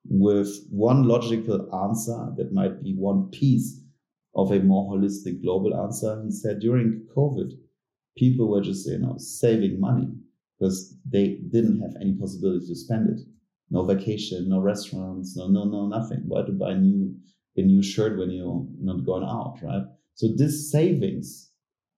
with 0.05 0.49
one 0.69 1.03
logical 1.07 1.73
answer 1.85 2.31
that 2.37 2.53
might 2.53 2.81
be 2.83 2.93
one 2.95 3.29
piece 3.29 3.81
of 4.35 4.51
a 4.51 4.59
more 4.59 4.91
holistic 4.93 5.41
global 5.41 5.75
answer. 5.75 6.21
He 6.23 6.31
said 6.31 6.59
during 6.59 7.07
covid 7.15 7.51
people 8.17 8.49
were 8.49 8.61
just 8.61 8.87
you 8.87 8.99
know 8.99 9.15
saving 9.17 9.79
money 9.79 10.09
because 10.59 10.95
they 11.09 11.39
didn't 11.51 11.81
have 11.81 11.95
any 12.01 12.13
possibility 12.13 12.67
to 12.67 12.75
spend 12.75 13.09
it. 13.09 13.21
No 13.69 13.85
vacation 13.85 14.49
no 14.49 14.59
restaurants 14.59 15.35
no 15.37 15.47
no 15.47 15.65
no 15.65 15.87
nothing. 15.87 16.23
Why 16.27 16.43
to 16.43 16.51
buy 16.51 16.73
new 16.73 17.15
a 17.57 17.61
new 17.61 17.83
shirt 17.83 18.17
when 18.17 18.31
you're 18.31 18.65
not 18.79 19.05
going 19.05 19.23
out 19.23 19.59
right? 19.61 19.83
So 20.15 20.27
these 20.35 20.71
savings 20.71 21.51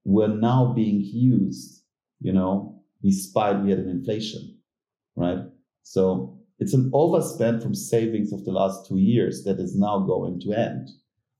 were 0.04 0.28
now 0.28 0.72
being 0.72 1.00
used, 1.00 1.82
you 2.20 2.32
know, 2.32 2.82
despite 3.02 3.62
we 3.62 3.70
had 3.70 3.78
an 3.80 3.88
inflation, 3.88 4.58
right? 5.16 5.38
So 5.82 6.33
it's 6.58 6.74
an 6.74 6.90
overspend 6.92 7.62
from 7.62 7.74
savings 7.74 8.32
of 8.32 8.44
the 8.44 8.52
last 8.52 8.86
two 8.86 8.98
years 8.98 9.42
that 9.44 9.58
is 9.58 9.76
now 9.76 9.98
going 10.00 10.40
to 10.40 10.52
end, 10.52 10.88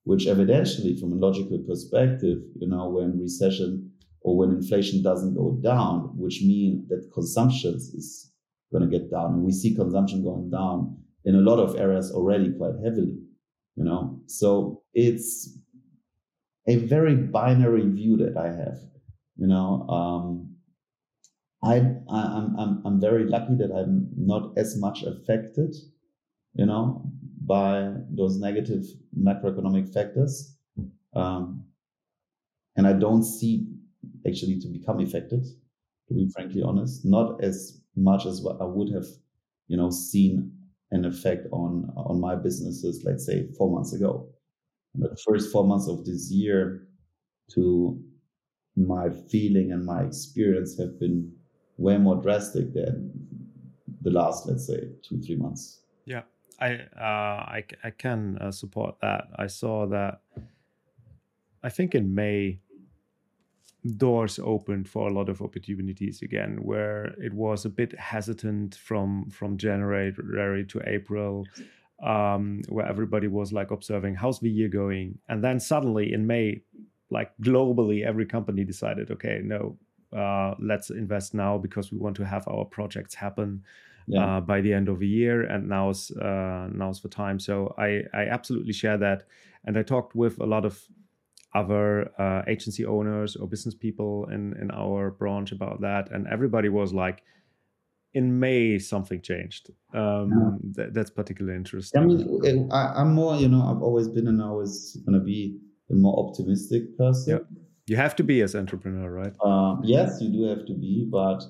which 0.02 0.26
evidentially, 0.26 0.98
from 0.98 1.12
a 1.12 1.16
logical 1.16 1.58
perspective, 1.66 2.38
you 2.56 2.68
know, 2.68 2.88
when 2.88 3.20
recession 3.20 3.90
or 4.20 4.36
when 4.36 4.50
inflation 4.50 5.02
doesn't 5.02 5.34
go 5.34 5.58
down, 5.62 6.10
which 6.16 6.42
means 6.42 6.88
that 6.88 7.10
consumption 7.12 7.74
is 7.74 8.32
going 8.72 8.88
to 8.88 8.98
get 8.98 9.10
down. 9.10 9.34
And 9.34 9.42
we 9.44 9.52
see 9.52 9.74
consumption 9.74 10.24
going 10.24 10.50
down 10.50 10.96
in 11.24 11.34
a 11.36 11.40
lot 11.40 11.58
of 11.58 11.76
areas 11.76 12.10
already 12.10 12.52
quite 12.52 12.74
heavily, 12.82 13.16
you 13.76 13.84
know. 13.84 14.20
So 14.26 14.82
it's 14.94 15.56
a 16.66 16.76
very 16.76 17.14
binary 17.14 17.88
view 17.88 18.16
that 18.16 18.36
I 18.36 18.46
have. 18.46 18.78
You 19.36 19.46
know, 19.48 19.86
um, 19.88 20.53
I, 21.64 21.76
I 22.08 22.38
am 22.38 22.56
I'm, 22.58 22.82
I'm 22.86 23.00
very 23.00 23.24
lucky 23.26 23.54
that 23.56 23.72
I'm 23.72 24.08
not 24.16 24.56
as 24.58 24.76
much 24.78 25.02
affected, 25.02 25.74
you 26.54 26.66
know, 26.66 27.02
by 27.44 27.92
those 28.10 28.38
negative 28.38 28.84
macroeconomic 29.18 29.92
factors, 29.92 30.56
um, 31.14 31.64
and 32.76 32.86
I 32.86 32.92
don't 32.92 33.22
see 33.22 33.66
actually 34.26 34.60
to 34.60 34.68
become 34.68 35.00
affected. 35.00 35.44
To 36.08 36.14
be 36.14 36.28
frankly 36.34 36.62
honest, 36.62 37.04
not 37.04 37.42
as 37.42 37.80
much 37.96 38.26
as 38.26 38.42
what 38.42 38.60
I 38.60 38.64
would 38.66 38.92
have, 38.92 39.06
you 39.68 39.76
know, 39.76 39.88
seen 39.90 40.52
an 40.90 41.04
effect 41.06 41.46
on 41.50 41.90
on 41.96 42.20
my 42.20 42.34
businesses, 42.36 43.02
let's 43.04 43.24
say 43.24 43.48
four 43.56 43.70
months 43.70 43.94
ago 43.94 44.28
the 44.94 45.16
first 45.26 45.50
four 45.52 45.64
months 45.64 45.88
of 45.88 46.04
this 46.04 46.30
year 46.30 46.86
to 47.52 48.02
my 48.76 49.10
feeling 49.30 49.72
and 49.72 49.84
my 49.84 50.02
experience 50.02 50.78
have 50.78 50.98
been 50.98 51.32
way 51.78 51.98
more 51.98 52.16
drastic 52.16 52.72
than 52.72 53.10
the 54.02 54.10
last, 54.10 54.46
let's 54.46 54.66
say, 54.66 54.88
two 55.02 55.20
three 55.20 55.36
months. 55.36 55.80
Yeah, 56.04 56.22
I 56.60 56.74
uh, 56.96 57.58
I, 57.58 57.64
I 57.82 57.90
can 57.90 58.38
uh, 58.38 58.50
support 58.50 58.96
that. 59.02 59.28
I 59.36 59.46
saw 59.46 59.86
that. 59.86 60.20
I 61.62 61.70
think 61.70 61.94
in 61.94 62.14
May, 62.14 62.60
doors 63.96 64.38
opened 64.38 64.88
for 64.88 65.08
a 65.08 65.12
lot 65.12 65.28
of 65.28 65.40
opportunities 65.40 66.20
again, 66.22 66.58
where 66.62 67.14
it 67.18 67.32
was 67.32 67.64
a 67.64 67.70
bit 67.70 67.98
hesitant 67.98 68.74
from 68.74 69.30
from 69.30 69.56
January 69.56 70.64
to 70.66 70.82
April. 70.86 71.46
Um, 72.02 72.60
where 72.68 72.86
everybody 72.86 73.28
was 73.28 73.52
like 73.52 73.70
observing 73.70 74.16
how's 74.16 74.40
the 74.40 74.50
year 74.50 74.68
going, 74.68 75.18
and 75.28 75.42
then 75.42 75.60
suddenly 75.60 76.12
in 76.12 76.26
May, 76.26 76.60
like 77.08 77.30
globally, 77.40 78.04
every 78.04 78.26
company 78.26 78.64
decided, 78.64 79.10
okay, 79.12 79.40
no, 79.42 79.78
uh, 80.14 80.54
let's 80.60 80.90
invest 80.90 81.34
now 81.34 81.58
because 81.58 81.92
we 81.92 81.98
want 81.98 82.16
to 82.16 82.24
have 82.24 82.46
our 82.48 82.64
projects 82.64 83.14
happen 83.14 83.62
yeah. 84.06 84.36
uh, 84.36 84.40
by 84.40 84.60
the 84.60 84.72
end 84.72 84.88
of 84.88 84.98
the 84.98 85.06
year, 85.06 85.42
and 85.42 85.68
now's 85.68 86.10
uh, 86.12 86.68
now's 86.72 87.00
the 87.00 87.08
time. 87.08 87.38
So 87.38 87.74
I 87.78 88.02
I 88.12 88.26
absolutely 88.26 88.72
share 88.72 88.98
that, 88.98 89.24
and 89.64 89.78
I 89.78 89.82
talked 89.82 90.14
with 90.14 90.40
a 90.40 90.46
lot 90.46 90.64
of 90.64 90.80
other 91.54 92.10
uh, 92.20 92.42
agency 92.48 92.84
owners 92.84 93.36
or 93.36 93.46
business 93.46 93.74
people 93.74 94.26
in 94.30 94.54
in 94.60 94.70
our 94.70 95.10
branch 95.10 95.52
about 95.52 95.80
that, 95.80 96.10
and 96.10 96.26
everybody 96.28 96.68
was 96.68 96.92
like. 96.92 97.22
In 98.16 98.38
May, 98.38 98.78
something 98.78 99.20
changed. 99.22 99.70
Um, 99.92 100.30
yeah. 100.30 100.84
th- 100.84 100.94
that's 100.94 101.10
particularly 101.10 101.56
interesting. 101.56 102.00
I 102.00 102.04
mean, 102.04 102.68
I, 102.70 103.00
am 103.00 103.12
more, 103.12 103.34
you 103.34 103.48
know, 103.48 103.62
I've 103.62 103.82
always 103.82 104.06
been 104.06 104.28
and 104.28 104.40
always 104.40 104.96
going 105.04 105.18
to 105.18 105.24
be 105.24 105.58
a 105.90 105.94
more 105.94 106.16
optimistic 106.24 106.96
person. 106.96 107.32
Yeah. 107.32 107.63
You 107.86 107.96
have 107.96 108.16
to 108.16 108.24
be 108.24 108.40
as 108.40 108.54
entrepreneur, 108.54 109.10
right? 109.10 109.34
Uh, 109.44 109.76
yes, 109.82 110.18
you 110.20 110.30
do 110.30 110.44
have 110.48 110.66
to 110.66 110.74
be, 110.74 111.06
but 111.10 111.42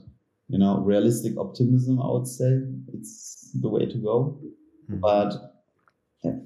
you 0.49 0.59
know, 0.59 0.81
realistic 0.81 1.37
optimism, 1.39 2.01
I 2.01 2.11
would 2.11 2.27
say 2.27 2.63
it's 2.93 3.51
the 3.61 3.69
way 3.69 3.87
to 3.87 3.99
go. 3.99 4.39
Mm-hmm. 4.91 5.01
But, 5.01 5.35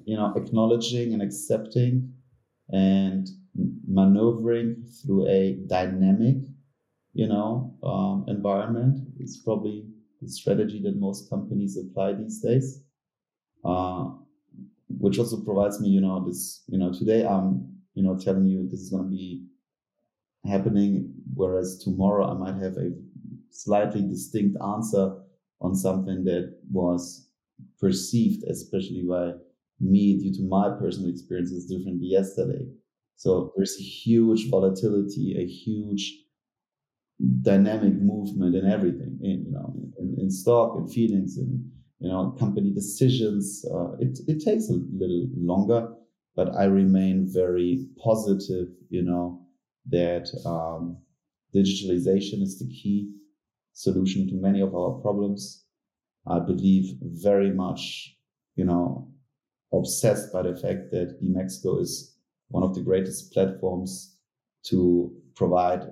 you 0.05 0.17
know, 0.17 0.33
acknowledging 0.37 1.13
and 1.13 1.23
accepting 1.23 2.13
and 2.71 3.29
maneuvering 3.87 4.85
through 5.03 5.29
a 5.29 5.59
dynamic, 5.67 6.37
you 7.13 7.27
know, 7.27 7.75
um, 7.83 8.25
environment 8.29 9.01
is 9.19 9.43
probably 9.45 9.87
the 10.23 10.29
strategy 10.29 10.81
that 10.83 10.97
most 10.97 11.29
companies 11.29 11.77
apply 11.77 12.13
these 12.13 12.41
days. 12.41 12.85
Uh, 13.65 14.11
which 15.01 15.19
also 15.19 15.43
provides 15.45 15.81
me, 15.81 15.89
you 15.89 16.01
know, 16.01 16.25
this, 16.27 16.63
you 16.69 16.79
know, 16.79 16.93
today 16.93 17.27
I'm, 17.27 17.77
you 17.95 18.03
know, 18.03 18.17
telling 18.17 18.49
you 18.49 18.69
this 18.69 18.81
is 18.81 18.91
going 18.91 19.03
to 19.05 19.11
be 19.11 19.45
happening, 20.47 21.13
whereas 21.35 21.83
tomorrow 21.85 22.31
I 22.31 22.35
might 22.35 22.63
have 22.63 22.77
a 22.77 22.91
slightly 23.51 24.03
distinct 24.03 24.57
answer 24.63 25.17
on 25.61 25.75
something 25.75 26.25
that 26.25 26.57
was 26.71 27.29
perceived, 27.81 28.45
especially 28.45 29.05
by 29.09 29.33
me 29.81 30.19
due 30.19 30.33
to 30.35 30.49
my 30.49 30.71
personal 30.79 31.11
experiences 31.11 31.67
differently 31.67 32.07
yesterday. 32.07 32.67
So 33.17 33.53
there's 33.57 33.77
a 33.79 33.83
huge 33.83 34.49
volatility, 34.49 35.37
a 35.39 35.47
huge 35.47 36.25
dynamic 37.43 37.95
movement 37.95 38.55
in 38.55 38.71
everything, 38.71 39.19
in, 39.23 39.47
you 39.47 39.53
know, 39.53 39.75
in, 39.99 40.17
in 40.19 40.31
stock 40.31 40.77
and 40.77 40.91
feelings 40.91 41.37
and, 41.37 41.69
you 41.99 42.09
know, 42.09 42.37
company 42.39 42.73
decisions. 42.73 43.65
Uh, 43.73 43.97
it, 43.99 44.19
it 44.29 44.45
takes 44.45 44.69
a 44.69 44.75
little 44.75 45.27
longer, 45.37 45.89
but 46.37 46.55
I 46.55 46.65
remain 46.65 47.29
very 47.29 47.89
positive, 48.03 48.69
you 48.89 49.03
know, 49.03 49.45
that 49.91 50.29
um, 50.47 50.99
digitalization 51.55 52.43
is 52.43 52.59
the 52.59 52.69
key 52.69 53.11
solution 53.73 54.29
to 54.29 54.35
many 54.35 54.61
of 54.61 54.75
our 54.75 54.93
problems. 55.01 55.65
I 56.27 56.41
believe 56.41 56.97
very 57.03 57.53
much, 57.53 58.17
you 58.57 58.65
know, 58.65 59.09
obsessed 59.73 60.33
by 60.33 60.43
the 60.43 60.57
fact 60.57 60.91
that 60.91 61.21
DMEXCO 61.23 61.81
is 61.81 62.17
one 62.49 62.63
of 62.63 62.75
the 62.75 62.83
greatest 62.83 63.33
platforms 63.33 64.17
to 64.67 65.13
provide, 65.37 65.83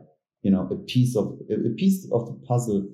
you 0.43 0.51
know, 0.51 0.69
a 0.71 0.77
piece 0.77 1.17
of 1.17 1.39
a 1.51 1.71
piece 1.77 2.09
of 2.13 2.27
the 2.27 2.39
puzzle 2.47 2.89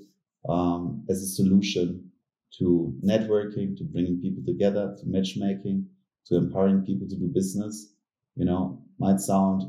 um, 0.48 1.04
as 1.08 1.22
a 1.22 1.26
solution 1.26 2.10
to 2.58 2.94
networking, 3.04 3.76
to 3.76 3.84
bringing 3.84 4.20
people 4.20 4.42
together, 4.46 4.94
to 4.98 5.04
matchmaking, 5.06 5.86
to 6.26 6.36
empowering 6.36 6.84
people 6.84 7.08
to 7.08 7.16
do 7.16 7.30
business. 7.32 7.94
You 8.36 8.44
know, 8.44 8.82
might 8.98 9.20
sound 9.20 9.62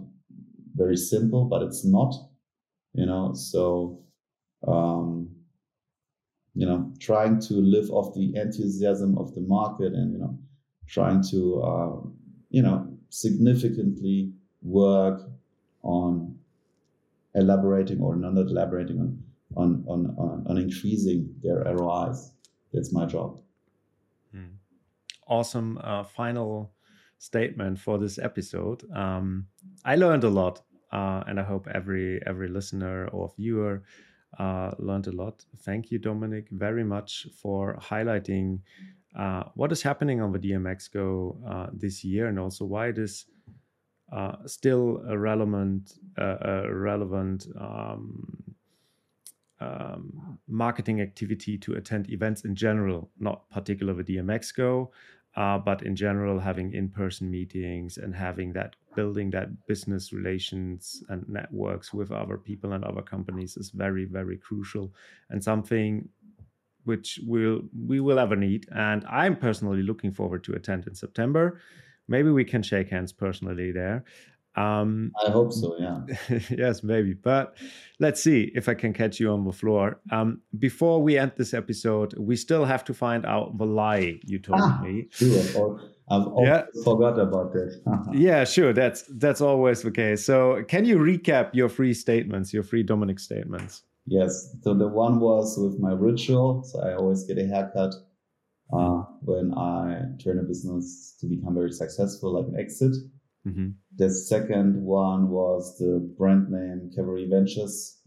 very 0.76 0.97
simple, 0.97 1.45
but 1.45 1.61
it's 1.61 1.86
not. 1.86 2.13
You 2.93 3.05
know, 3.05 3.34
so 3.34 4.03
um, 4.67 5.30
you 6.55 6.65
know, 6.65 6.91
trying 6.99 7.39
to 7.41 7.55
live 7.55 7.89
off 7.89 8.13
the 8.13 8.36
enthusiasm 8.36 9.17
of 9.17 9.34
the 9.34 9.41
market 9.41 9.93
and, 9.93 10.13
you 10.13 10.19
know, 10.19 10.38
trying 10.88 11.24
to, 11.32 11.61
uh, 11.61 12.07
you 12.49 12.61
know, 12.61 12.88
significantly 13.09 14.32
work 14.61 15.21
on 15.82 16.38
elaborating 17.34 17.99
or 18.01 18.15
not 18.15 18.38
elaborating 18.38 18.99
on, 18.99 19.24
on, 19.55 19.84
on, 19.88 20.15
on, 20.17 20.45
on 20.47 20.57
increasing 20.57 21.34
their 21.41 21.63
ROIs. 21.74 22.32
That's 22.71 22.93
my 22.93 23.05
job. 23.05 23.39
Hmm. 24.32 24.57
Awesome. 25.28 25.80
Uh, 25.84 26.03
final 26.03 26.71
statement 27.20 27.80
for 27.80 27.97
this 27.97 28.18
episode. 28.18 28.84
Um, 28.93 29.47
I 29.86 29.95
learned 29.95 30.24
a 30.24 30.30
lot, 30.30 30.61
uh, 30.91 31.24
and 31.28 31.39
I 31.39 31.43
hope 31.43 31.68
every 31.74 32.22
every 32.26 32.47
listener 32.47 33.07
or 33.07 33.32
viewer 33.38 33.84
uh, 34.39 34.72
learned 34.80 35.07
a 35.07 35.11
lot. 35.11 35.45
Thank 35.59 35.91
you, 35.91 35.99
Dominik, 35.99 36.49
very 36.51 36.84
much 36.84 37.28
for 37.41 37.78
highlighting 37.80 38.59
uh, 39.16 39.43
what 39.55 39.72
is 39.72 39.82
happening 39.82 40.22
on 40.22 40.32
the 40.32 40.39
DMEXCO 40.39 41.38
uh, 41.47 41.68
this 41.72 42.03
year 42.03 42.28
and 42.28 42.39
also 42.39 42.66
why 42.66 42.88
it 42.88 42.97
is 42.97 43.26
uh, 44.11 44.36
still 44.45 45.03
a 45.07 45.18
relevant, 45.18 45.93
uh, 46.20 46.38
a 46.41 46.74
relevant 46.74 47.47
um, 47.59 48.55
um, 49.59 50.39
marketing 50.47 51.01
activity 51.01 51.57
to 51.57 51.74
attend 51.74 52.09
events 52.09 52.43
in 52.43 52.55
general, 52.55 53.09
not 53.20 53.49
particularly 53.49 54.03
the 54.03 54.18
DMEXCO, 54.18 54.89
uh, 55.36 55.57
but 55.57 55.84
in 55.84 55.95
general, 55.95 56.39
having 56.39 56.73
in-person 56.73 57.29
meetings 57.29 57.97
and 57.97 58.15
having 58.15 58.53
that 58.53 58.75
building 58.95 59.31
that 59.31 59.65
business 59.65 60.13
relations 60.13 61.03
and 61.09 61.27
networks 61.27 61.91
with 61.91 62.11
other 62.11 62.38
people 62.38 62.73
and 62.73 62.84
other 62.84 63.01
companies 63.01 63.57
is 63.57 63.71
very, 63.71 64.05
very 64.05 64.38
crucial 64.38 64.93
and 65.29 65.43
something 65.43 66.07
which 66.84 67.19
we'll 67.25 67.61
we 67.88 67.99
will 67.99 68.19
ever 68.19 68.36
need. 68.36 68.67
And 68.75 69.05
I'm 69.09 69.36
personally 69.36 69.81
looking 69.81 70.11
forward 70.11 70.43
to 70.43 70.53
attend 70.53 70.86
in 70.86 70.95
September. 70.95 71.59
Maybe 72.07 72.29
we 72.29 72.43
can 72.43 72.61
shake 72.61 72.89
hands 72.89 73.13
personally 73.13 73.71
there. 73.71 74.03
Um, 74.56 75.12
I 75.26 75.32
hope 75.32 75.51
so. 75.51 75.76
Yeah. 75.80 76.39
yes, 76.49 76.84
maybe. 76.84 77.14
But 77.14 77.58
let's 77.99 78.22
see 78.22 78.51
if 78.54 78.70
I 78.70 78.74
can 78.76 78.93
catch 78.93 79.20
you 79.20 79.32
on 79.32 79.45
the 79.45 79.51
floor. 79.51 79.99
Um, 80.12 80.41
before 80.60 81.01
we 81.01 81.18
end 81.18 81.34
this 81.38 81.54
episode, 81.54 82.14
we 82.18 82.36
still 82.36 82.66
have 82.66 82.84
to 82.86 82.93
find 82.93 83.26
out 83.26 83.58
the 83.58 83.66
lie 83.66 84.20
you 84.24 84.39
told 84.39 84.62
ah, 84.62 84.80
me. 84.84 85.08
Sure. 85.12 85.82
I've 86.10 86.28
yeah. 86.43 86.66
forgot 86.84 87.18
about 87.18 87.54
that. 87.54 88.10
yeah, 88.14 88.43
sure. 88.43 88.74
That's 88.74 89.04
that's 89.10 89.41
always 89.41 89.82
the 89.82 89.91
case. 89.91 90.26
So, 90.26 90.64
can 90.68 90.86
you 90.86 90.97
recap 90.97 91.51
your 91.54 91.70
free 91.70 91.93
statements, 91.93 92.54
your 92.54 92.64
free 92.64 92.84
Dominik 92.84 93.20
statements? 93.20 93.84
Yes. 94.06 94.56
So 94.62 94.74
the 94.74 94.88
one 94.88 95.20
was 95.20 95.58
with 95.58 95.80
my 95.80 95.93
ritual. 95.93 96.64
So 96.64 96.82
I 96.82 96.95
always 96.95 97.24
get 97.24 97.38
a 97.38 97.47
haircut 97.47 97.93
uh, 98.72 99.04
when 99.22 99.54
I 99.54 100.01
turn 100.22 100.39
a 100.39 100.43
business 100.43 101.16
to 101.22 101.28
become 101.28 101.54
very 101.54 101.72
successful, 101.72 102.34
like 102.34 102.47
an 102.47 102.60
exit. 102.60 102.95
Mm-hmm. 103.47 103.70
The 103.97 104.09
second 104.09 104.81
one 104.81 105.29
was 105.29 105.77
the 105.77 105.99
brand 106.17 106.49
name 106.49 106.91
Cavalry 106.95 107.27
Ventures 107.29 107.99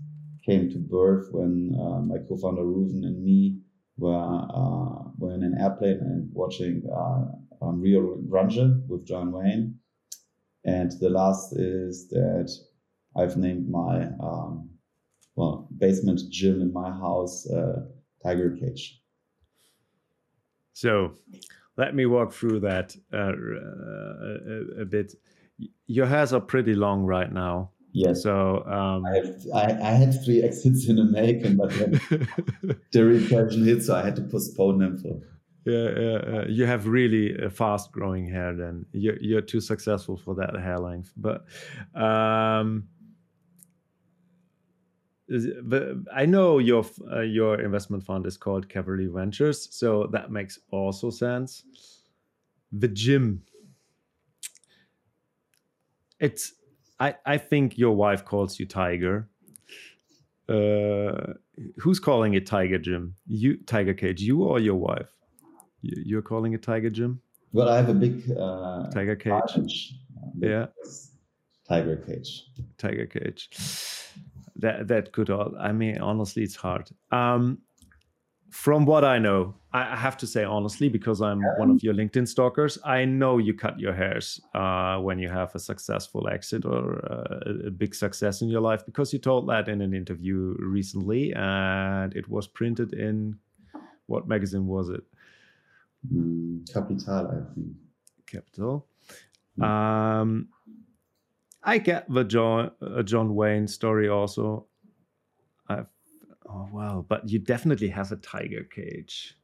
came 0.45 0.69
to 0.71 0.79
birth 0.79 1.29
when 1.31 1.77
uh, 1.79 2.01
my 2.01 2.17
co-founder 2.29 2.63
Rouven 2.63 3.05
and 3.05 3.23
me 3.23 3.61
were 3.97 4.13
uh, 4.13 5.11
were 5.19 5.35
in 5.35 5.43
an 5.43 5.57
airplane 5.61 5.99
and 6.01 6.29
watching 6.33 6.83
uh, 6.93 7.65
um, 7.65 7.81
Rio 7.81 8.17
Grande 8.29 8.83
with 8.89 9.07
John 9.07 9.33
Wayne. 9.33 9.79
And 10.65 10.91
the 11.01 11.11
last 11.11 11.53
is 11.57 12.09
that 12.09 12.51
I've 13.17 13.37
named 13.37 13.69
my 13.69 14.09
um, 14.21 14.71
well 15.37 15.69
basement 15.79 16.21
gym 16.31 16.61
in 16.61 16.73
my 16.73 16.91
house 16.91 17.49
uh, 17.51 17.87
Tiger 18.23 18.57
Cage. 18.61 19.01
So 20.73 21.15
let 21.77 21.95
me 21.95 22.07
walk 22.07 22.33
through 22.33 22.61
that 22.61 22.97
uh, 23.13 23.33
a, 23.33 24.83
a, 24.83 24.85
bit. 24.85 25.15
Your 25.87 26.07
hairs 26.07 26.33
are 26.33 26.41
pretty 26.41 26.75
long 26.75 27.05
right 27.05 27.33
now. 27.33 27.71
Yes. 27.93 28.23
So 28.23 28.63
um, 28.67 29.07
I, 29.07 29.17
have, 29.17 29.47
I, 29.55 29.89
I, 29.89 29.91
had 29.93 30.23
three 30.23 30.43
exits 30.43 30.87
in 30.87 30.99
a 30.99 31.05
making, 31.05 31.57
but 31.57 31.71
then 31.71 31.93
the 32.93 33.05
repression 33.05 33.65
hit, 33.65 33.83
so 33.83 33.95
I 33.95 34.03
had 34.05 34.17
to 34.17 34.23
postpone 34.23 34.81
them 34.81 34.99
for. 34.99 35.19
Yeah, 35.65 35.99
yeah, 35.99 36.45
you 36.47 36.67
have 36.67 36.87
really 36.87 37.37
a 37.39 37.51
fast 37.51 37.91
growing 37.91 38.29
hair. 38.29 38.55
Then 38.55 38.87
you're, 38.93 39.19
you're 39.21 39.41
too 39.41 39.61
successful 39.61 40.17
for 40.17 40.35
that 40.37 40.55
hair 40.61 40.79
length. 40.79 41.13
But 41.17 41.47
um, 41.95 42.87
I 46.15 46.25
know 46.27 46.59
your 46.59 46.85
uh, 47.11 47.23
your 47.23 47.61
investment 47.61 48.05
fund 48.05 48.27
is 48.27 48.37
called 48.37 48.69
Cavalry 48.69 49.09
Ventures, 49.09 49.69
so 49.75 50.07
that 50.13 50.31
makes 50.31 50.59
also 50.71 51.11
sense. 51.11 51.65
The 52.71 52.89
gym. 52.89 53.43
It's 56.21 56.53
I 57.01 57.15
I 57.25 57.39
think 57.39 57.79
your 57.79 57.95
wife 57.95 58.25
calls 58.25 58.59
you 58.59 58.67
Tiger. 58.67 59.29
Uh, 60.49 61.35
who's 61.79 61.99
calling 61.99 62.35
it 62.35 62.47
Tiger 62.47 62.79
Gym? 62.79 63.15
You 63.27 63.57
Tiger 63.67 63.95
Cage, 63.95 64.23
you 64.23 64.45
or 64.45 64.61
your 64.61 64.77
wife? 64.77 65.09
You, 65.83 66.03
you're 66.05 66.23
calling 66.23 66.53
it 66.53 66.63
Tiger 66.63 66.91
Gym. 66.91 67.21
Well, 67.53 67.69
I 67.69 67.77
have 67.77 67.89
a 67.89 67.95
big 67.95 68.31
uh, 68.31 68.89
Tiger 68.91 69.17
Cage. 69.17 69.95
Yeah. 70.39 70.67
Tiger 71.69 71.97
Cage. 71.97 72.45
Tiger 72.79 73.07
Cage 73.07 73.51
that 74.59 74.89
that 74.89 75.13
could 75.13 75.31
all 75.31 75.55
i 75.59 75.71
mean 75.71 75.99
honestly 75.99 76.43
it's 76.43 76.57
hard 76.57 76.89
um 77.13 77.59
from 78.51 78.87
what 78.87 79.05
i 79.05 79.19
know 79.19 79.55
i 79.73 79.97
have 79.97 80.17
to 80.17 80.27
say 80.27 80.45
honestly 80.45 80.89
because 80.89 81.21
i'm 81.21 81.41
one 81.59 81.71
of 81.71 81.83
your 81.83 81.95
linkedin 81.95 82.27
stalkers 82.27 82.79
i 82.85 83.05
know 83.05 83.39
you 83.39 83.53
cut 83.53 83.79
your 83.79 83.93
hairs 83.93 84.41
uh, 84.55 84.97
when 84.99 85.19
you 85.19 85.29
have 85.29 85.55
a 85.55 85.59
successful 85.59 86.29
exit 86.29 86.65
or 86.65 87.05
uh, 87.11 87.67
a 87.67 87.71
big 87.71 87.95
success 87.95 88.43
in 88.43 88.49
your 88.49 88.61
life 88.61 88.85
because 88.87 89.13
you 89.13 89.19
told 89.19 89.49
that 89.49 89.69
in 89.69 89.81
an 89.81 89.93
interview 89.93 90.55
recently 90.59 91.33
and 91.35 92.15
it 92.15 92.29
was 92.29 92.47
printed 92.47 92.93
in 92.93 93.37
what 94.07 94.29
magazine 94.29 94.67
was 94.67 94.89
it 94.89 95.03
mm, 96.13 96.73
capital 96.73 97.29
i 97.29 97.55
think 97.55 97.69
capital 98.27 98.87
mm. 99.59 99.65
um 99.65 100.49
I 101.67 101.79
get 101.79 102.09
the 102.09 102.23
John 102.23 102.71
uh, 102.81 103.03
John 103.03 103.35
Wayne 103.35 103.67
story 103.67 104.09
also. 104.09 104.67
I've, 105.69 105.89
oh 106.49 106.69
well, 106.73 107.05
but 107.09 107.29
you 107.29 107.39
definitely 107.39 107.89
have 107.89 108.13
a 108.13 108.17
tiger 108.17 108.65
cage. 108.65 109.37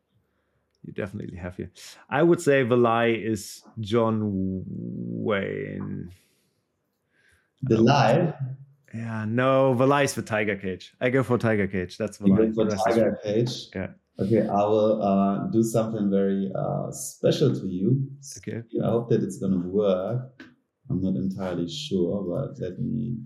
You 0.85 0.93
definitely 0.93 1.37
have 1.37 1.57
here. 1.57 1.71
I 2.11 2.23
would 2.23 2.41
say 2.41 2.65
the 2.65 2.77
lie 2.77 3.07
is 3.07 3.63
John 3.81 4.65
Wayne. 4.67 6.11
The 7.63 7.81
lie. 7.81 8.35
Yeah, 8.93 9.25
no, 9.27 9.75
the 9.75 9.87
lie 9.87 10.03
is 10.03 10.15
the 10.15 10.23
tiger 10.23 10.57
cage. 10.57 10.93
I 11.01 11.11
go 11.11 11.23
for 11.23 11.39
tiger 11.39 11.67
cage. 11.67 11.97
That's 11.97 12.19
the 12.19 12.27
you 12.27 12.37
lie. 12.37 12.47
Go 12.47 12.69
for 12.69 12.77
tiger 12.77 13.19
cage. 13.23 13.69
Yeah. 13.75 13.89
Okay, 14.19 14.47
I 14.47 14.65
will 14.65 15.03
uh, 15.03 15.47
do 15.51 15.63
something 15.63 16.11
very 16.11 16.53
uh, 16.55 16.91
special 16.91 17.55
to 17.55 17.67
you. 17.67 18.07
Okay. 18.39 18.63
I 18.85 18.91
hope 18.91 19.09
that 19.09 19.23
it's 19.23 19.39
gonna 19.39 19.67
work. 19.67 20.43
I'm 20.91 21.01
not 21.01 21.15
entirely 21.15 21.69
sure, 21.69 22.23
but 22.23 22.61
let 22.61 22.79
me 22.79 23.17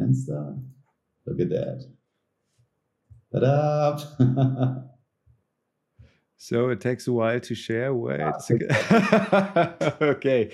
stream. 0.00 0.12
Fenster. 0.12 0.62
Look 1.26 1.40
at 1.40 1.48
that. 1.50 1.84
Ta-da! 3.32 3.96
so 6.36 6.70
it 6.70 6.80
takes 6.80 7.06
a 7.06 7.12
while 7.12 7.38
to 7.40 7.54
share. 7.54 7.94
Wait 7.94 8.20
a 8.20 8.34
second. 8.40 8.72
okay. 10.02 10.52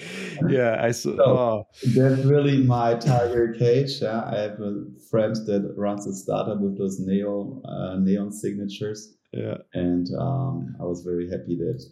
Yeah, 0.48 0.78
I 0.82 0.90
saw. 0.90 1.16
So, 1.16 1.22
oh. 1.24 1.66
That's 1.94 2.24
really 2.24 2.58
my 2.58 2.94
tiger 2.94 3.54
cage. 3.58 4.02
Yeah? 4.02 4.24
I 4.26 4.36
have 4.40 4.60
a 4.60 4.84
friend 5.10 5.34
that 5.46 5.74
runs 5.76 6.06
a 6.06 6.12
startup 6.12 6.60
with 6.60 6.76
those 6.76 7.00
neon 7.00 7.62
uh, 7.64 7.96
neon 7.98 8.32
signatures. 8.32 9.14
Yeah. 9.32 9.58
And 9.72 10.08
um, 10.18 10.76
I 10.80 10.84
was 10.84 11.02
very 11.02 11.30
happy 11.30 11.56
that 11.56 11.82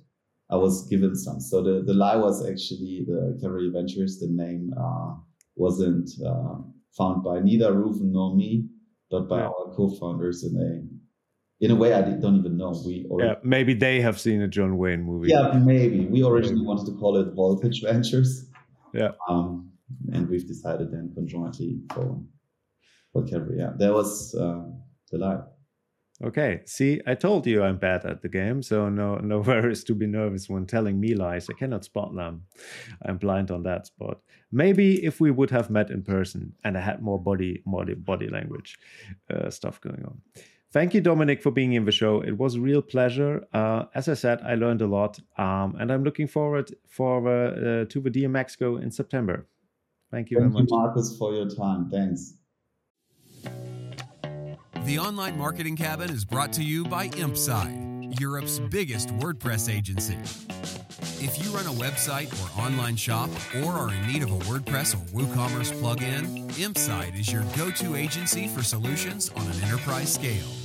I 0.50 0.56
was 0.56 0.86
given 0.88 1.16
some. 1.16 1.40
So 1.40 1.62
the, 1.62 1.82
the 1.82 1.94
lie 1.94 2.16
was 2.16 2.44
actually 2.46 3.04
the 3.06 3.38
Cavalry 3.40 3.70
Ventures. 3.70 4.18
The 4.18 4.28
name 4.28 4.74
uh, 4.78 5.14
wasn't 5.56 6.10
uh, 6.26 6.56
found 6.96 7.22
by 7.22 7.40
neither 7.40 7.72
Rouven 7.72 8.12
nor 8.12 8.34
me, 8.34 8.68
but 9.10 9.28
by 9.28 9.38
yeah. 9.38 9.46
our 9.46 9.74
co-founders. 9.74 10.44
And 10.44 10.56
they, 10.56 11.66
in 11.66 11.70
a 11.70 11.74
way, 11.74 11.94
I 11.94 12.02
don't 12.02 12.36
even 12.36 12.56
know. 12.56 12.80
We 12.84 13.06
already, 13.10 13.30
yeah, 13.30 13.36
maybe 13.42 13.74
they 13.74 14.00
have 14.00 14.20
seen 14.20 14.40
a 14.42 14.48
John 14.48 14.76
Wayne 14.76 15.02
movie. 15.02 15.28
Yeah, 15.28 15.52
maybe. 15.52 16.06
We 16.06 16.24
originally 16.24 16.60
maybe. 16.60 16.66
wanted 16.66 16.86
to 16.86 16.98
call 16.98 17.16
it 17.16 17.34
Voltage 17.34 17.82
Ventures. 17.82 18.50
Yeah. 18.92 19.12
Um, 19.28 19.70
and 20.12 20.28
we've 20.28 20.46
decided 20.46 20.90
then 20.92 21.12
conjointly 21.14 21.80
for 21.92 22.20
for 23.12 23.24
Cavalry. 23.24 23.58
Yeah, 23.58 23.72
that 23.78 23.92
was 23.92 24.34
uh, 24.34 24.64
the 25.10 25.18
lie. 25.18 25.40
Okay, 26.24 26.62
see, 26.64 27.02
I 27.06 27.14
told 27.14 27.46
you 27.46 27.62
I'm 27.62 27.76
bad 27.76 28.06
at 28.06 28.22
the 28.22 28.30
game, 28.30 28.62
so 28.62 28.88
no 28.88 29.16
no 29.32 29.40
worries 29.40 29.84
to 29.84 29.94
be 29.94 30.06
nervous 30.06 30.48
when 30.48 30.64
telling 30.64 30.98
me 30.98 31.14
lies. 31.14 31.50
I 31.50 31.52
cannot 31.52 31.84
spot 31.84 32.14
them. 32.14 32.46
I'm 33.02 33.18
blind 33.18 33.50
on 33.50 33.62
that 33.64 33.86
spot. 33.86 34.20
Maybe 34.50 35.04
if 35.04 35.20
we 35.20 35.30
would 35.30 35.50
have 35.50 35.68
met 35.68 35.90
in 35.90 36.02
person 36.02 36.54
and 36.64 36.78
I 36.78 36.80
had 36.80 37.02
more 37.02 37.20
body 37.20 37.62
more 37.66 37.84
body 37.96 38.28
language 38.28 38.78
uh, 39.30 39.50
stuff 39.50 39.80
going 39.80 40.02
on. 40.06 40.22
Thank 40.72 40.94
you, 40.94 41.02
Dominik, 41.02 41.42
for 41.42 41.52
being 41.52 41.74
in 41.74 41.84
the 41.84 41.92
show. 41.92 42.20
It 42.20 42.36
was 42.36 42.56
a 42.56 42.60
real 42.60 42.82
pleasure. 42.82 43.44
Uh, 43.52 43.84
as 43.94 44.08
I 44.08 44.14
said, 44.14 44.40
I 44.42 44.56
learned 44.56 44.82
a 44.82 44.88
lot, 44.88 45.20
um, 45.38 45.76
and 45.78 45.92
I'm 45.92 46.02
looking 46.02 46.26
forward 46.26 46.74
for 46.88 47.28
uh, 47.28 47.84
to 47.84 48.00
the 48.00 48.10
DMEXCO 48.10 48.82
in 48.82 48.90
September. 48.90 49.46
Thank 50.10 50.30
you 50.30 50.40
Thank 50.40 50.52
very 50.52 50.64
you, 50.64 50.68
much, 50.70 50.70
Marcus, 50.70 51.16
for 51.16 51.32
your 51.32 51.48
time. 51.48 51.90
Thanks. 51.90 52.34
The 54.84 54.98
Online 54.98 55.38
Marketing 55.38 55.76
Cabin 55.76 56.10
is 56.10 56.26
brought 56.26 56.52
to 56.52 56.62
you 56.62 56.84
by 56.84 57.08
Inpsyde, 57.08 58.20
Europe's 58.20 58.58
biggest 58.58 59.08
WordPress 59.16 59.74
agency. 59.74 60.18
If 61.24 61.42
you 61.42 61.50
run 61.56 61.64
a 61.64 61.70
website 61.70 62.30
or 62.34 62.62
online 62.62 62.96
shop 62.96 63.30
or 63.62 63.72
are 63.72 63.94
in 63.94 64.06
need 64.06 64.22
of 64.22 64.30
a 64.30 64.38
WordPress 64.44 64.94
or 64.94 64.98
WooCommerce 65.18 65.72
plugin, 65.80 66.50
Inpsyde 66.52 67.18
is 67.18 67.32
your 67.32 67.44
go 67.56 67.70
to 67.70 67.96
agency 67.96 68.46
for 68.46 68.62
solutions 68.62 69.30
on 69.30 69.46
an 69.46 69.62
enterprise 69.62 70.12
scale. 70.12 70.63